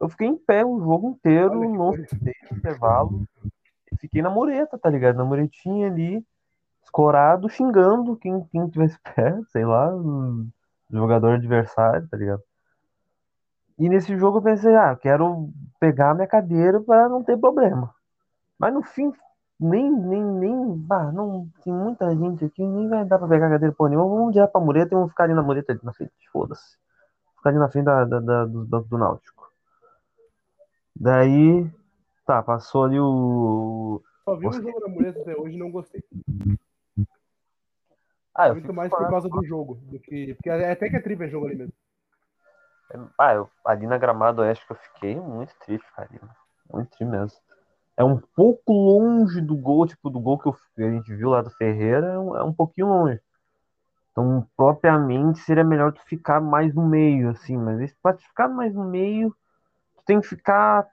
eu 0.00 0.08
fiquei 0.08 0.28
em 0.28 0.36
pé 0.36 0.64
o 0.64 0.80
jogo 0.80 1.10
inteiro, 1.10 1.58
Olha 1.58 1.68
que 1.70 1.76
não 1.76 1.90
no 1.90 2.56
intervalo, 2.58 3.28
fiquei 4.00 4.22
na 4.22 4.30
mureta, 4.30 4.78
tá 4.78 4.88
ligado? 4.88 5.16
Na 5.16 5.24
muretinha 5.24 5.88
ali, 5.88 6.24
escorado, 6.82 7.48
xingando 7.48 8.16
quem 8.16 8.44
quem 8.46 8.68
tivesse 8.68 8.98
perto, 9.14 9.44
sei 9.50 9.64
lá, 9.64 9.94
o 9.94 10.46
jogador 10.90 11.34
adversário, 11.34 12.08
tá 12.08 12.16
ligado? 12.16 12.42
E 13.78 13.88
nesse 13.88 14.16
jogo 14.16 14.38
eu 14.38 14.42
pensei, 14.42 14.74
ah, 14.76 14.94
quero 14.94 15.50
pegar 15.80 16.14
minha 16.14 16.26
cadeira 16.26 16.80
para 16.80 17.08
não 17.08 17.24
ter 17.24 17.36
problema. 17.38 17.92
Mas 18.58 18.72
no 18.72 18.82
fim, 18.82 19.12
nem, 19.60 19.90
nem, 19.90 20.22
nem, 20.22 20.86
ah, 20.90 21.12
não, 21.12 21.48
tem 21.62 21.72
muita 21.72 22.14
gente 22.16 22.44
aqui, 22.44 22.62
nem 22.66 22.88
vai 22.88 23.04
dar 23.04 23.18
pra 23.18 23.28
pegar 23.28 23.46
a 23.46 23.50
cadeira 23.50 23.74
por 23.74 23.88
nenhuma. 23.88 24.08
Vamos 24.08 24.32
direto 24.32 24.50
pra 24.52 24.60
mureta 24.60 24.94
e 24.94 24.96
vamos 24.96 25.10
ficar 25.10 25.24
ali 25.24 25.34
na 25.34 25.42
mureta 25.42 25.72
ali 25.72 25.80
na 25.82 25.92
frente, 25.92 26.12
foda-se. 26.32 26.76
Ficar 27.36 27.50
ali 27.50 27.58
na 27.58 27.68
frente 27.70 27.84
da, 27.84 28.04
da, 28.04 28.20
da- 28.20 28.44
dos 28.44 28.66
bancos 28.66 28.88
do 28.90 28.98
Náutico. 28.98 29.50
Daí, 30.94 31.70
tá, 32.26 32.42
passou 32.42 32.84
ali 32.84 32.98
o. 33.00 34.02
Só 34.24 34.36
vi 34.36 34.46
o 34.46 34.52
jogo 34.52 34.80
da 34.80 34.88
mulher 34.88 35.16
até 35.18 35.36
hoje 35.36 35.56
e 35.56 35.58
não 35.58 35.70
gostei. 35.70 36.02
Ah, 38.34 38.48
eu 38.48 38.54
Muito 38.54 38.72
mais 38.72 38.90
por 38.90 39.08
causa 39.08 39.28
do 39.28 39.44
jogo. 39.44 39.74
Do 39.82 39.98
que, 39.98 40.34
porque 40.34 40.48
é 40.50 40.72
até 40.72 40.88
que 40.88 40.96
é 40.96 41.00
triple 41.00 41.28
jogo 41.28 41.46
ali 41.46 41.56
mesmo. 41.56 41.72
Ah, 43.18 43.34
eu, 43.34 43.48
ali 43.64 43.86
na 43.86 43.96
Gramado 43.96 44.42
Oeste 44.42 44.66
que 44.66 44.72
eu 44.72 44.76
fiquei, 44.76 45.16
muito 45.18 45.54
triste, 45.64 45.86
cara. 45.94 46.08
Muito 46.70 46.88
triste 46.88 47.04
mesmo. 47.04 47.38
É 47.96 48.04
um 48.04 48.18
pouco 48.34 48.72
longe 48.72 49.40
do 49.40 49.56
gol, 49.56 49.86
tipo, 49.86 50.10
do 50.10 50.20
gol 50.20 50.38
que 50.38 50.48
eu- 50.48 50.56
que 50.74 50.82
a 50.82 50.90
gente 50.90 51.14
viu 51.14 51.30
lá 51.30 51.42
do 51.42 51.50
Ferreira, 51.50 52.06
é 52.08 52.18
um, 52.18 52.36
é 52.36 52.42
um 52.44 52.52
pouquinho 52.52 52.88
longe. 52.88 53.20
Então, 54.12 54.46
propriamente, 54.56 55.40
seria 55.40 55.64
melhor 55.64 55.92
tu 55.92 56.02
ficar 56.04 56.40
mais 56.40 56.74
no 56.74 56.86
meio, 56.88 57.30
assim, 57.30 57.56
mas 57.56 57.80
esse- 57.80 57.96
pra 58.02 58.14
ficar 58.16 58.48
mais 58.48 58.74
no 58.74 58.84
meio, 58.84 59.30
tu 59.96 60.04
tem 60.06 60.20
que 60.20 60.28
ficar 60.28 60.88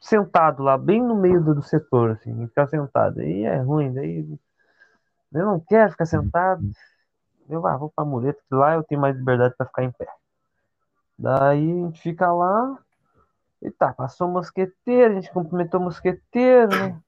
sentado 0.00 0.62
lá, 0.62 0.78
bem 0.78 1.02
no 1.02 1.16
meio 1.16 1.42
do, 1.44 1.54
do 1.56 1.62
setor, 1.62 2.12
assim, 2.12 2.46
ficar 2.48 2.68
sentado. 2.68 3.20
Aí 3.20 3.44
é 3.44 3.58
ruim, 3.58 3.92
daí 3.94 4.26
eu 5.32 5.46
não 5.46 5.60
quero 5.60 5.90
ficar 5.92 6.06
sentado. 6.06 6.62
Eu 7.48 7.66
ah, 7.66 7.76
vou 7.76 7.90
pra 7.90 8.04
mureta, 8.04 8.40
que 8.48 8.54
lá 8.54 8.74
eu 8.74 8.84
tenho 8.84 9.00
mais 9.00 9.16
liberdade 9.16 9.54
pra 9.56 9.66
ficar 9.66 9.84
em 9.84 9.92
pé. 9.92 10.06
Daí 11.18 11.70
a 11.70 11.86
gente 11.86 12.00
fica 12.00 12.32
lá. 12.32 12.78
E 13.60 13.70
tá, 13.70 13.92
passou 13.92 14.28
o 14.28 14.32
mosqueteiro, 14.32 15.12
a 15.12 15.20
gente 15.20 15.32
cumprimentou 15.32 15.80
o 15.80 15.84
mosqueteiro, 15.84 16.70
né? 16.70 17.00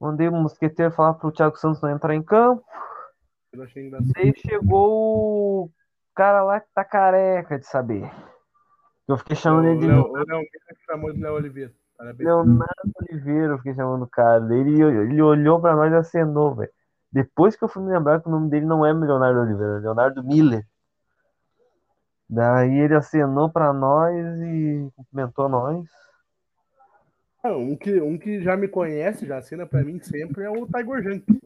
Mandei 0.00 0.28
o 0.28 0.32
mosqueteiro 0.32 0.92
falar 0.92 1.14
pro 1.14 1.30
Thiago 1.30 1.56
Santos 1.56 1.82
não 1.82 1.90
entrar 1.90 2.14
em 2.14 2.22
campo. 2.22 2.64
Eu 3.52 3.62
achei 3.62 3.86
engraçado. 3.86 4.12
Daí 4.14 4.32
chegou 4.36 5.64
o 5.64 5.70
cara 6.14 6.42
lá 6.42 6.60
que 6.60 6.68
tá 6.74 6.84
careca 6.84 7.58
de 7.58 7.66
saber. 7.66 8.10
Eu 9.06 9.18
fiquei 9.18 9.36
O 9.36 9.38
chamando 9.38 9.66
ele 9.66 9.80
de 9.80 9.86
Léo, 9.86 10.12
Léo 10.12 10.26
Mendes 10.26 10.84
chamou 10.86 11.12
de 11.12 11.20
Léo 11.20 11.34
Oliveira. 11.34 11.72
Parabéns. 11.98 12.26
Leonardo 12.26 12.92
Oliveira, 13.02 13.52
eu 13.52 13.58
fiquei 13.58 13.74
chamando 13.74 14.02
o 14.04 14.08
cara. 14.08 14.54
Ele, 14.54 14.80
ele 14.80 15.20
olhou 15.20 15.60
pra 15.60 15.76
nós 15.76 15.92
e 15.92 15.96
acenou, 15.96 16.54
velho. 16.54 16.70
Depois 17.12 17.56
que 17.56 17.64
eu 17.64 17.68
fui 17.68 17.82
me 17.82 17.92
lembrar 17.92 18.22
que 18.22 18.28
o 18.28 18.30
nome 18.30 18.48
dele 18.48 18.64
não 18.64 18.86
é 18.86 18.92
Leonardo 18.92 19.40
Oliveira, 19.40 19.78
é 19.78 19.80
Leonardo 19.80 20.22
Miller. 20.22 20.64
Daí 22.32 22.78
ele 22.78 22.94
acenou 22.94 23.50
pra 23.50 23.72
nós 23.72 24.14
e 24.40 24.88
cumprimentou 24.94 25.48
nós. 25.48 25.84
Ah, 27.42 27.56
Um 27.56 27.74
que, 27.76 28.00
um 28.00 28.16
que 28.16 28.40
já 28.40 28.56
me 28.56 28.68
conhece, 28.68 29.26
já 29.26 29.38
assina 29.38 29.66
pra 29.66 29.82
mim 29.82 29.98
sempre, 30.00 30.44
é 30.44 30.48
o 30.50 30.64
Tiger 30.64 31.02
Junk. 31.02 31.40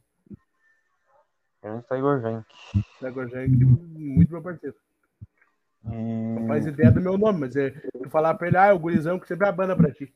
Grande 1.62 1.86
Tiger 1.86 2.20
Jank. 2.20 2.46
Tiger 2.98 3.28
Junk, 3.30 3.64
muito 3.64 4.30
meu 4.30 4.42
parceiro. 4.42 4.76
Não 5.82 6.46
faz 6.46 6.66
ideia 6.66 6.90
do 6.92 7.00
meu 7.00 7.16
nome, 7.16 7.40
mas 7.40 7.56
é, 7.56 7.70
tu 7.70 8.10
falar 8.10 8.34
pra 8.34 8.48
ele, 8.48 8.58
ah, 8.58 8.66
é 8.66 8.72
o 8.74 8.78
gurizão 8.78 9.18
que 9.18 9.26
sempre 9.26 9.48
abana 9.48 9.74
pra 9.74 9.90
ti. 9.90 10.12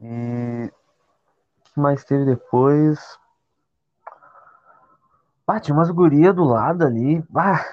e 0.00 0.70
o 0.70 1.64
que 1.74 1.80
mais 1.80 2.04
teve 2.04 2.24
depois? 2.24 3.18
Ah, 5.46 5.58
tinha 5.58 5.74
umas 5.74 5.90
gurias 5.90 6.34
do 6.36 6.44
lado 6.44 6.84
ali. 6.84 7.24
Ah, 7.34 7.64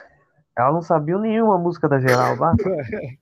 ela 0.58 0.72
não 0.72 0.82
sabia 0.82 1.18
nenhuma 1.18 1.58
música 1.58 1.90
da 1.90 2.00
geral. 2.00 2.38
Bah. 2.38 2.54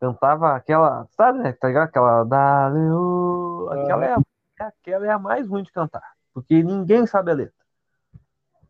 Cantava 0.00 0.54
aquela, 0.54 1.06
sabe, 1.16 1.38
né? 1.40 1.52
Tá 1.52 1.68
ligado? 1.68 1.84
Aquela 1.84 2.24
Dale, 2.24 2.90
ô. 2.90 3.68
aquela, 3.70 4.04
é 4.04 4.14
a, 4.14 4.22
aquela 4.60 5.06
é 5.06 5.10
a 5.10 5.18
mais 5.18 5.48
ruim 5.48 5.62
de 5.62 5.72
cantar. 5.72 6.02
Porque 6.34 6.62
ninguém 6.62 7.06
sabe 7.06 7.30
a 7.30 7.34
letra. 7.34 7.54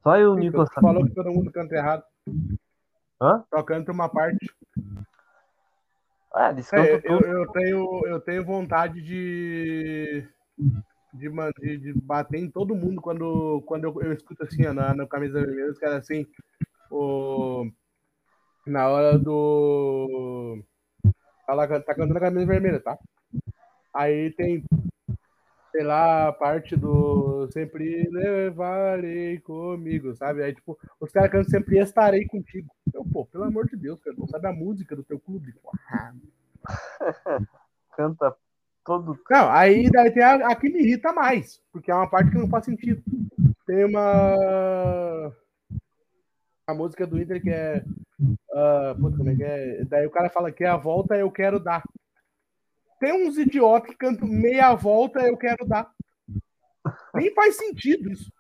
Só 0.03 0.17
eu 0.17 0.35
e 0.35 0.37
o 0.37 0.39
Nicolas 0.39 0.71
Tu 0.71 0.81
falou 0.81 1.05
que 1.05 1.15
todo 1.15 1.33
mundo 1.33 1.51
canta 1.51 1.75
errado. 1.75 2.05
Hã? 3.21 3.45
Só 3.53 3.63
canta 3.63 3.91
uma 3.91 4.09
parte. 4.09 4.47
Ah, 6.33 6.55
É, 6.75 7.01
eu, 7.03 7.21
eu, 7.21 7.51
tenho, 7.51 8.07
eu 8.07 8.21
tenho 8.21 8.45
vontade 8.45 9.01
de, 9.03 10.29
de, 11.15 11.29
de, 11.61 11.79
de 11.79 11.93
bater 11.95 12.39
em 12.39 12.51
todo 12.51 12.77
mundo 12.77 13.01
quando, 13.01 13.63
quando 13.67 13.85
eu, 13.85 14.03
eu 14.03 14.13
escuto 14.13 14.45
assim, 14.45 14.63
na, 14.65 14.95
na 14.95 15.07
camisa 15.07 15.41
vermelha, 15.41 15.71
os 15.71 15.79
caras 15.79 15.97
assim, 15.97 16.27
o, 16.91 17.71
na 18.67 18.89
hora 18.89 19.19
do. 19.19 20.63
Ela 21.49 21.67
tá 21.81 21.95
cantando 21.95 22.19
a 22.19 22.21
camisa 22.21 22.47
vermelha, 22.47 22.81
tá? 22.81 22.99
Aí 23.95 24.31
tem, 24.33 24.65
sei 25.71 25.83
lá, 25.83 26.29
a 26.29 26.33
parte 26.33 26.77
do 26.77 27.49
sempre 27.53 28.09
levarei 28.11 29.39
comigo, 29.41 30.15
sabe? 30.17 30.43
Aí, 30.43 30.55
tipo, 30.55 30.79
os 31.01 31.11
caras 31.11 31.31
cantam 31.31 31.51
sempre 31.51 31.79
estarei 31.79 32.27
contigo. 32.27 32.69
Então, 32.87 33.05
pô, 33.09 33.25
pelo 33.27 33.45
amor 33.45 33.67
de 33.67 33.77
Deus, 33.77 34.01
cara, 34.03 34.17
não 34.19 34.27
sabe 34.27 34.47
a 34.49 34.53
música 34.53 34.97
do 34.97 35.05
teu 35.05 35.19
clube. 35.19 35.55
porra. 35.63 36.15
Canta 37.97 38.37
todo. 38.85 39.19
Não, 39.31 39.51
aí 39.51 39.91
daí 39.91 40.11
tem 40.11 40.23
a, 40.23 40.49
a 40.49 40.55
que 40.55 40.69
me 40.69 40.81
irrita 40.81 41.13
mais, 41.13 41.61
porque 41.73 41.91
é 41.91 41.95
uma 41.95 42.09
parte 42.09 42.31
que 42.31 42.39
não 42.39 42.49
faz 42.49 42.65
sentido. 42.65 43.03
Tem 43.67 43.85
uma. 43.85 45.33
A 46.67 46.75
música 46.75 47.07
do 47.07 47.21
Inter 47.21 47.41
que 47.41 47.51
é. 47.51 47.85
ah, 48.53 48.95
puta, 48.99 49.17
como 49.17 49.31
é 49.31 49.37
que 49.37 49.45
é? 49.45 49.85
Daí 49.85 50.07
o 50.07 50.11
cara 50.11 50.29
fala 50.29 50.51
que 50.51 50.65
a 50.65 50.77
volta 50.77 51.17
eu 51.17 51.31
quero 51.31 51.61
dar. 51.61 51.83
Tem 52.99 53.13
uns 53.27 53.37
idiotas 53.39 53.91
que 53.91 53.97
cantam 53.97 54.27
meia 54.27 54.75
volta 54.75 55.21
eu 55.21 55.37
quero 55.37 55.65
dar. 55.67 55.91
Nem 57.15 57.33
faz 57.35 57.57
sentido 57.57 58.11
isso. 58.11 58.33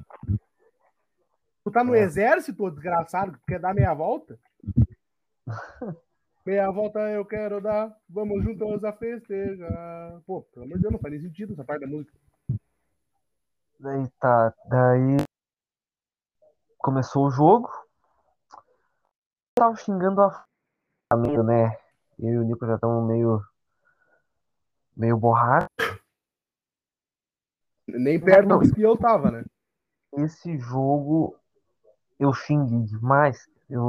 Tu 1.62 1.70
tá 1.70 1.84
no 1.84 1.94
É. 1.94 2.00
exército, 2.00 2.64
ô 2.64 2.70
desgraçado, 2.70 3.32
que 3.32 3.38
tu 3.38 3.46
quer 3.46 3.60
dar 3.60 3.74
meia 3.74 3.92
volta? 3.94 4.38
Meia 6.46 6.70
volta 6.70 7.00
eu 7.10 7.24
quero 7.24 7.60
dar, 7.60 7.92
vamos 8.08 8.44
juntos 8.44 8.84
a 8.84 8.92
festejar. 8.92 10.20
Pô, 10.24 10.42
pelo 10.42 10.64
amor 10.64 10.76
de 10.76 10.82
Deus, 10.82 10.92
não 10.92 11.00
faz 11.00 11.12
nem 11.12 11.20
sentido 11.22 11.52
essa 11.52 11.64
parte 11.64 11.80
da 11.80 11.88
música. 11.88 12.16
Daí 13.80 14.08
tá. 14.20 14.54
Daí. 14.68 15.16
Começou 16.78 17.26
o 17.26 17.30
jogo. 17.32 17.68
Tava 19.58 19.74
xingando 19.76 20.20
a. 20.20 20.44
a 21.10 21.16
meio, 21.16 21.42
né? 21.42 21.78
Eu 22.18 22.28
e 22.28 22.38
o 22.38 22.42
Nico 22.44 22.66
já 22.66 22.74
estamos 22.74 23.06
meio. 23.08 23.42
meio 24.94 25.16
borrados. 25.16 25.66
Nem 27.88 28.20
perto 28.20 28.48
Não. 28.48 28.58
dos 28.58 28.70
que 28.70 28.82
eu 28.82 28.98
tava, 28.98 29.30
né? 29.30 29.44
Esse 30.18 30.58
jogo 30.58 31.36
eu 32.20 32.34
xinguei 32.34 32.82
demais. 32.82 33.48
Eu, 33.70 33.82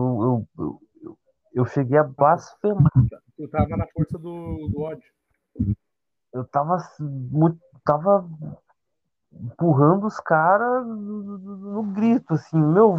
eu, 0.58 0.64
eu, 0.64 0.82
eu, 1.04 1.20
eu 1.54 1.66
cheguei 1.66 1.98
a 1.98 2.04
blasfemar. 2.04 2.92
Tu 3.36 3.48
tava 3.50 3.76
na 3.76 3.88
força 3.88 4.18
do, 4.18 4.70
do 4.70 4.82
ódio. 4.82 5.12
Eu 6.32 6.46
tava 6.46 6.78
muito. 7.00 7.60
Tava 7.84 8.26
empurrando 9.34 10.08
os 10.08 10.20
caras 10.20 10.86
no, 10.86 11.38
no- 11.38 11.58
no 11.74 11.84
grito, 11.84 12.34
assim, 12.34 12.58
meu. 12.58 12.96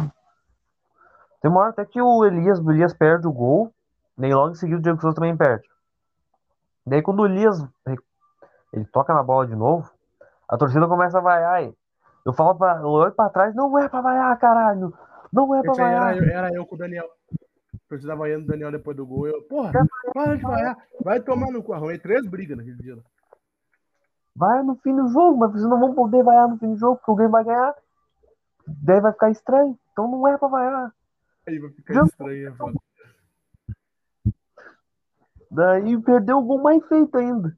Tem 1.41 1.49
uma 1.49 1.61
hora 1.61 1.69
até 1.69 1.85
que 1.85 2.01
o 2.01 2.25
Elias, 2.25 2.59
o 2.59 2.71
Elias 2.71 2.93
perde 2.93 3.27
o 3.27 3.31
gol, 3.31 3.73
nem 4.17 4.33
logo 4.33 4.51
em 4.51 4.55
seguida 4.55 4.79
o 4.79 4.81
Diego 4.81 4.99
Souza 5.01 5.15
também 5.15 5.35
perde. 5.37 5.67
Daí 6.85 7.01
quando 7.01 7.21
o 7.21 7.25
Elias 7.25 7.63
ele 8.73 8.85
toca 8.85 9.13
na 9.13 9.23
bola 9.23 9.47
de 9.47 9.55
novo, 9.55 9.89
a 10.47 10.57
torcida 10.57 10.87
começa 10.87 11.17
a 11.17 11.21
vaiar. 11.21 11.63
e 11.63 11.73
Eu 12.25 12.33
falo 12.33 12.55
pra, 12.55 12.77
eu 12.81 12.87
olho 12.87 13.11
pra 13.13 13.29
trás, 13.29 13.55
não 13.55 13.77
é 13.79 13.87
pra 13.87 14.01
vaiar, 14.01 14.37
caralho! 14.37 14.93
Não 15.31 15.53
é 15.55 15.59
aí 15.59 15.63
vaiar! 15.77 16.17
era, 16.17 16.25
eu- 16.25 16.37
era 16.37 16.53
eu 16.53 16.65
com 16.65 16.75
o 16.75 16.77
Daniel. 16.77 17.07
Precisava 17.87 18.19
vaiando 18.19 18.43
o 18.45 18.47
Daniel 18.47 18.71
depois 18.71 18.95
do 18.97 19.05
gol. 19.05 19.27
Eu, 19.27 19.41
porra, 19.43 19.71
para 20.13 20.35
de 20.35 20.43
vaiar. 20.43 20.77
Vai 21.03 21.19
tomar 21.19 21.51
no 21.51 21.63
cu. 21.63 21.73
Arrumei 21.73 21.97
três 21.97 22.25
brigas 22.27 22.57
naquele 22.57 22.75
dia. 22.77 22.97
Vai 24.35 24.61
no 24.63 24.75
fim 24.75 24.95
do 24.95 25.07
jogo, 25.09 25.37
mas 25.37 25.51
vocês 25.51 25.63
não 25.65 25.79
vão 25.79 25.93
poder 25.95 26.23
vaiar 26.23 26.47
no 26.47 26.57
fim 26.57 26.71
do 26.73 26.77
jogo, 26.77 26.99
porque 27.03 27.21
game 27.21 27.31
vai 27.31 27.43
ganhar. 27.43 27.73
Daí 28.67 28.99
vai 29.01 29.11
ficar 29.11 29.31
estranho. 29.31 29.77
Então 29.91 30.07
não 30.09 30.27
é 30.27 30.37
pra 30.37 30.47
vaiar. 30.47 30.93
Aí 31.49 31.57
vai 31.57 31.71
ficar 31.71 32.05
estranho. 32.05 32.55
foda. 32.55 32.77
Daí 35.49 35.99
perdeu 36.01 36.37
o 36.37 36.43
gol 36.43 36.61
mais 36.61 36.85
feito 36.87 37.17
ainda. 37.17 37.57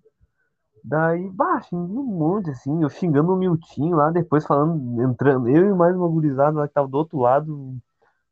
Daí, 0.84 1.30
xinguei 1.70 1.98
um 1.98 2.04
monte, 2.04 2.50
assim, 2.50 2.82
eu 2.82 2.90
xingando 2.90 3.34
o 3.34 3.38
Miltinho 3.38 3.98
lá, 3.98 4.10
depois 4.10 4.46
falando, 4.46 5.04
entrando, 5.04 5.50
eu 5.50 5.70
e 5.70 5.74
mais 5.74 5.96
uma 5.96 6.08
gurizada 6.08 6.58
lá 6.58 6.68
que 6.68 6.74
tava 6.74 6.88
do 6.88 6.98
outro 6.98 7.20
lado, 7.20 7.78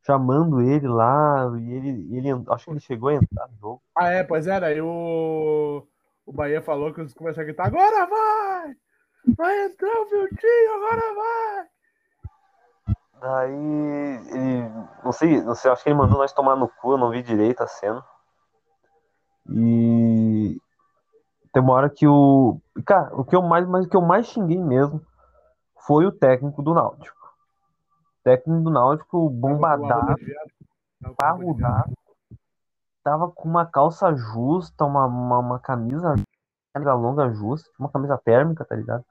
chamando 0.03 0.61
ele 0.61 0.87
lá, 0.87 1.51
e 1.59 1.73
ele, 1.73 2.17
ele 2.17 2.43
acho 2.47 2.65
que 2.65 2.71
ele 2.71 2.79
chegou 2.79 3.09
a 3.09 3.15
entrar 3.15 3.47
no 3.49 3.57
jogo. 3.57 3.81
Ah, 3.93 4.09
é, 4.09 4.23
pois 4.23 4.47
é. 4.47 4.59
Daí 4.59 4.81
o, 4.81 5.85
o 6.25 6.31
Bahia 6.31 6.61
falou 6.61 6.93
que 6.93 7.01
eles 7.01 7.13
começaram 7.13 7.43
a 7.43 7.45
gritar: 7.47 7.67
agora 7.67 8.07
vai! 8.07 8.75
Vai 9.37 9.65
entrar 9.65 10.01
o 10.01 10.05
Viltinho, 10.05 10.73
agora 10.75 11.15
vai! 11.15 11.67
Daí, 13.21 13.53
ele, 14.31 14.69
não 15.03 15.11
sei, 15.11 15.41
não 15.41 15.53
sei, 15.53 15.71
acho 15.71 15.83
que 15.83 15.89
ele 15.89 15.97
mandou 15.97 16.17
nós 16.17 16.31
tomar 16.31 16.55
no 16.55 16.69
cu, 16.69 16.93
eu 16.93 16.97
não 16.97 17.09
vi 17.09 17.21
direito 17.21 17.61
a 17.61 17.67
cena. 17.67 18.03
E 19.49 20.61
tem 21.51 21.61
uma 21.61 21.73
hora 21.73 21.89
que 21.89 22.07
o. 22.07 22.61
Cara, 22.85 23.13
o 23.15 23.25
que 23.25 23.35
eu 23.35 23.41
mais, 23.41 23.67
mas 23.67 23.85
o 23.85 23.89
que 23.89 23.97
eu 23.97 24.01
mais 24.01 24.27
xinguei 24.27 24.57
mesmo 24.57 25.01
foi 25.85 26.05
o 26.05 26.11
técnico 26.11 26.61
do 26.61 26.73
Náutico. 26.73 27.17
O 28.19 28.23
técnico 28.23 28.63
do 28.63 28.69
Náutico, 28.69 29.29
bombadado, 29.29 30.15
parrudado, 31.17 31.93
tava 33.03 33.29
com 33.31 33.49
uma 33.49 33.65
calça 33.65 34.13
justa, 34.15 34.85
uma, 34.85 35.05
uma, 35.05 35.39
uma 35.39 35.59
camisa 35.59 36.15
longa 36.75 37.29
justa, 37.33 37.69
uma 37.77 37.89
camisa 37.89 38.17
térmica, 38.17 38.63
tá 38.63 38.75
ligado? 38.75 39.03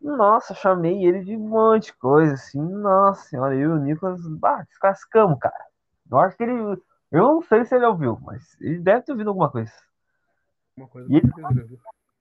Nossa, 0.00 0.54
chamei 0.54 1.04
ele 1.04 1.24
de 1.24 1.36
um 1.36 1.48
monte 1.48 1.86
de 1.86 1.94
coisa, 1.94 2.34
assim, 2.34 2.60
nossa 2.60 3.22
senhora, 3.28 3.54
eu 3.54 3.70
e 3.70 3.72
o 3.74 3.76
Nicolas, 3.78 4.26
bah, 4.26 4.62
descascamos, 4.62 5.38
cara. 5.38 5.64
Eu 6.10 6.18
acho 6.18 6.36
que 6.36 6.42
ele, 6.42 6.80
eu 7.12 7.22
não 7.22 7.42
sei 7.42 7.64
se 7.64 7.74
ele 7.74 7.84
ouviu, 7.84 8.18
mas 8.22 8.56
ele 8.60 8.78
deve 8.78 9.02
ter 9.02 9.12
ouvido 9.12 9.28
alguma 9.28 9.50
coisa. 9.50 9.72
Uma 10.76 10.88
coisa 10.88 11.12
E 11.12 11.16
ele- 11.16 11.32
viu? 11.64 11.78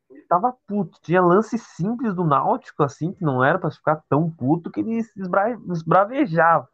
Ele 0.09 0.21
tava 0.23 0.55
puto, 0.67 0.99
tinha 1.01 1.21
lance 1.21 1.57
simples 1.57 2.13
do 2.13 2.23
Náutico, 2.23 2.83
assim, 2.83 3.13
que 3.13 3.23
não 3.23 3.43
era 3.43 3.57
pra 3.57 3.71
ficar 3.71 4.03
tão 4.09 4.29
puto, 4.29 4.69
que 4.69 4.79
ele 4.81 5.03
se 5.03 5.19
esbra- 5.21 5.57
esbravejava. 5.71 6.67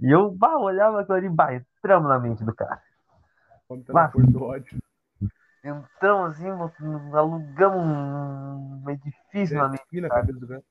E 0.00 0.10
eu, 0.10 0.30
bah, 0.30 0.58
olhava 0.58 1.00
aquilo 1.00 1.16
ali, 1.16 1.28
bah, 1.28 1.54
entramos 1.54 2.08
na 2.08 2.18
mente 2.18 2.44
do 2.44 2.54
cara. 2.54 2.82
Tá 3.86 4.10
força 4.10 4.30
do 4.30 4.42
ódio. 4.42 4.78
Entramos 5.64 6.36
assim, 6.36 6.46
alugamos 7.14 7.82
um 7.82 8.90
edifício 8.90 9.56
na 9.56 9.68
na 9.68 10.08
cabeça 10.10 10.38
do 10.38 10.46
cara. 10.46 10.62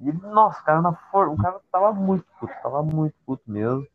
E, 0.00 0.12
nossa, 0.12 0.60
o 0.60 0.64
cara, 0.64 0.82
na 0.82 0.92
for... 0.92 1.28
o 1.28 1.36
cara 1.36 1.60
tava 1.70 1.92
muito 1.92 2.26
puto, 2.40 2.52
tava 2.62 2.82
muito 2.82 3.14
puto 3.24 3.42
mesmo. 3.46 3.86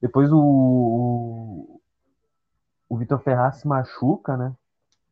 Depois 0.00 0.32
o, 0.32 0.38
o, 0.38 1.80
o 2.88 2.96
Vitor 2.96 3.18
Ferraz 3.18 3.56
se 3.56 3.68
machuca, 3.68 4.36
né? 4.38 4.54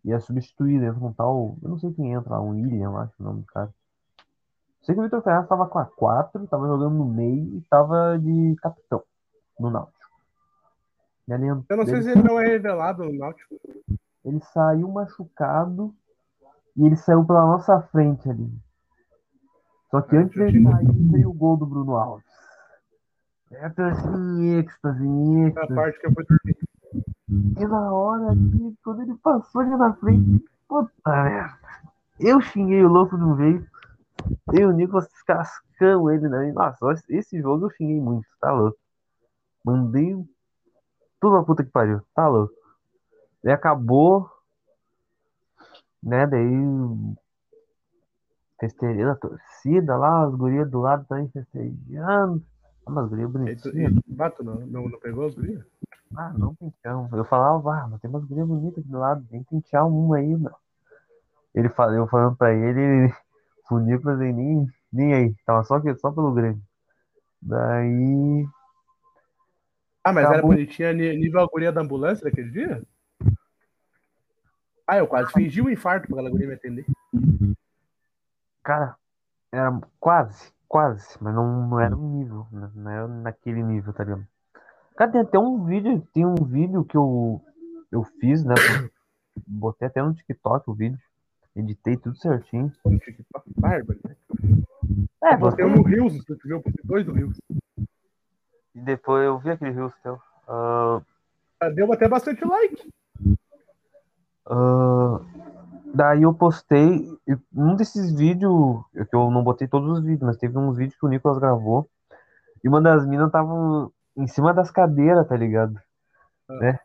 E 0.04 0.12
é 0.12 0.20
substituído, 0.20 0.84
entra 0.84 1.04
um 1.04 1.12
tal. 1.12 1.56
Eu 1.62 1.68
não 1.68 1.78
sei 1.78 1.92
quem 1.92 2.12
entra 2.12 2.34
lá, 2.34 2.40
um 2.40 2.50
William, 2.50 2.84
eu 2.84 2.96
acho 2.96 3.12
o 3.18 3.22
nome 3.22 3.40
do 3.40 3.46
cara. 3.46 3.74
Sei 4.82 4.94
que 4.94 5.00
o 5.00 5.04
Vitor 5.04 5.22
Ferraz 5.22 5.46
tava 5.48 5.66
com 5.66 5.78
a 5.78 5.84
4, 5.84 6.46
tava 6.46 6.66
jogando 6.66 6.94
no 6.94 7.04
meio 7.04 7.56
e 7.56 7.60
tava 7.68 8.18
de 8.18 8.56
capitão 8.62 9.02
no 9.58 9.68
Náutico. 9.68 9.95
E 11.28 11.32
ali, 11.32 11.46
Eu 11.48 11.76
não 11.76 11.84
sei 11.84 11.94
ele, 11.94 12.02
se 12.02 12.10
ele 12.10 12.22
não 12.22 12.38
é 12.40 12.46
revelado 12.46 13.04
no 13.04 13.12
Náutico. 13.12 13.56
ele 14.24 14.40
saiu 14.52 14.88
machucado 14.88 15.94
e 16.76 16.86
ele 16.86 16.96
saiu 16.96 17.24
pela 17.24 17.44
nossa 17.46 17.80
frente 17.82 18.28
ali. 18.30 18.48
Só 19.90 20.00
que 20.02 20.16
Ah, 20.16 20.20
antes 20.20 20.36
dele 20.36 20.62
sair, 20.62 20.92
veio 21.10 21.30
o 21.30 21.34
gol 21.34 21.56
do 21.56 21.66
Bruno 21.66 21.96
Alves. 21.96 22.24
É, 23.52 23.68
tô 23.70 23.82
assim, 23.82 24.42
em 24.42 24.58
êxtase, 24.58 25.04
em 25.04 25.40
Na 25.42 25.48
êxtase. 25.48 25.74
parte 25.74 26.00
que 26.00 26.06
eu 26.06 26.12
fui 26.12 26.24
dormir. 26.24 26.56
E 27.58 27.66
na 27.66 27.92
hora 27.92 28.30
ali, 28.30 28.74
quando 28.84 29.02
ele 29.02 29.14
passou 29.16 29.60
ali 29.60 29.70
na 29.76 29.92
frente, 29.94 30.44
puta 30.68 30.90
merda. 31.24 31.58
Eu 32.18 32.40
xinguei 32.40 32.84
o 32.84 32.88
louco 32.88 33.16
um 33.16 33.36
jeito. 33.36 33.66
Eu 34.52 34.60
e 34.60 34.66
o 34.66 34.72
Nicolas 34.72 35.08
descascamos 35.08 36.12
ele, 36.12 36.28
né? 36.28 36.52
Nossa, 36.52 36.94
esse 37.08 37.40
jogo 37.40 37.66
eu 37.66 37.70
xinguei 37.70 38.00
muito, 38.00 38.26
tá 38.40 38.52
louco. 38.52 38.78
Mandei 39.64 40.16
tudo 41.20 41.36
a 41.36 41.44
puta 41.44 41.64
que 41.64 41.70
pariu, 41.70 42.00
tá 42.14 42.28
louco. 42.28 42.54
Daí 43.42 43.52
acabou, 43.52 44.30
né? 46.02 46.26
Daí 46.26 47.16
festejei 48.60 49.04
a 49.04 49.14
torcida 49.14 49.96
lá, 49.96 50.24
as 50.24 50.34
gurias 50.34 50.70
do 50.70 50.80
lado 50.80 51.04
também 51.06 51.28
festejando. 51.28 52.42
Ah, 52.86 52.90
mas 52.90 53.08
guria 53.08 53.24
E 53.24 53.28
bonitinha. 53.28 53.90
e, 53.90 54.14
Bato, 54.14 54.42
não, 54.42 54.54
não, 54.66 54.88
não 54.88 54.98
pegou 54.98 55.26
as 55.26 55.34
gurias? 55.34 55.64
Ah, 56.16 56.32
não 56.32 56.54
penteamos. 56.54 57.12
Eu 57.12 57.24
falava, 57.24 57.74
ah, 57.74 57.88
mas 57.88 58.00
tem 58.00 58.08
umas 58.08 58.24
gurias 58.24 58.46
bonitas 58.46 58.78
aqui 58.78 58.88
do 58.88 58.98
lado, 58.98 59.26
vem 59.30 59.42
pentear 59.42 59.86
uma 59.86 60.16
aí, 60.16 60.36
meu. 60.36 60.54
Ele 61.54 61.68
fala, 61.70 61.94
eu 61.94 62.06
falando 62.06 62.36
pra 62.36 62.54
ele, 62.54 63.12
Nicolas 63.70 64.20
ele 64.20 64.32
nem, 64.32 64.66
nem 64.92 65.14
aí, 65.14 65.34
tava 65.44 65.64
só, 65.64 65.76
aqui, 65.76 65.94
só 65.96 66.10
pelo 66.10 66.32
Grêmio. 66.32 66.62
Daí. 67.40 68.46
Ah, 70.06 70.12
mas 70.12 70.30
era 70.30 70.40
bonitinha 70.40 70.92
ni- 70.92 71.16
nível 71.16 71.40
a 71.40 71.46
guria 71.48 71.72
da 71.72 71.80
ambulância 71.80 72.22
daquele 72.22 72.48
dia? 72.48 72.80
Ah, 74.86 74.98
eu 74.98 75.06
quase 75.08 75.32
fingi 75.32 75.60
um 75.60 75.68
infarto 75.68 76.06
pra 76.06 76.14
aquela 76.14 76.30
guria 76.30 76.46
me 76.46 76.54
atender. 76.54 76.86
Cara, 78.62 78.94
era 79.50 79.80
quase, 79.98 80.52
quase, 80.68 81.18
mas 81.20 81.34
não, 81.34 81.66
não 81.66 81.80
era 81.80 81.96
um 81.96 82.18
nível, 82.20 82.46
né? 82.52 82.70
não 82.72 82.88
era 82.92 83.08
naquele 83.08 83.64
nível, 83.64 83.92
tá 83.92 84.04
ligado? 84.04 84.24
Cara, 84.96 85.10
tem 85.10 85.20
até 85.22 85.40
um 85.40 85.64
vídeo, 85.64 86.00
tem 86.14 86.24
um 86.24 86.36
vídeo 86.36 86.84
que 86.84 86.96
eu, 86.96 87.42
eu 87.90 88.04
fiz, 88.20 88.44
né? 88.44 88.54
Botei 89.44 89.88
até 89.88 90.00
no 90.00 90.14
TikTok 90.14 90.70
o 90.70 90.74
vídeo. 90.74 91.00
Editei 91.56 91.96
tudo 91.96 92.16
certinho. 92.16 92.72
No 92.84 92.96
TikTok, 93.00 93.44
bárbaro, 93.58 93.98
né? 94.04 94.14
É, 95.24 95.36
botei 95.36 95.64
um 95.64 95.74
no 95.74 95.82
Rios, 95.82 96.12
se 96.12 96.24
tu 96.24 96.38
viu, 96.44 96.58
botei 96.62 96.84
dois 96.84 97.04
no 97.04 97.12
Rios. 97.12 97.36
E 98.76 98.80
depois 98.80 99.24
eu 99.24 99.38
vi 99.38 99.50
aquele 99.50 99.70
Reels 99.70 99.94
teu. 100.02 100.20
Ah, 100.46 101.00
Deu 101.74 101.90
até 101.90 102.06
bastante 102.06 102.44
like. 102.44 102.92
ah, 104.46 105.18
daí 105.94 106.22
eu 106.22 106.34
postei 106.34 107.08
um 107.54 107.74
desses 107.74 108.14
vídeos, 108.14 108.84
que 108.92 109.16
eu 109.16 109.30
não 109.30 109.42
botei 109.42 109.66
todos 109.66 109.98
os 109.98 110.04
vídeos, 110.04 110.20
mas 110.20 110.36
teve 110.36 110.58
uns 110.58 110.76
vídeos 110.76 111.00
que 111.00 111.06
o 111.06 111.08
Nicolas 111.08 111.38
gravou. 111.38 111.88
E 112.62 112.68
uma 112.68 112.82
das 112.82 113.06
minas 113.06 113.32
tava 113.32 113.90
em 114.14 114.26
cima 114.26 114.52
das 114.52 114.70
cadeiras, 114.70 115.26
tá 115.26 115.36
ligado? 115.36 115.80
Né? 116.46 116.78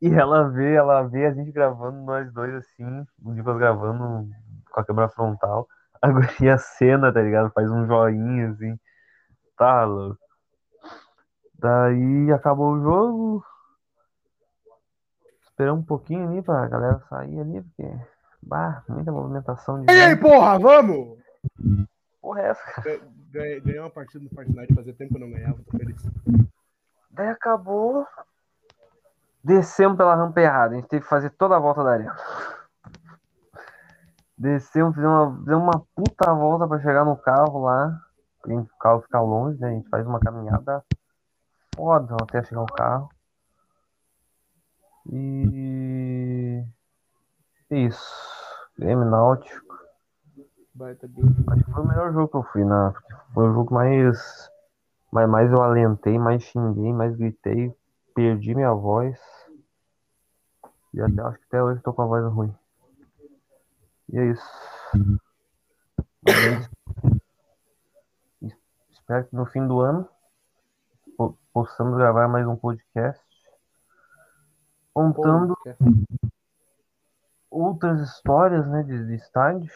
E 0.00 0.08
ela 0.08 0.48
vê, 0.48 0.72
ela 0.74 1.02
vê 1.02 1.26
a 1.26 1.34
gente 1.34 1.52
gravando, 1.52 1.98
nós 2.04 2.32
dois 2.32 2.54
assim, 2.54 3.06
o 3.22 3.32
Nicolas 3.32 3.58
gravando 3.58 4.30
com 4.70 4.80
a 4.80 4.84
câmera 4.84 5.10
frontal. 5.10 5.68
A 6.00 6.10
guria 6.10 6.56
cena, 6.56 7.12
tá 7.12 7.20
ligado? 7.20 7.52
Faz 7.52 7.70
um 7.70 7.86
joinha 7.86 8.48
assim. 8.50 8.78
Tá 9.58 9.84
louco. 9.84 10.21
Daí 11.62 12.32
acabou 12.32 12.72
o 12.72 12.82
jogo. 12.82 13.44
Esperamos 15.44 15.82
um 15.82 15.86
pouquinho 15.86 16.28
ali 16.28 16.42
pra 16.42 16.66
galera 16.66 16.98
sair 17.08 17.40
ali, 17.40 17.62
porque. 17.62 17.88
Bah, 18.42 18.82
muita 18.88 19.12
movimentação 19.12 19.80
de. 19.80 19.86
E 19.86 19.94
aí, 19.94 20.10
gente. 20.10 20.20
porra, 20.20 20.58
vamos! 20.58 21.18
Porra, 22.20 22.40
é 22.40 22.48
essa, 22.48 22.64
cara? 22.72 22.98
Ga- 22.98 23.04
Ganhei, 23.32 23.60
ganhei 23.60 23.80
uma 23.80 23.88
partida 23.88 24.22
no 24.22 24.28
Fortnite, 24.30 24.74
fazia 24.74 24.92
tempo 24.92 25.14
que 25.14 25.16
eu 25.22 25.26
não 25.26 25.30
ganhava, 25.32 25.56
tô 25.64 25.78
feliz. 25.78 26.02
Daí 27.10 27.28
acabou. 27.28 28.06
Descemos 29.42 29.96
pela 29.96 30.14
rampa 30.14 30.40
errada. 30.40 30.74
A 30.74 30.76
gente 30.76 30.88
teve 30.88 31.02
que 31.02 31.08
fazer 31.08 31.30
toda 31.30 31.56
a 31.56 31.58
volta 31.58 31.82
da 31.82 31.92
arena. 31.92 32.14
Descemos, 34.36 34.94
fizemos 34.94 35.14
uma, 35.28 35.38
fizemos 35.38 35.62
uma 35.62 35.86
puta 35.94 36.34
volta 36.34 36.66
pra 36.66 36.80
chegar 36.80 37.04
no 37.04 37.16
carro 37.16 37.62
lá. 37.62 37.98
O 38.46 38.66
carro 38.78 39.00
fica 39.02 39.20
longe, 39.20 39.58
né? 39.60 39.68
A 39.68 39.72
gente 39.72 39.88
faz 39.88 40.06
uma 40.06 40.18
caminhada 40.20 40.84
foda 41.76 42.16
até 42.20 42.42
chegar 42.44 42.60
no 42.60 42.66
carro. 42.66 43.08
E. 45.10 46.64
é 47.70 47.76
Isso. 47.78 48.22
Grêmio 48.78 49.04
Náutico. 49.04 49.72
Baita 50.74 51.06
game. 51.06 51.34
Acho 51.50 51.64
que 51.64 51.70
foi 51.72 51.82
o 51.82 51.86
melhor 51.88 52.12
jogo 52.12 52.28
que 52.28 52.36
eu 52.36 52.42
fui, 52.44 52.64
né? 52.64 52.92
Porque 52.92 53.14
foi 53.34 53.48
o 53.48 53.52
jogo 53.52 53.68
que 53.68 53.74
mais, 53.74 54.50
mais, 55.12 55.28
mais 55.28 55.52
eu 55.52 55.62
alentei, 55.62 56.18
mais 56.18 56.42
xinguei, 56.42 56.92
mais 56.92 57.14
gritei, 57.16 57.74
perdi 58.14 58.54
minha 58.54 58.72
voz. 58.72 59.18
E 60.94 61.00
até 61.00 61.20
acho 61.22 61.38
que 61.38 61.44
até 61.46 61.62
hoje 61.62 61.78
eu 61.78 61.82
tô 61.82 61.92
com 61.92 62.02
a 62.02 62.06
voz 62.06 62.24
ruim. 62.32 62.54
E 64.12 64.18
é 64.18 64.24
isso. 64.26 64.44
Mas. 66.22 66.70
Es- 68.42 68.56
Espero 68.92 69.26
que 69.26 69.34
no 69.36 69.46
fim 69.46 69.66
do 69.66 69.80
ano 69.80 70.08
possamos 71.52 71.98
gravar 71.98 72.28
mais 72.28 72.46
um 72.46 72.56
podcast 72.56 73.22
contando 74.94 75.56
Pô, 75.56 75.74
outras 77.50 78.00
histórias, 78.00 78.66
né, 78.66 78.82
de, 78.82 79.06
de 79.06 79.14
estádio. 79.14 79.70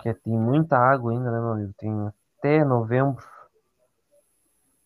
Que 0.00 0.12
tem 0.12 0.38
muita 0.38 0.76
água 0.76 1.12
ainda, 1.12 1.30
né, 1.30 1.38
meu 1.38 1.52
amigo? 1.52 1.74
Tem 1.78 2.12
até 2.38 2.64
novembro. 2.64 3.24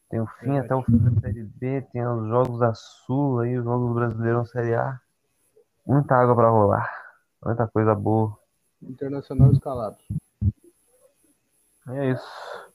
Tem 0.08 0.20
o 0.20 0.26
fim, 0.26 0.52
Verdade. 0.52 0.66
até 0.66 0.74
o 0.76 0.82
fim 0.82 0.96
da 0.98 1.20
Série 1.20 1.42
B, 1.42 1.82
tem 1.92 2.06
os 2.06 2.28
jogos 2.28 2.60
da 2.60 2.72
Sul 2.72 3.40
aí, 3.40 3.58
os 3.58 3.64
jogos 3.64 3.88
do 3.88 3.94
Brasileirão 3.94 4.44
Série 4.46 4.74
A. 4.74 5.00
Muita 5.84 6.14
água 6.14 6.34
pra 6.34 6.48
rolar. 6.48 6.90
Muita 7.44 7.66
coisa 7.66 7.94
boa. 7.94 8.38
Internacional 8.80 9.50
escalado. 9.52 9.98
É 11.88 12.10
isso. 12.10 12.67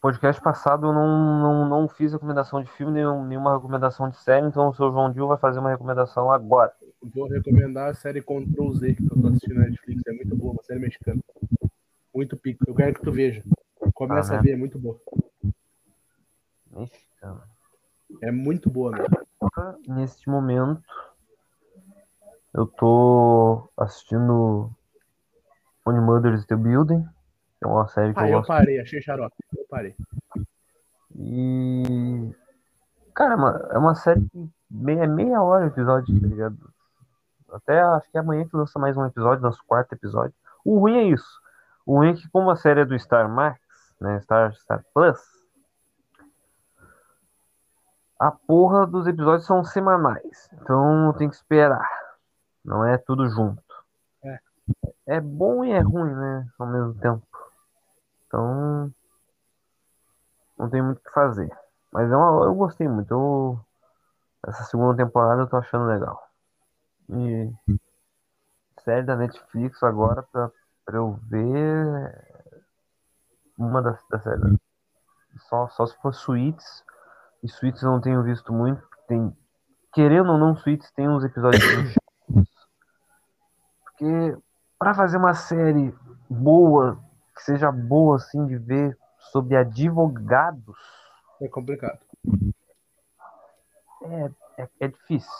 Podcast 0.00 0.40
passado 0.40 0.86
eu 0.86 0.92
não, 0.92 1.42
não, 1.42 1.68
não 1.68 1.88
fiz 1.88 2.12
recomendação 2.12 2.62
de 2.62 2.70
filme, 2.70 2.92
nenhum, 2.92 3.26
nenhuma 3.26 3.56
recomendação 3.56 4.08
de 4.08 4.16
série, 4.16 4.46
então 4.46 4.68
o 4.68 4.74
seu 4.74 4.92
João 4.92 5.12
Dil 5.12 5.26
vai 5.26 5.36
fazer 5.36 5.58
uma 5.58 5.70
recomendação 5.70 6.30
agora. 6.30 6.72
Vou 7.02 7.28
recomendar 7.28 7.90
a 7.90 7.94
série 7.94 8.22
Control 8.22 8.72
Z, 8.74 8.94
que 8.94 9.02
eu 9.02 9.20
tô 9.20 9.28
assistindo 9.28 9.54
na 9.54 9.66
Netflix. 9.66 10.02
É 10.06 10.12
muito 10.12 10.36
boa, 10.36 10.52
uma 10.52 10.62
série 10.62 10.78
mexicana. 10.78 11.20
Muito 12.14 12.36
pico. 12.36 12.64
Eu 12.66 12.74
quero 12.74 12.94
que 12.94 13.02
tu 13.02 13.10
veja. 13.10 13.42
Começa 13.94 14.32
Aham. 14.32 14.38
a 14.38 14.42
ver, 14.42 14.52
é 14.52 14.56
muito 14.56 14.78
boa. 14.78 15.00
Mexicano. 16.70 17.42
É 18.22 18.30
muito 18.30 18.70
boa, 18.70 18.92
mesmo. 18.92 19.16
Neste 19.88 20.28
momento, 20.30 20.82
eu 22.54 22.66
tô 22.66 23.68
assistindo 23.76 24.70
Only 25.84 26.00
Mothers 26.00 26.46
The 26.46 26.56
Building, 26.56 27.04
é 27.62 27.66
uma 27.66 27.88
série 27.88 28.14
que 28.14 28.20
Ah, 28.20 28.28
eu 28.28 28.38
eu 28.38 28.46
parei, 28.46 28.80
achei 28.80 29.00
xarope. 29.02 29.36
Eu 29.56 29.64
parei. 29.68 29.94
E. 31.16 32.32
Cara, 33.14 33.34
é 33.34 33.36
uma, 33.36 33.68
é 33.72 33.78
uma 33.78 33.94
série 33.94 34.20
que 34.28 34.50
meia, 34.70 35.06
meia 35.06 35.42
hora 35.42 35.64
o 35.64 35.68
episódio, 35.68 36.20
tá 36.20 36.26
ligado? 36.26 36.56
Até 37.52 37.80
acho 37.80 38.10
que 38.10 38.16
é 38.16 38.20
amanhã 38.20 38.46
que 38.46 38.56
lança 38.56 38.78
mais 38.78 38.96
um 38.96 39.06
episódio, 39.06 39.42
nosso 39.42 39.64
quarto 39.66 39.92
episódio. 39.92 40.34
O 40.64 40.78
ruim 40.78 40.98
é 40.98 41.02
isso. 41.04 41.40
O 41.84 41.96
ruim 41.96 42.10
é 42.10 42.14
que, 42.14 42.28
como 42.30 42.50
a 42.50 42.56
série 42.56 42.80
é 42.80 42.84
do 42.84 42.98
Star 42.98 43.28
Max, 43.28 43.60
né? 44.00 44.20
Star, 44.20 44.54
Star 44.54 44.84
Plus, 44.92 45.18
a 48.18 48.30
porra 48.30 48.86
dos 48.86 49.06
episódios 49.06 49.46
são 49.46 49.64
semanais. 49.64 50.50
Então 50.60 51.14
tem 51.16 51.28
que 51.28 51.36
esperar. 51.36 51.88
Não 52.64 52.84
é 52.84 52.98
tudo 52.98 53.28
junto. 53.28 53.62
É. 54.24 54.38
É 55.06 55.20
bom 55.20 55.64
e 55.64 55.70
é 55.70 55.80
ruim, 55.80 56.12
né? 56.14 56.46
Ao 56.58 56.66
mesmo 56.66 56.94
tempo. 56.94 57.22
Então. 58.28 58.92
Não 60.56 60.68
tem 60.68 60.82
muito 60.82 60.98
o 60.98 61.02
que 61.02 61.10
fazer. 61.10 61.50
Mas 61.90 62.10
é 62.10 62.16
uma, 62.16 62.44
eu 62.44 62.54
gostei 62.54 62.86
muito. 62.86 63.10
Eu, 63.10 63.60
essa 64.46 64.64
segunda 64.64 64.96
temporada 64.96 65.42
eu 65.42 65.48
tô 65.48 65.56
achando 65.56 65.86
legal. 65.86 66.28
E 67.10 67.50
série 68.88 69.02
da 69.02 69.16
Netflix 69.16 69.82
agora 69.82 70.22
pra, 70.22 70.50
pra 70.84 70.96
eu 70.96 71.18
ver 71.28 72.28
uma 73.58 73.82
das, 73.82 74.02
das 74.08 74.22
séries. 74.22 74.58
Só, 75.48 75.68
só 75.68 75.86
se 75.86 75.96
for 75.98 76.14
Suítes. 76.14 76.84
E 77.42 77.48
Suítes 77.48 77.82
eu 77.82 77.90
não 77.90 78.00
tenho 78.00 78.22
visto 78.22 78.52
muito. 78.52 78.82
Tem, 79.06 79.36
querendo 79.92 80.32
ou 80.32 80.38
não, 80.38 80.56
Suítes 80.56 80.90
tem 80.92 81.08
uns 81.08 81.24
episódios. 81.24 81.62
Porque 83.84 84.38
pra 84.78 84.94
fazer 84.94 85.16
uma 85.16 85.34
série 85.34 85.94
boa, 86.28 86.98
que 87.38 87.44
seja 87.44 87.70
boa 87.70 88.16
assim 88.16 88.44
de 88.46 88.56
ver 88.58 88.98
sobre 89.30 89.56
advogados, 89.56 90.76
É 91.40 91.48
complicado. 91.48 92.00
é, 94.02 94.30
é, 94.58 94.68
é 94.80 94.88
difícil. 94.88 95.30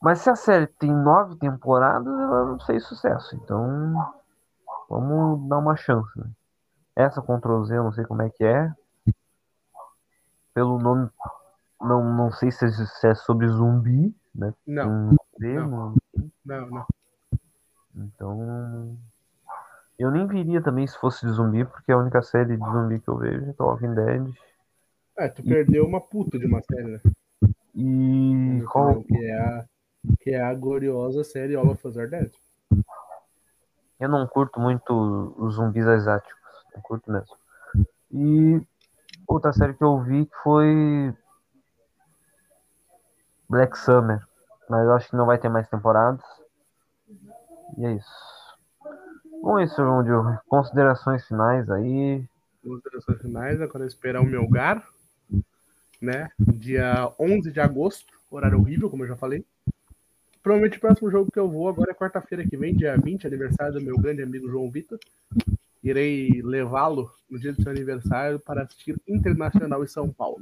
Mas 0.00 0.20
se 0.20 0.30
a 0.30 0.36
série 0.36 0.66
tem 0.66 0.90
nove 0.92 1.36
temporadas, 1.36 2.06
ela 2.06 2.44
não 2.46 2.58
fez 2.60 2.84
sucesso. 2.86 3.34
Então, 3.36 3.94
vamos 4.88 5.48
dar 5.48 5.58
uma 5.58 5.76
chance. 5.76 6.18
Né? 6.18 6.30
Essa 6.94 7.20
Ctrl 7.20 7.64
Z, 7.64 7.76
eu 7.76 7.84
não 7.84 7.92
sei 7.92 8.04
como 8.04 8.22
é 8.22 8.30
que 8.30 8.44
é. 8.44 8.72
Pelo 10.54 10.78
nome, 10.78 11.10
não, 11.80 12.02
não 12.14 12.30
sei 12.32 12.50
se 12.50 12.64
é, 12.64 13.10
é 13.10 13.14
sobre 13.14 13.48
zumbi, 13.48 14.14
né? 14.34 14.54
Não, 14.66 14.88
Um 15.10 15.16
Z 15.38 15.54
não. 15.54 15.68
no- 15.68 15.96
não, 16.44 16.66
não. 16.70 16.86
Então, 17.94 18.98
eu 19.98 20.10
nem 20.10 20.26
viria 20.26 20.62
também 20.62 20.86
se 20.86 20.98
fosse 20.98 21.24
de 21.24 21.32
zumbi, 21.32 21.64
porque 21.64 21.90
a 21.90 21.98
única 21.98 22.22
série 22.22 22.56
de 22.56 22.64
zumbi 22.64 23.00
que 23.00 23.08
eu 23.08 23.16
vejo 23.16 23.50
é 23.50 23.52
The 23.52 23.62
Walking 23.62 23.94
Dead. 23.94 24.34
É, 25.18 25.28
tu 25.28 25.42
perdeu 25.42 25.86
uma 25.86 26.00
puta 26.00 26.38
de 26.38 26.46
uma 26.46 26.60
série, 26.60 26.84
né? 26.84 27.00
E 27.74 28.62
qual, 28.70 29.02
Que 29.02 29.24
é 29.24 29.38
a, 29.38 29.64
que 30.20 30.30
é 30.30 30.42
a 30.42 30.54
gloriosa 30.54 31.24
série 31.24 31.56
All 31.56 31.68
of 31.68 31.86
Us 31.86 31.96
Are 31.96 32.10
Dead. 32.10 32.30
Eu 33.98 34.08
não 34.10 34.26
curto 34.26 34.60
muito 34.60 35.34
os 35.38 35.54
zumbis 35.54 35.86
asiáticos. 35.86 36.36
Não 36.74 36.82
curto 36.82 37.10
mesmo. 37.10 37.34
E 38.10 38.60
outra 39.26 39.52
série 39.52 39.72
que 39.72 39.82
eu 39.82 39.98
vi 40.02 40.26
que 40.26 40.36
foi 40.42 41.14
Black 43.48 43.78
Summer. 43.78 44.26
Mas 44.68 44.84
eu 44.84 44.92
acho 44.92 45.08
que 45.08 45.16
não 45.16 45.24
vai 45.24 45.38
ter 45.38 45.48
mais 45.48 45.68
temporadas. 45.68 46.24
E 47.78 47.86
é 47.86 47.92
isso. 47.92 48.45
Bom, 49.46 49.60
é 49.60 49.64
isso, 49.64 49.76
João 49.76 50.02
Diogo. 50.02 50.36
Considerações 50.48 51.24
finais 51.24 51.70
aí. 51.70 52.24
Considerações 52.64 53.22
finais, 53.22 53.60
agora 53.60 53.84
é 53.84 53.86
esperar 53.86 54.20
o 54.20 54.26
meu 54.26 54.48
gar, 54.48 54.84
né? 56.02 56.30
Dia 56.36 57.12
11 57.16 57.52
de 57.52 57.60
agosto, 57.60 58.12
horário 58.28 58.58
horrível, 58.58 58.90
como 58.90 59.04
eu 59.04 59.08
já 59.08 59.14
falei. 59.14 59.46
Provavelmente 60.42 60.78
o 60.78 60.80
próximo 60.80 61.08
jogo 61.12 61.30
que 61.30 61.38
eu 61.38 61.48
vou 61.48 61.68
agora 61.68 61.92
é 61.92 61.94
quarta-feira 61.94 62.44
que 62.44 62.56
vem, 62.56 62.74
dia 62.74 62.96
20, 62.96 63.24
aniversário 63.24 63.74
do 63.74 63.80
meu 63.80 63.96
grande 63.96 64.20
amigo 64.20 64.50
João 64.50 64.68
Vitor. 64.68 64.98
Irei 65.80 66.42
levá-lo 66.42 67.08
no 67.30 67.38
dia 67.38 67.52
do 67.52 67.62
seu 67.62 67.70
aniversário 67.70 68.40
para 68.40 68.64
assistir 68.64 69.00
Internacional 69.06 69.84
em 69.84 69.86
São 69.86 70.12
Paulo. 70.12 70.40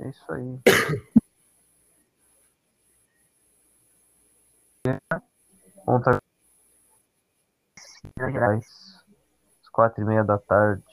É 0.00 0.08
isso 0.08 0.32
aí. 0.32 0.58
Conta 5.86 6.20
Reais, 8.16 9.04
às 9.62 9.68
quatro 9.68 10.02
e 10.02 10.06
meia 10.06 10.24
da 10.24 10.38
tarde, 10.38 10.84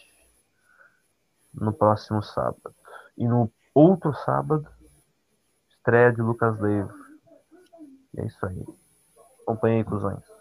no 1.54 1.74
próximo 1.74 2.22
sábado. 2.22 2.76
E 3.18 3.28
no 3.28 3.52
outro 3.74 4.14
sábado, 4.14 4.68
estreia 5.70 6.12
de 6.12 6.22
Lucas 6.22 6.60
Leiva. 6.60 6.94
E 8.14 8.22
é 8.22 8.26
isso 8.26 8.46
aí. 8.46 8.66
Acompanhe 9.42 9.78
aí, 9.78 9.84
cuzões. 9.84 10.37